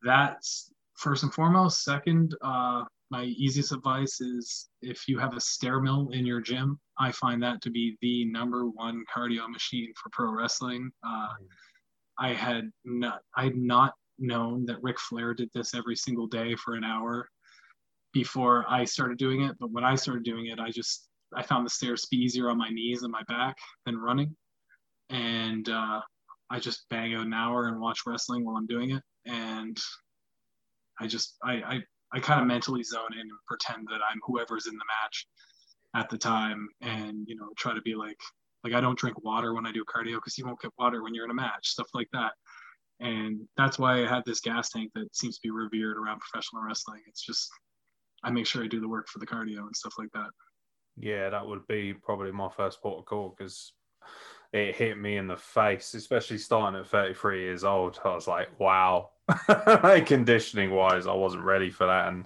that's 0.04 0.72
first 0.95 1.24
and 1.24 1.34
foremost. 1.34 1.84
Second, 1.84 2.36
uh, 2.41 2.84
my 3.12 3.24
easiest 3.24 3.72
advice 3.72 4.22
is 4.22 4.70
if 4.82 5.08
you 5.08 5.18
have 5.18 5.36
a 5.36 5.39
stair 5.39 5.80
mill 5.80 6.10
in 6.12 6.26
your 6.26 6.41
gym, 6.41 6.80
I 7.00 7.12
find 7.12 7.41
that 7.41 7.62
to 7.64 7.72
be 7.72 7.97
the 8.02 8.26
number 8.26 8.66
one 8.68 9.04
cardio 9.14 9.50
machine 9.50 9.91
for 10.02 10.10
pro 10.12 10.32
wrestling. 10.32 10.91
Uh, 11.06 11.30
I 12.20 12.34
had 12.34 12.70
not, 12.86 13.22
I 13.36 13.45
had 13.45 13.56
not 13.56 13.93
known 14.20 14.66
that 14.66 14.84
Ric 14.84 15.00
Flair 15.00 15.34
did 15.34 15.50
this 15.54 15.74
every 15.74 15.95
single 15.95 16.28
day 16.28 16.56
for 16.56 16.76
an 16.76 16.84
hour 16.84 17.28
before 18.14 18.66
I 18.68 18.84
started 18.84 19.18
doing 19.18 19.43
it. 19.43 19.56
But 19.60 19.72
when 19.72 19.84
I 19.84 19.95
started 19.95 20.24
doing 20.24 20.47
it, 20.47 20.60
I 20.60 20.70
just, 20.70 21.08
I 21.34 21.41
found 21.41 21.66
the 21.66 21.70
stairs 21.70 22.02
to 22.02 22.08
be 22.12 22.18
easier 22.18 22.50
on 22.50 22.58
my 22.58 22.70
knees 22.70 23.04
and 23.04 23.12
my 23.12 23.24
back 23.28 23.56
than 23.86 23.97
running. 23.97 24.36
And 25.10 25.68
uh, 25.70 26.02
I 26.50 26.60
just 26.60 26.86
bang 26.89 27.16
out 27.16 27.26
an 27.26 27.34
hour 27.34 27.68
and 27.68 27.80
watch 27.80 28.02
wrestling 28.06 28.45
while 28.45 28.58
I'm 28.58 28.68
doing 28.68 28.91
it 28.91 29.02
and 29.26 29.78
I 31.00 31.08
just 31.08 31.38
I 31.44 31.54
I, 31.54 31.80
I 32.14 32.20
kind 32.20 32.42
of 32.42 32.48
mentally 32.48 32.84
zone 32.84 33.14
in 33.14 33.22
and 33.22 33.32
pretend 33.48 33.88
that 33.90 34.02
I'm 34.10 34.20
whoever's 34.24 34.68
in 34.68 34.74
the 34.74 34.86
match 35.02 35.28
at 35.96 36.10
the 36.10 36.18
time, 36.18 36.68
and 36.82 37.26
you 37.28 37.36
know 37.36 37.50
try 37.58 37.74
to 37.74 37.82
be 37.82 37.96
like 37.96 38.20
like 38.64 38.74
I 38.74 38.82
don't 38.82 38.98
drink 38.98 39.24
water 39.24 39.54
when 39.54 39.66
I 39.66 39.72
do 39.72 39.86
cardio 39.86 40.16
because 40.16 40.38
you 40.38 40.46
won't 40.46 40.62
get 40.62 40.72
water 40.78 41.04
when 41.04 41.14
you're 41.14 41.26
in 41.26 41.32
a 41.32 41.36
match, 41.36 41.68
stuff 41.68 41.88
like 41.94 42.10
that. 42.14 42.34
And 43.00 43.48
that's 43.56 43.80
why 43.80 44.04
I 44.04 44.08
have 44.08 44.26
this 44.26 44.42
gas 44.42 44.70
tank 44.70 44.92
that 44.96 45.16
seems 45.16 45.36
to 45.36 45.42
be 45.42 45.52
revered 45.52 45.98
around 45.98 46.20
professional 46.20 46.64
wrestling. 46.64 47.02
It's 47.08 47.26
just 47.26 47.50
I 48.24 48.30
make 48.30 48.46
sure 48.46 48.64
I 48.64 48.68
do 48.68 48.82
the 48.82 48.90
work 48.90 49.08
for 49.08 49.20
the 49.20 49.28
cardio 49.28 49.60
and 49.60 49.76
stuff 49.76 49.94
like 49.98 50.12
that. 50.14 50.30
Yeah, 50.98 51.30
that 51.30 51.48
would 51.48 51.66
be 51.68 51.94
probably 51.94 52.32
my 52.32 52.50
first 52.50 52.82
port 52.82 53.00
of 53.00 53.06
call 53.06 53.34
because 53.38 53.72
it 54.52 54.76
hit 54.76 54.97
me 54.97 55.18
in 55.18 55.28
the 55.28 55.38
face, 55.38 55.93
especially 55.93 56.38
starting 56.38 56.80
at 56.80 56.88
33 56.88 57.41
years 57.41 57.64
old. 57.64 58.00
I 58.04 58.16
was 58.16 58.28
like, 58.28 58.60
wow, 58.60 59.12
conditioning 60.06 60.72
wise, 60.72 61.08
I 61.08 61.14
wasn't 61.14 61.43
ready 61.43 61.70
for 61.70 61.86
that. 61.86 62.08
And, 62.08 62.26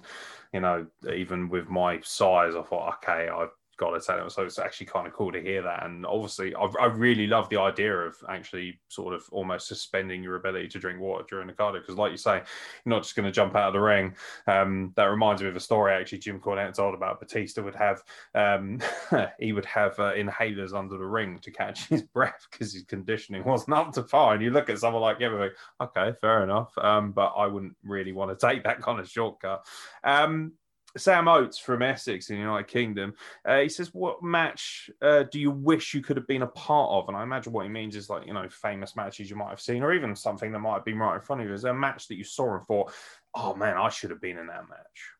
you 0.52 0.60
know, 0.60 0.86
even 1.12 1.48
with 1.48 1.68
my 1.68 2.00
size, 2.00 2.54
I 2.54 2.62
thought, 2.62 2.98
okay, 3.02 3.28
I 3.28 3.46
got 3.76 4.00
tell 4.02 4.18
him. 4.18 4.30
So 4.30 4.42
it's 4.42 4.58
actually 4.58 4.86
kind 4.86 5.06
of 5.06 5.12
cool 5.12 5.32
to 5.32 5.40
hear 5.40 5.62
that. 5.62 5.84
And 5.84 6.04
obviously, 6.06 6.54
I, 6.54 6.66
I 6.80 6.86
really 6.86 7.26
love 7.26 7.48
the 7.48 7.60
idea 7.60 7.94
of 7.94 8.16
actually 8.28 8.80
sort 8.88 9.14
of 9.14 9.24
almost 9.30 9.68
suspending 9.68 10.22
your 10.22 10.36
ability 10.36 10.68
to 10.68 10.78
drink 10.78 11.00
water 11.00 11.24
during 11.28 11.46
the 11.46 11.52
cardio. 11.52 11.80
Because, 11.80 11.96
like 11.96 12.10
you 12.10 12.16
say, 12.16 12.36
you're 12.36 12.94
not 12.94 13.02
just 13.02 13.16
going 13.16 13.26
to 13.26 13.32
jump 13.32 13.54
out 13.54 13.68
of 13.68 13.74
the 13.74 13.80
ring. 13.80 14.14
Um, 14.46 14.92
that 14.96 15.04
reminds 15.04 15.42
me 15.42 15.48
of 15.48 15.56
a 15.56 15.60
story 15.60 15.92
actually 15.92 16.18
Jim 16.18 16.40
Cornette 16.40 16.74
told 16.74 16.94
about 16.94 17.20
Batista 17.20 17.62
would 17.62 17.74
have, 17.74 18.02
um, 18.34 18.80
he 19.38 19.52
would 19.52 19.66
have 19.66 19.98
uh, 19.98 20.12
inhalers 20.14 20.74
under 20.74 20.98
the 20.98 21.06
ring 21.06 21.38
to 21.40 21.50
catch 21.50 21.86
his 21.88 22.02
breath 22.14 22.46
because 22.50 22.72
his 22.72 22.84
conditioning 22.84 23.44
wasn't 23.44 23.76
up 23.76 23.92
to 23.92 24.02
par. 24.02 24.34
And 24.34 24.42
you 24.42 24.50
look 24.50 24.70
at 24.70 24.78
someone 24.78 25.02
like 25.02 25.20
him 25.20 25.34
okay, 25.80 26.12
fair 26.20 26.42
enough. 26.42 26.76
Um, 26.78 27.12
but 27.12 27.32
I 27.36 27.46
wouldn't 27.46 27.76
really 27.82 28.12
want 28.12 28.38
to 28.38 28.46
take 28.46 28.64
that 28.64 28.80
kind 28.80 29.00
of 29.00 29.08
shortcut. 29.08 29.64
Um, 30.02 30.52
Sam 30.96 31.28
Oates 31.28 31.58
from 31.58 31.82
Essex 31.82 32.30
in 32.30 32.36
the 32.36 32.42
United 32.42 32.68
Kingdom. 32.68 33.14
Uh, 33.44 33.60
he 33.60 33.68
says, 33.68 33.92
"What 33.92 34.22
match 34.22 34.90
uh, 35.02 35.24
do 35.24 35.40
you 35.40 35.50
wish 35.50 35.94
you 35.94 36.02
could 36.02 36.16
have 36.16 36.26
been 36.26 36.42
a 36.42 36.48
part 36.48 36.90
of?" 36.90 37.08
And 37.08 37.16
I 37.16 37.22
imagine 37.22 37.52
what 37.52 37.64
he 37.64 37.68
means 37.68 37.96
is 37.96 38.08
like 38.08 38.26
you 38.26 38.32
know 38.32 38.48
famous 38.48 38.96
matches 38.96 39.28
you 39.28 39.36
might 39.36 39.50
have 39.50 39.60
seen, 39.60 39.82
or 39.82 39.92
even 39.92 40.14
something 40.14 40.52
that 40.52 40.60
might 40.60 40.74
have 40.74 40.84
been 40.84 40.98
right 40.98 41.16
in 41.16 41.20
front 41.20 41.42
of 41.42 41.48
you. 41.48 41.54
Is 41.54 41.62
there 41.62 41.72
a 41.72 41.78
match 41.78 42.08
that 42.08 42.16
you 42.16 42.24
saw 42.24 42.54
and 42.54 42.64
thought, 42.64 42.92
"Oh 43.34 43.54
man, 43.54 43.76
I 43.76 43.88
should 43.88 44.10
have 44.10 44.20
been 44.20 44.38
in 44.38 44.46
that 44.46 44.64
match"? 44.68 45.10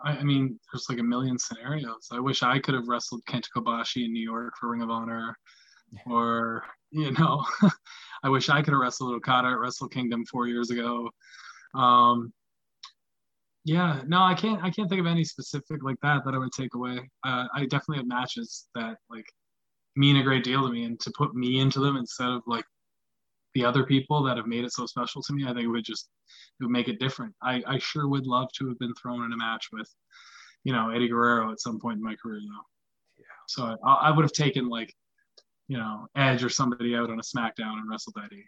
I, 0.00 0.12
I 0.12 0.22
mean, 0.22 0.58
there's 0.72 0.88
like 0.88 0.98
a 0.98 1.02
million 1.02 1.38
scenarios. 1.38 2.08
I 2.12 2.20
wish 2.20 2.42
I 2.42 2.58
could 2.58 2.74
have 2.74 2.88
wrestled 2.88 3.24
Kenta 3.24 3.48
Kobashi 3.56 4.04
in 4.04 4.12
New 4.12 4.22
York 4.22 4.54
for 4.58 4.68
Ring 4.68 4.82
of 4.82 4.90
Honor, 4.90 5.36
or 6.06 6.64
you 6.90 7.12
know, 7.12 7.44
I 8.22 8.28
wish 8.28 8.48
I 8.48 8.62
could 8.62 8.72
have 8.72 8.80
wrestled 8.80 9.14
Okada 9.14 9.48
at 9.48 9.58
Wrestle 9.58 9.88
Kingdom 9.88 10.24
four 10.26 10.46
years 10.46 10.70
ago. 10.70 11.10
Um, 11.74 12.32
yeah, 13.64 14.02
no, 14.06 14.22
I 14.22 14.34
can't. 14.34 14.62
I 14.62 14.70
can't 14.70 14.88
think 14.88 15.00
of 15.00 15.06
any 15.06 15.24
specific 15.24 15.82
like 15.82 16.00
that 16.02 16.24
that 16.24 16.34
I 16.34 16.38
would 16.38 16.52
take 16.52 16.74
away. 16.74 16.98
Uh, 17.24 17.46
I 17.54 17.62
definitely 17.62 17.98
have 17.98 18.06
matches 18.06 18.68
that 18.74 18.96
like 19.10 19.26
mean 19.96 20.16
a 20.16 20.22
great 20.22 20.44
deal 20.44 20.66
to 20.66 20.72
me, 20.72 20.84
and 20.84 20.98
to 21.00 21.12
put 21.16 21.34
me 21.34 21.60
into 21.60 21.80
them 21.80 21.96
instead 21.96 22.28
of 22.28 22.42
like 22.46 22.64
the 23.54 23.64
other 23.64 23.84
people 23.84 24.22
that 24.22 24.36
have 24.36 24.46
made 24.46 24.64
it 24.64 24.72
so 24.72 24.86
special 24.86 25.22
to 25.22 25.32
me, 25.32 25.44
I 25.44 25.48
think 25.48 25.64
it 25.64 25.68
would 25.68 25.84
just 25.84 26.08
it 26.60 26.64
would 26.64 26.72
make 26.72 26.88
it 26.88 27.00
different. 27.00 27.34
I, 27.42 27.62
I 27.66 27.78
sure 27.78 28.08
would 28.08 28.26
love 28.26 28.48
to 28.58 28.68
have 28.68 28.78
been 28.78 28.94
thrown 28.94 29.24
in 29.24 29.32
a 29.32 29.36
match 29.36 29.68
with, 29.72 29.88
you 30.64 30.72
know, 30.72 30.90
Eddie 30.90 31.08
Guerrero 31.08 31.50
at 31.50 31.60
some 31.60 31.80
point 31.80 31.96
in 31.96 32.02
my 32.02 32.14
career, 32.16 32.40
though. 32.40 33.22
Yeah. 33.22 33.24
So 33.48 33.76
I, 33.84 34.08
I 34.08 34.10
would 34.10 34.24
have 34.24 34.32
taken 34.32 34.68
like, 34.68 34.94
you 35.68 35.78
know, 35.78 36.06
Edge 36.16 36.44
or 36.44 36.50
somebody 36.50 36.94
out 36.94 37.10
on 37.10 37.18
a 37.18 37.22
SmackDown 37.22 37.78
and 37.78 37.90
wrestled 37.90 38.16
Eddie. 38.24 38.44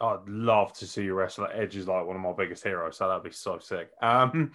I'd 0.00 0.28
love 0.28 0.72
to 0.74 0.86
see 0.86 1.04
you 1.04 1.14
wrestle. 1.14 1.46
Edge 1.52 1.76
is 1.76 1.88
like 1.88 2.06
one 2.06 2.16
of 2.16 2.22
my 2.22 2.32
biggest 2.32 2.64
heroes, 2.64 2.96
so 2.96 3.08
that'd 3.08 3.22
be 3.22 3.30
so 3.30 3.58
sick. 3.58 3.90
Um, 4.02 4.52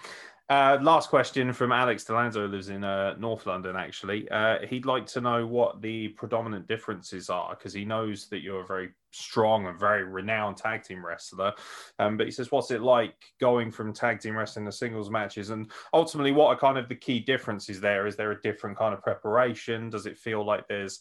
uh, 0.49 0.79
last 0.81 1.09
question 1.09 1.53
from 1.53 1.71
Alex 1.71 2.03
Delanzo, 2.03 2.49
lives 2.49 2.69
in 2.69 2.83
uh, 2.83 3.13
North 3.19 3.45
London, 3.45 3.75
actually. 3.75 4.27
Uh, 4.29 4.57
he'd 4.67 4.85
like 4.87 5.05
to 5.05 5.21
know 5.21 5.45
what 5.45 5.79
the 5.79 6.07
predominant 6.09 6.67
differences 6.67 7.29
are 7.29 7.55
because 7.55 7.71
he 7.71 7.85
knows 7.85 8.27
that 8.29 8.41
you're 8.41 8.61
a 8.61 8.65
very 8.65 8.89
strong 9.11 9.67
and 9.67 9.79
very 9.79 10.03
renowned 10.03 10.57
tag 10.57 10.81
team 10.81 11.05
wrestler. 11.05 11.53
Um, 11.99 12.17
but 12.17 12.25
he 12.25 12.31
says, 12.31 12.51
What's 12.51 12.71
it 12.71 12.81
like 12.81 13.13
going 13.39 13.69
from 13.69 13.93
tag 13.93 14.21
team 14.21 14.35
wrestling 14.35 14.65
to 14.65 14.71
singles 14.71 15.11
matches? 15.11 15.51
And 15.51 15.69
ultimately, 15.93 16.31
what 16.31 16.47
are 16.47 16.59
kind 16.59 16.79
of 16.79 16.89
the 16.89 16.95
key 16.95 17.19
differences 17.19 17.79
there? 17.79 18.07
Is 18.07 18.15
there 18.15 18.31
a 18.31 18.41
different 18.41 18.75
kind 18.75 18.95
of 18.95 19.03
preparation? 19.03 19.91
Does 19.91 20.07
it 20.07 20.17
feel 20.17 20.43
like 20.43 20.67
there's 20.67 20.99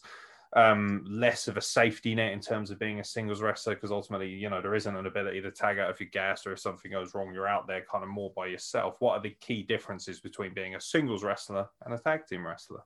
um, 0.55 1.05
less 1.07 1.47
of 1.47 1.57
a 1.57 1.61
safety 1.61 2.15
net 2.15 2.31
in 2.31 2.39
terms 2.39 2.71
of 2.71 2.79
being 2.79 2.99
a 2.99 3.03
singles 3.03 3.41
wrestler 3.41 3.75
because 3.75 3.91
ultimately, 3.91 4.29
you 4.29 4.49
know, 4.49 4.61
there 4.61 4.73
isn't 4.73 4.95
an 4.95 5.05
ability 5.05 5.41
to 5.41 5.51
tag 5.51 5.77
out 5.77 5.91
if 5.91 5.99
you're 6.01 6.35
or 6.45 6.53
if 6.53 6.59
something 6.59 6.91
goes 6.91 7.13
wrong, 7.13 7.33
you're 7.33 7.47
out 7.47 7.67
there 7.67 7.85
kind 7.89 8.03
of 8.03 8.09
more 8.09 8.31
by 8.35 8.47
yourself. 8.47 8.95
What 8.99 9.13
are 9.13 9.21
the 9.21 9.35
key 9.41 9.61
differences 9.61 10.19
between 10.19 10.53
being 10.53 10.75
a 10.75 10.81
singles 10.81 11.23
wrestler 11.23 11.67
and 11.85 11.93
a 11.93 11.99
tag 11.99 12.25
team 12.27 12.45
wrestler? 12.45 12.81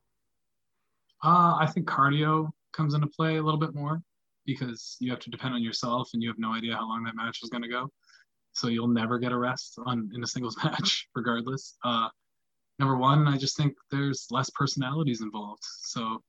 Uh, 1.24 1.56
I 1.60 1.70
think 1.74 1.88
cardio 1.88 2.50
comes 2.74 2.96
into 2.96 3.08
play 3.08 3.38
a 3.38 3.42
little 3.42 3.60
bit 3.60 3.74
more 3.74 4.02
because 4.46 4.98
you 5.00 5.10
have 5.12 5.22
to 5.22 5.30
depend 5.30 5.54
on 5.54 5.64
yourself 5.64 6.10
and 6.14 6.22
you 6.22 6.28
have 6.28 6.40
no 6.40 6.54
idea 6.54 6.76
how 6.76 6.88
long 6.88 7.04
that 7.06 7.16
match 7.16 7.40
is 7.44 7.50
going 7.50 7.64
to 7.64 7.70
go. 7.70 7.90
So 8.52 8.68
you'll 8.68 8.90
never 8.90 9.18
get 9.20 9.32
a 9.32 9.38
rest 9.38 9.80
on 9.86 10.12
in 10.14 10.22
a 10.22 10.28
singles 10.28 10.58
match, 10.64 11.08
regardless. 11.16 11.78
Uh, 11.86 12.10
number 12.78 12.98
one, 12.98 13.26
I 13.26 13.38
just 13.38 13.56
think 13.56 13.74
there's 13.90 14.28
less 14.32 14.50
personalities 14.50 15.22
involved. 15.22 15.64
So 15.64 16.22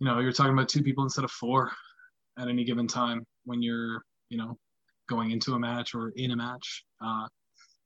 you 0.00 0.06
know, 0.06 0.18
you're 0.20 0.32
talking 0.32 0.52
about 0.52 0.68
two 0.68 0.82
people 0.82 1.04
instead 1.04 1.24
of 1.24 1.30
four 1.30 1.72
at 2.38 2.48
any 2.48 2.64
given 2.64 2.86
time 2.86 3.24
when 3.44 3.62
you're, 3.62 4.02
you 4.28 4.38
know, 4.38 4.56
going 5.08 5.30
into 5.30 5.54
a 5.54 5.58
match 5.58 5.94
or 5.94 6.12
in 6.16 6.32
a 6.32 6.36
match. 6.36 6.84
Uh, 7.04 7.26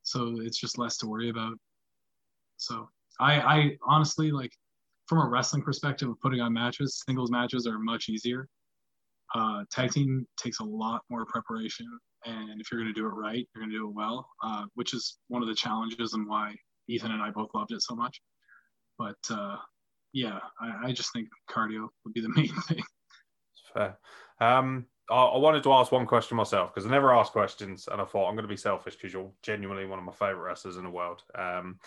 so 0.02 0.36
it's 0.40 0.58
just 0.58 0.78
less 0.78 0.96
to 0.98 1.06
worry 1.06 1.28
about. 1.28 1.54
So 2.56 2.88
I, 3.20 3.40
I 3.40 3.76
honestly 3.86 4.30
like 4.30 4.52
from 5.06 5.18
a 5.18 5.28
wrestling 5.28 5.62
perspective 5.62 6.08
of 6.08 6.20
putting 6.20 6.40
on 6.40 6.52
matches, 6.52 7.02
singles 7.06 7.30
matches 7.30 7.66
are 7.66 7.78
much 7.78 8.08
easier. 8.08 8.48
Uh, 9.34 9.64
tag 9.70 9.90
team 9.90 10.26
takes 10.38 10.60
a 10.60 10.64
lot 10.64 11.02
more 11.10 11.26
preparation, 11.26 11.86
and 12.24 12.60
if 12.60 12.70
you're 12.70 12.80
going 12.80 12.92
to 12.92 12.98
do 12.98 13.06
it 13.06 13.10
right, 13.10 13.46
you're 13.54 13.62
going 13.62 13.70
to 13.70 13.76
do 13.76 13.88
it 13.88 13.94
well, 13.94 14.26
uh, 14.42 14.64
which 14.74 14.94
is 14.94 15.18
one 15.28 15.42
of 15.42 15.48
the 15.48 15.54
challenges 15.54 16.14
and 16.14 16.26
why 16.26 16.54
Ethan 16.88 17.10
and 17.10 17.22
I 17.22 17.30
both 17.30 17.50
loved 17.54 17.72
it 17.72 17.82
so 17.82 17.94
much. 17.94 18.20
But 18.98 19.18
uh, 19.30 19.56
yeah, 20.12 20.38
I, 20.60 20.88
I 20.88 20.92
just 20.92 21.12
think 21.12 21.28
cardio 21.50 21.88
would 22.04 22.14
be 22.14 22.20
the 22.20 22.28
main 22.36 22.54
thing. 22.62 22.82
Fair. 23.74 23.98
Um, 24.40 24.86
I, 25.10 25.14
I 25.14 25.38
wanted 25.38 25.62
to 25.64 25.72
ask 25.72 25.92
one 25.92 26.06
question 26.06 26.36
myself 26.36 26.74
because 26.74 26.86
I 26.86 26.90
never 26.90 27.14
ask 27.14 27.32
questions, 27.32 27.88
and 27.90 28.00
I 28.00 28.04
thought 28.04 28.28
I'm 28.28 28.34
going 28.34 28.44
to 28.44 28.48
be 28.48 28.56
selfish 28.56 28.94
because 28.94 29.12
you're 29.12 29.30
genuinely 29.42 29.86
one 29.86 29.98
of 29.98 30.04
my 30.04 30.12
favorite 30.12 30.44
wrestlers 30.44 30.76
in 30.76 30.84
the 30.84 30.90
world. 30.90 31.22
Um, 31.34 31.78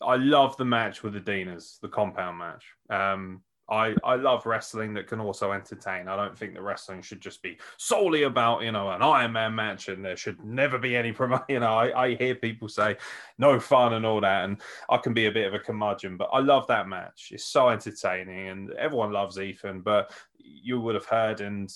I 0.00 0.16
love 0.16 0.56
the 0.56 0.64
match 0.64 1.02
with 1.02 1.14
the 1.14 1.20
Deaners, 1.20 1.80
the 1.80 1.88
compound 1.88 2.38
match. 2.38 2.64
Um, 2.88 3.42
I, 3.70 3.94
I 4.02 4.14
love 4.14 4.46
wrestling 4.46 4.94
that 4.94 5.06
can 5.06 5.20
also 5.20 5.52
entertain. 5.52 6.08
I 6.08 6.16
don't 6.16 6.36
think 6.36 6.54
that 6.54 6.62
wrestling 6.62 7.02
should 7.02 7.20
just 7.20 7.42
be 7.42 7.58
solely 7.76 8.22
about, 8.22 8.62
you 8.62 8.72
know, 8.72 8.90
an 8.90 9.02
Iron 9.02 9.32
Man 9.32 9.54
match 9.54 9.88
and 9.88 10.02
there 10.02 10.16
should 10.16 10.42
never 10.42 10.78
be 10.78 10.96
any 10.96 11.12
promo. 11.14 11.44
You 11.48 11.60
know, 11.60 11.74
I, 11.74 12.04
I 12.04 12.14
hear 12.14 12.34
people 12.34 12.68
say 12.68 12.96
no 13.36 13.60
fun 13.60 13.92
and 13.92 14.06
all 14.06 14.20
that, 14.22 14.44
and 14.44 14.58
I 14.88 14.96
can 14.96 15.12
be 15.12 15.26
a 15.26 15.32
bit 15.32 15.46
of 15.46 15.54
a 15.54 15.58
curmudgeon, 15.58 16.16
but 16.16 16.30
I 16.32 16.40
love 16.40 16.66
that 16.68 16.88
match. 16.88 17.28
It's 17.32 17.44
so 17.44 17.68
entertaining 17.68 18.48
and 18.48 18.72
everyone 18.72 19.12
loves 19.12 19.38
Ethan, 19.38 19.82
but 19.82 20.12
you 20.38 20.80
would 20.80 20.94
have 20.94 21.06
heard, 21.06 21.40
and 21.40 21.70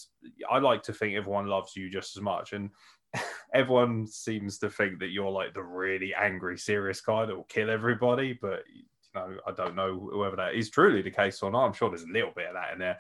I 0.51 0.59
like 0.59 0.83
to 0.85 0.93
think 0.93 1.15
everyone 1.15 1.47
loves 1.47 1.77
you 1.77 1.91
just 1.91 2.17
as 2.17 2.23
much. 2.23 2.55
And 2.55 2.71
everyone 3.55 4.07
seems 4.07 4.59
to 4.59 4.71
think 4.71 4.99
that 5.01 5.11
you're 5.11 5.31
like 5.31 5.53
the 5.53 5.63
really 5.63 6.15
angry, 6.15 6.57
serious 6.57 7.01
guy 7.01 7.27
that 7.27 7.37
will 7.37 7.45
kill 7.45 7.71
everybody, 7.71 8.39
but 8.41 8.63
know, 9.15 9.37
I 9.47 9.53
don't 9.53 9.77
know 9.77 10.11
whether 10.15 10.37
that 10.37 10.55
is 10.55 10.71
truly 10.71 11.03
the 11.03 11.11
case 11.11 11.43
or 11.43 11.51
not. 11.51 11.67
I'm 11.67 11.73
sure 11.73 11.89
there's 11.89 12.03
a 12.03 12.13
little 12.13 12.33
bit 12.35 12.49
of 12.49 12.55
that 12.55 12.73
in 12.73 12.79
there. 12.79 12.99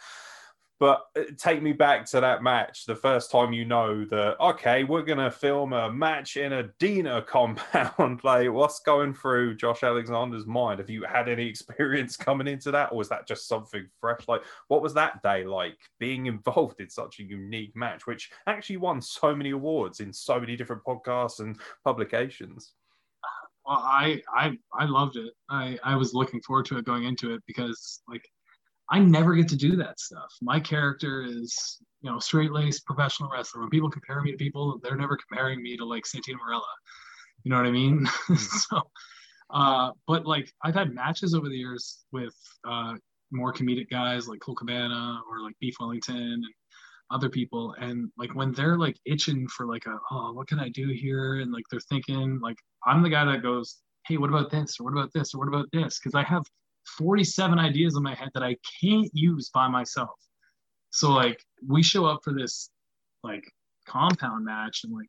But 0.82 1.06
uh, 1.16 1.22
take 1.38 1.62
me 1.62 1.72
back 1.72 2.06
to 2.06 2.20
that 2.20 2.42
match, 2.42 2.86
the 2.86 2.96
first 2.96 3.30
time 3.30 3.52
you 3.52 3.64
know 3.64 4.04
that, 4.06 4.34
okay, 4.40 4.82
we're 4.82 5.04
going 5.04 5.18
to 5.18 5.30
film 5.30 5.72
a 5.72 5.92
match 5.92 6.36
in 6.36 6.52
a 6.54 6.64
Deaner 6.80 7.24
compound. 7.28 8.24
like, 8.24 8.50
what's 8.50 8.80
going 8.80 9.14
through 9.14 9.54
Josh 9.54 9.84
Alexander's 9.84 10.44
mind? 10.44 10.80
Have 10.80 10.90
you 10.90 11.04
had 11.04 11.28
any 11.28 11.46
experience 11.46 12.16
coming 12.16 12.48
into 12.48 12.72
that? 12.72 12.90
Or 12.90 12.98
was 12.98 13.08
that 13.10 13.28
just 13.28 13.46
something 13.46 13.86
fresh? 14.00 14.26
Like, 14.26 14.42
what 14.66 14.82
was 14.82 14.92
that 14.94 15.22
day 15.22 15.44
like 15.44 15.78
being 16.00 16.26
involved 16.26 16.80
in 16.80 16.90
such 16.90 17.20
a 17.20 17.22
unique 17.22 17.76
match, 17.76 18.08
which 18.08 18.32
actually 18.48 18.78
won 18.78 19.00
so 19.00 19.36
many 19.36 19.50
awards 19.50 20.00
in 20.00 20.12
so 20.12 20.40
many 20.40 20.56
different 20.56 20.82
podcasts 20.82 21.38
and 21.38 21.60
publications? 21.84 22.72
Well, 23.66 23.78
I 23.78 24.20
I 24.34 24.52
I 24.78 24.86
loved 24.86 25.16
it. 25.16 25.32
I 25.48 25.78
I 25.84 25.96
was 25.96 26.14
looking 26.14 26.40
forward 26.42 26.66
to 26.66 26.78
it 26.78 26.84
going 26.84 27.04
into 27.04 27.32
it 27.34 27.42
because 27.46 28.02
like 28.08 28.24
I 28.90 28.98
never 28.98 29.34
get 29.34 29.48
to 29.48 29.56
do 29.56 29.76
that 29.76 30.00
stuff. 30.00 30.32
My 30.42 30.58
character 30.58 31.22
is 31.22 31.78
you 32.00 32.10
know 32.10 32.18
straight 32.18 32.52
laced 32.52 32.84
professional 32.86 33.30
wrestler. 33.30 33.60
When 33.60 33.70
people 33.70 33.90
compare 33.90 34.20
me 34.20 34.32
to 34.32 34.36
people, 34.36 34.80
they're 34.82 34.96
never 34.96 35.16
comparing 35.16 35.62
me 35.62 35.76
to 35.76 35.84
like 35.84 36.04
Santino 36.04 36.36
Marella. 36.44 36.62
You 37.44 37.50
know 37.50 37.56
what 37.56 37.66
I 37.66 37.70
mean? 37.70 38.06
Hmm. 38.26 38.34
so, 38.34 38.82
uh, 39.50 39.90
but 40.06 40.26
like 40.26 40.52
I've 40.62 40.74
had 40.74 40.94
matches 40.94 41.34
over 41.34 41.48
the 41.48 41.56
years 41.56 42.04
with 42.12 42.34
uh, 42.68 42.94
more 43.30 43.52
comedic 43.52 43.90
guys 43.90 44.28
like 44.28 44.40
Colt 44.40 44.58
Cabana 44.58 45.20
or 45.30 45.42
like 45.42 45.54
Beef 45.60 45.74
Wellington 45.80 46.16
and 46.16 46.44
other 47.12 47.28
people 47.28 47.74
and 47.80 48.10
like 48.16 48.34
when 48.34 48.52
they're 48.52 48.78
like 48.78 48.96
itching 49.04 49.46
for 49.48 49.66
like 49.66 49.86
a 49.86 49.98
oh 50.10 50.32
what 50.32 50.48
can 50.48 50.58
i 50.58 50.68
do 50.70 50.88
here? 50.88 51.40
and 51.40 51.52
like 51.52 51.64
they're 51.70 51.80
thinking 51.80 52.40
like 52.40 52.56
i'm 52.86 53.02
the 53.02 53.08
guy 53.08 53.24
that 53.24 53.42
goes 53.42 53.82
hey 54.06 54.16
what 54.16 54.30
about 54.30 54.50
this? 54.50 54.78
Or 54.80 54.84
what 54.84 54.92
about 54.92 55.12
this? 55.12 55.34
Or 55.34 55.38
what 55.38 55.48
about 55.48 55.68
this? 55.72 55.98
Because 55.98 56.14
i 56.14 56.22
have 56.22 56.44
47 56.98 57.58
ideas 57.58 57.96
in 57.96 58.02
my 58.02 58.14
head 58.14 58.30
that 58.34 58.42
i 58.42 58.56
can't 58.80 59.10
use 59.12 59.50
by 59.50 59.68
myself. 59.68 60.18
So 60.90 61.10
like 61.12 61.42
we 61.66 61.82
show 61.82 62.06
up 62.06 62.20
for 62.24 62.32
this 62.32 62.70
like 63.22 63.44
compound 63.86 64.44
match 64.44 64.84
and 64.84 64.92
like 64.92 65.08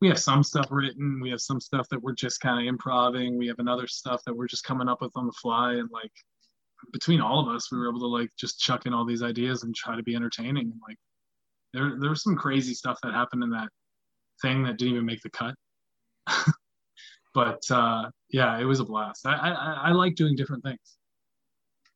we 0.00 0.08
have 0.08 0.18
some 0.18 0.42
stuff 0.42 0.68
written 0.70 1.20
we 1.20 1.30
have 1.30 1.40
some 1.40 1.60
stuff 1.60 1.86
that 1.90 2.02
we're 2.02 2.12
just 2.12 2.40
kind 2.40 2.60
of 2.60 2.68
improving 2.68 3.36
we 3.36 3.46
have 3.46 3.58
another 3.58 3.86
stuff 3.86 4.22
that 4.24 4.34
we're 4.34 4.46
just 4.46 4.64
coming 4.64 4.88
up 4.88 5.02
with 5.02 5.12
on 5.16 5.26
the 5.26 5.32
fly 5.32 5.74
and 5.74 5.90
like 5.92 6.12
between 6.92 7.20
all 7.20 7.40
of 7.40 7.54
us, 7.54 7.70
we 7.70 7.78
were 7.78 7.88
able 7.88 8.00
to 8.00 8.06
like 8.06 8.30
just 8.38 8.60
chuck 8.60 8.86
in 8.86 8.94
all 8.94 9.04
these 9.04 9.22
ideas 9.22 9.62
and 9.62 9.74
try 9.74 9.96
to 9.96 10.02
be 10.02 10.14
entertaining. 10.14 10.72
Like 10.86 10.96
there, 11.72 11.96
there 11.98 12.10
was 12.10 12.22
some 12.22 12.36
crazy 12.36 12.74
stuff 12.74 12.98
that 13.02 13.12
happened 13.12 13.42
in 13.42 13.50
that 13.50 13.68
thing 14.42 14.62
that 14.64 14.78
didn't 14.78 14.94
even 14.94 15.06
make 15.06 15.22
the 15.22 15.30
cut. 15.30 15.54
but 17.34 17.62
uh, 17.70 18.10
yeah, 18.30 18.58
it 18.58 18.64
was 18.64 18.80
a 18.80 18.84
blast. 18.84 19.26
I, 19.26 19.32
I, 19.34 19.72
I 19.88 19.92
like 19.92 20.14
doing 20.14 20.36
different 20.36 20.62
things. 20.64 20.96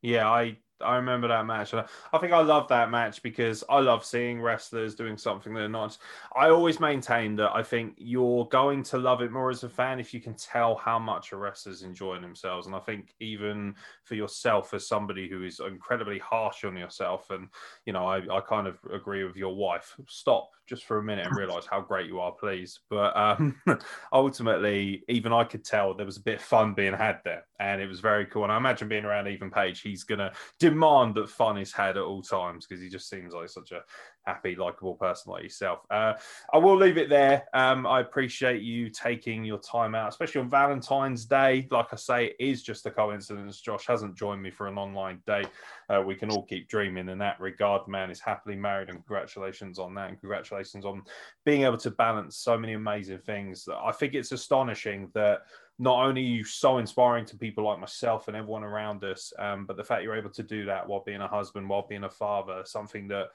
Yeah, 0.02 0.28
I 0.28 0.58
I 0.84 0.96
remember 0.96 1.28
that 1.28 1.46
match. 1.46 1.74
I 1.74 2.18
think 2.18 2.32
I 2.32 2.40
love 2.40 2.68
that 2.68 2.90
match 2.90 3.22
because 3.22 3.64
I 3.68 3.80
love 3.80 4.04
seeing 4.04 4.40
wrestlers 4.40 4.94
doing 4.94 5.16
something 5.16 5.54
they're 5.54 5.68
not. 5.68 5.98
I 6.36 6.50
always 6.50 6.80
maintain 6.80 7.36
that 7.36 7.54
I 7.54 7.62
think 7.62 7.94
you're 7.96 8.46
going 8.46 8.82
to 8.84 8.98
love 8.98 9.22
it 9.22 9.32
more 9.32 9.50
as 9.50 9.64
a 9.64 9.68
fan 9.68 10.00
if 10.00 10.14
you 10.14 10.20
can 10.20 10.34
tell 10.34 10.76
how 10.76 10.98
much 10.98 11.32
a 11.32 11.36
wrestler's 11.36 11.82
enjoying 11.82 12.22
themselves. 12.22 12.66
And 12.66 12.76
I 12.76 12.80
think 12.80 13.14
even 13.20 13.74
for 14.04 14.14
yourself, 14.14 14.74
as 14.74 14.86
somebody 14.86 15.28
who 15.28 15.42
is 15.44 15.60
incredibly 15.60 16.18
harsh 16.18 16.64
on 16.64 16.76
yourself, 16.76 17.30
and 17.30 17.48
you 17.86 17.92
know, 17.92 18.06
I, 18.06 18.18
I 18.30 18.40
kind 18.40 18.66
of 18.66 18.78
agree 18.92 19.24
with 19.24 19.36
your 19.36 19.54
wife. 19.54 19.94
Stop 20.08 20.50
just 20.66 20.84
for 20.84 20.98
a 20.98 21.02
minute 21.02 21.26
and 21.26 21.36
realize 21.36 21.66
how 21.66 21.80
great 21.80 22.06
you 22.06 22.20
are, 22.20 22.32
please. 22.32 22.80
But 22.88 23.16
um, 23.16 23.60
ultimately, 24.12 25.04
even 25.08 25.32
I 25.32 25.44
could 25.44 25.64
tell 25.64 25.94
there 25.94 26.06
was 26.06 26.16
a 26.16 26.22
bit 26.22 26.36
of 26.36 26.42
fun 26.42 26.74
being 26.74 26.94
had 26.94 27.20
there, 27.24 27.46
and 27.60 27.80
it 27.80 27.86
was 27.86 28.00
very 28.00 28.26
cool. 28.26 28.44
And 28.44 28.52
I 28.52 28.56
imagine 28.56 28.88
being 28.88 29.04
around 29.04 29.28
Ethan 29.28 29.50
Page, 29.50 29.80
he's 29.80 30.04
gonna 30.04 30.32
demand 30.74 31.14
that 31.14 31.30
fun 31.30 31.56
is 31.56 31.72
had 31.72 31.96
at 31.96 32.02
all 32.02 32.20
times 32.20 32.66
because 32.66 32.82
he 32.82 32.88
just 32.88 33.08
seems 33.08 33.32
like 33.32 33.48
such 33.48 33.70
a 33.70 33.82
happy, 34.26 34.56
likable 34.56 34.94
person 34.94 35.32
like 35.32 35.44
yourself. 35.44 35.80
Uh, 35.90 36.14
I 36.52 36.58
will 36.58 36.76
leave 36.76 36.98
it 36.98 37.08
there. 37.08 37.44
Um, 37.54 37.86
I 37.86 38.00
appreciate 38.00 38.62
you 38.62 38.90
taking 38.90 39.44
your 39.44 39.58
time 39.58 39.94
out, 39.94 40.08
especially 40.08 40.40
on 40.40 40.50
Valentine's 40.50 41.26
Day. 41.26 41.68
Like 41.70 41.92
I 41.92 41.96
say, 41.96 42.26
it 42.26 42.36
is 42.38 42.62
just 42.62 42.86
a 42.86 42.90
coincidence. 42.90 43.60
Josh 43.60 43.86
hasn't 43.86 44.16
joined 44.16 44.42
me 44.42 44.50
for 44.50 44.66
an 44.66 44.78
online 44.78 45.20
date. 45.26 45.48
Uh, 45.88 46.02
we 46.04 46.14
can 46.14 46.30
all 46.30 46.44
keep 46.44 46.68
dreaming 46.68 47.08
in 47.08 47.18
that 47.18 47.38
regard. 47.40 47.86
Man 47.86 48.10
is 48.10 48.20
happily 48.20 48.56
married, 48.56 48.88
and 48.88 48.98
congratulations 48.98 49.78
on 49.78 49.94
that. 49.94 50.08
And 50.08 50.18
congratulations 50.18 50.84
on 50.84 51.02
being 51.44 51.62
able 51.62 51.78
to 51.78 51.90
balance 51.90 52.36
so 52.36 52.58
many 52.58 52.72
amazing 52.72 53.18
things. 53.18 53.68
I 53.72 53.92
think 53.92 54.14
it's 54.14 54.32
astonishing 54.32 55.10
that 55.14 55.42
not 55.78 56.06
only 56.06 56.22
you 56.22 56.44
so 56.44 56.78
inspiring 56.78 57.24
to 57.26 57.36
people 57.36 57.64
like 57.64 57.80
myself 57.80 58.28
and 58.28 58.36
everyone 58.36 58.62
around 58.62 59.02
us, 59.04 59.32
um, 59.38 59.66
but 59.66 59.76
the 59.76 59.84
fact 59.84 60.02
you're 60.02 60.16
able 60.16 60.30
to 60.30 60.42
do 60.42 60.64
that 60.66 60.86
while 60.86 61.02
being 61.04 61.20
a 61.20 61.28
husband, 61.28 61.68
while 61.68 61.86
being 61.88 62.04
a 62.04 62.10
father, 62.10 62.62
something 62.64 63.08
that 63.08 63.28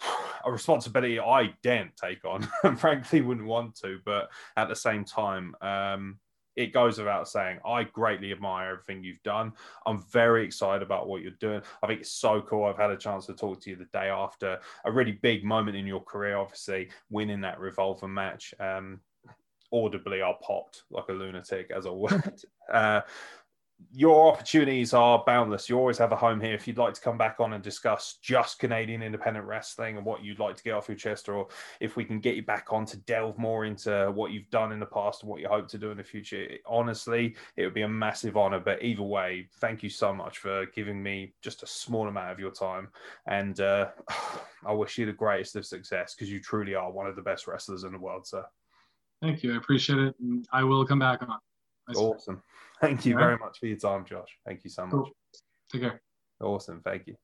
a 0.44 0.52
responsibility 0.52 1.18
I 1.18 1.54
daren't 1.62 1.96
take 1.96 2.24
on 2.24 2.48
and 2.62 2.78
frankly 2.78 3.20
wouldn't 3.20 3.46
want 3.46 3.74
to, 3.80 3.98
but 4.04 4.30
at 4.56 4.68
the 4.68 4.76
same 4.76 5.04
time, 5.04 5.54
um, 5.60 6.18
it 6.56 6.72
goes 6.72 6.98
without 6.98 7.28
saying, 7.28 7.58
I 7.66 7.84
greatly 7.84 8.32
admire 8.32 8.72
everything 8.72 9.04
you've 9.04 9.22
done. 9.22 9.52
I'm 9.84 10.02
very 10.10 10.44
excited 10.44 10.82
about 10.82 11.06
what 11.06 11.20
you're 11.20 11.32
doing. 11.32 11.60
I 11.82 11.86
think 11.86 12.00
it's 12.00 12.12
so 12.12 12.40
cool. 12.40 12.64
I've 12.64 12.78
had 12.78 12.90
a 12.90 12.96
chance 12.96 13.26
to 13.26 13.34
talk 13.34 13.60
to 13.62 13.70
you 13.70 13.76
the 13.76 13.84
day 13.86 14.08
after 14.08 14.58
a 14.84 14.90
really 14.90 15.12
big 15.12 15.44
moment 15.44 15.76
in 15.76 15.86
your 15.86 16.02
career, 16.02 16.38
obviously, 16.38 16.88
winning 17.10 17.42
that 17.42 17.60
revolver 17.60 18.08
match. 18.08 18.54
Um, 18.58 19.00
audibly, 19.72 20.22
I 20.22 20.32
popped 20.42 20.84
like 20.90 21.08
a 21.08 21.12
lunatic 21.12 21.70
as 21.74 21.86
I 21.86 21.90
went. 21.90 22.44
Uh, 22.72 23.00
your 23.92 24.32
opportunities 24.32 24.94
are 24.94 25.22
boundless. 25.26 25.68
You 25.68 25.78
always 25.78 25.98
have 25.98 26.12
a 26.12 26.16
home 26.16 26.40
here. 26.40 26.54
If 26.54 26.66
you'd 26.66 26.78
like 26.78 26.94
to 26.94 27.00
come 27.00 27.18
back 27.18 27.36
on 27.40 27.52
and 27.52 27.62
discuss 27.62 28.18
just 28.22 28.58
Canadian 28.58 29.02
independent 29.02 29.46
wrestling 29.46 29.96
and 29.96 30.04
what 30.04 30.24
you'd 30.24 30.38
like 30.38 30.56
to 30.56 30.62
get 30.62 30.72
off 30.72 30.88
your 30.88 30.96
chest, 30.96 31.28
or 31.28 31.48
if 31.80 31.96
we 31.96 32.04
can 32.04 32.20
get 32.20 32.36
you 32.36 32.42
back 32.42 32.72
on 32.72 32.84
to 32.86 32.96
delve 32.98 33.38
more 33.38 33.64
into 33.64 34.10
what 34.14 34.32
you've 34.32 34.50
done 34.50 34.72
in 34.72 34.80
the 34.80 34.86
past 34.86 35.22
and 35.22 35.30
what 35.30 35.40
you 35.40 35.48
hope 35.48 35.68
to 35.68 35.78
do 35.78 35.90
in 35.90 35.96
the 35.96 36.04
future, 36.04 36.48
honestly, 36.66 37.36
it 37.56 37.64
would 37.64 37.74
be 37.74 37.82
a 37.82 37.88
massive 37.88 38.36
honor. 38.36 38.60
But 38.60 38.82
either 38.82 39.02
way, 39.02 39.48
thank 39.60 39.82
you 39.82 39.90
so 39.90 40.12
much 40.12 40.38
for 40.38 40.66
giving 40.66 41.02
me 41.02 41.34
just 41.42 41.62
a 41.62 41.66
small 41.66 42.08
amount 42.08 42.32
of 42.32 42.40
your 42.40 42.52
time. 42.52 42.88
And 43.26 43.60
uh, 43.60 43.88
I 44.66 44.72
wish 44.72 44.98
you 44.98 45.06
the 45.06 45.12
greatest 45.12 45.56
of 45.56 45.66
success 45.66 46.14
because 46.14 46.30
you 46.30 46.40
truly 46.40 46.74
are 46.74 46.90
one 46.90 47.06
of 47.06 47.16
the 47.16 47.22
best 47.22 47.46
wrestlers 47.46 47.84
in 47.84 47.92
the 47.92 47.98
world, 47.98 48.26
sir. 48.26 48.44
Thank 49.22 49.42
you. 49.42 49.54
I 49.54 49.56
appreciate 49.56 49.98
it. 49.98 50.14
And 50.20 50.46
I 50.52 50.64
will 50.64 50.84
come 50.86 50.98
back 50.98 51.22
on. 51.22 51.38
Nice. 51.88 51.96
Awesome. 51.96 52.42
Thank 52.80 53.06
you 53.06 53.16
very 53.16 53.38
much 53.38 53.58
for 53.58 53.66
your 53.66 53.78
time, 53.78 54.04
Josh. 54.04 54.38
Thank 54.44 54.64
you 54.64 54.70
so 54.70 54.82
much. 54.82 54.90
Cool. 54.92 55.10
Take 55.72 55.82
care. 55.82 56.02
Awesome. 56.40 56.82
Thank 56.84 57.06
you. 57.06 57.16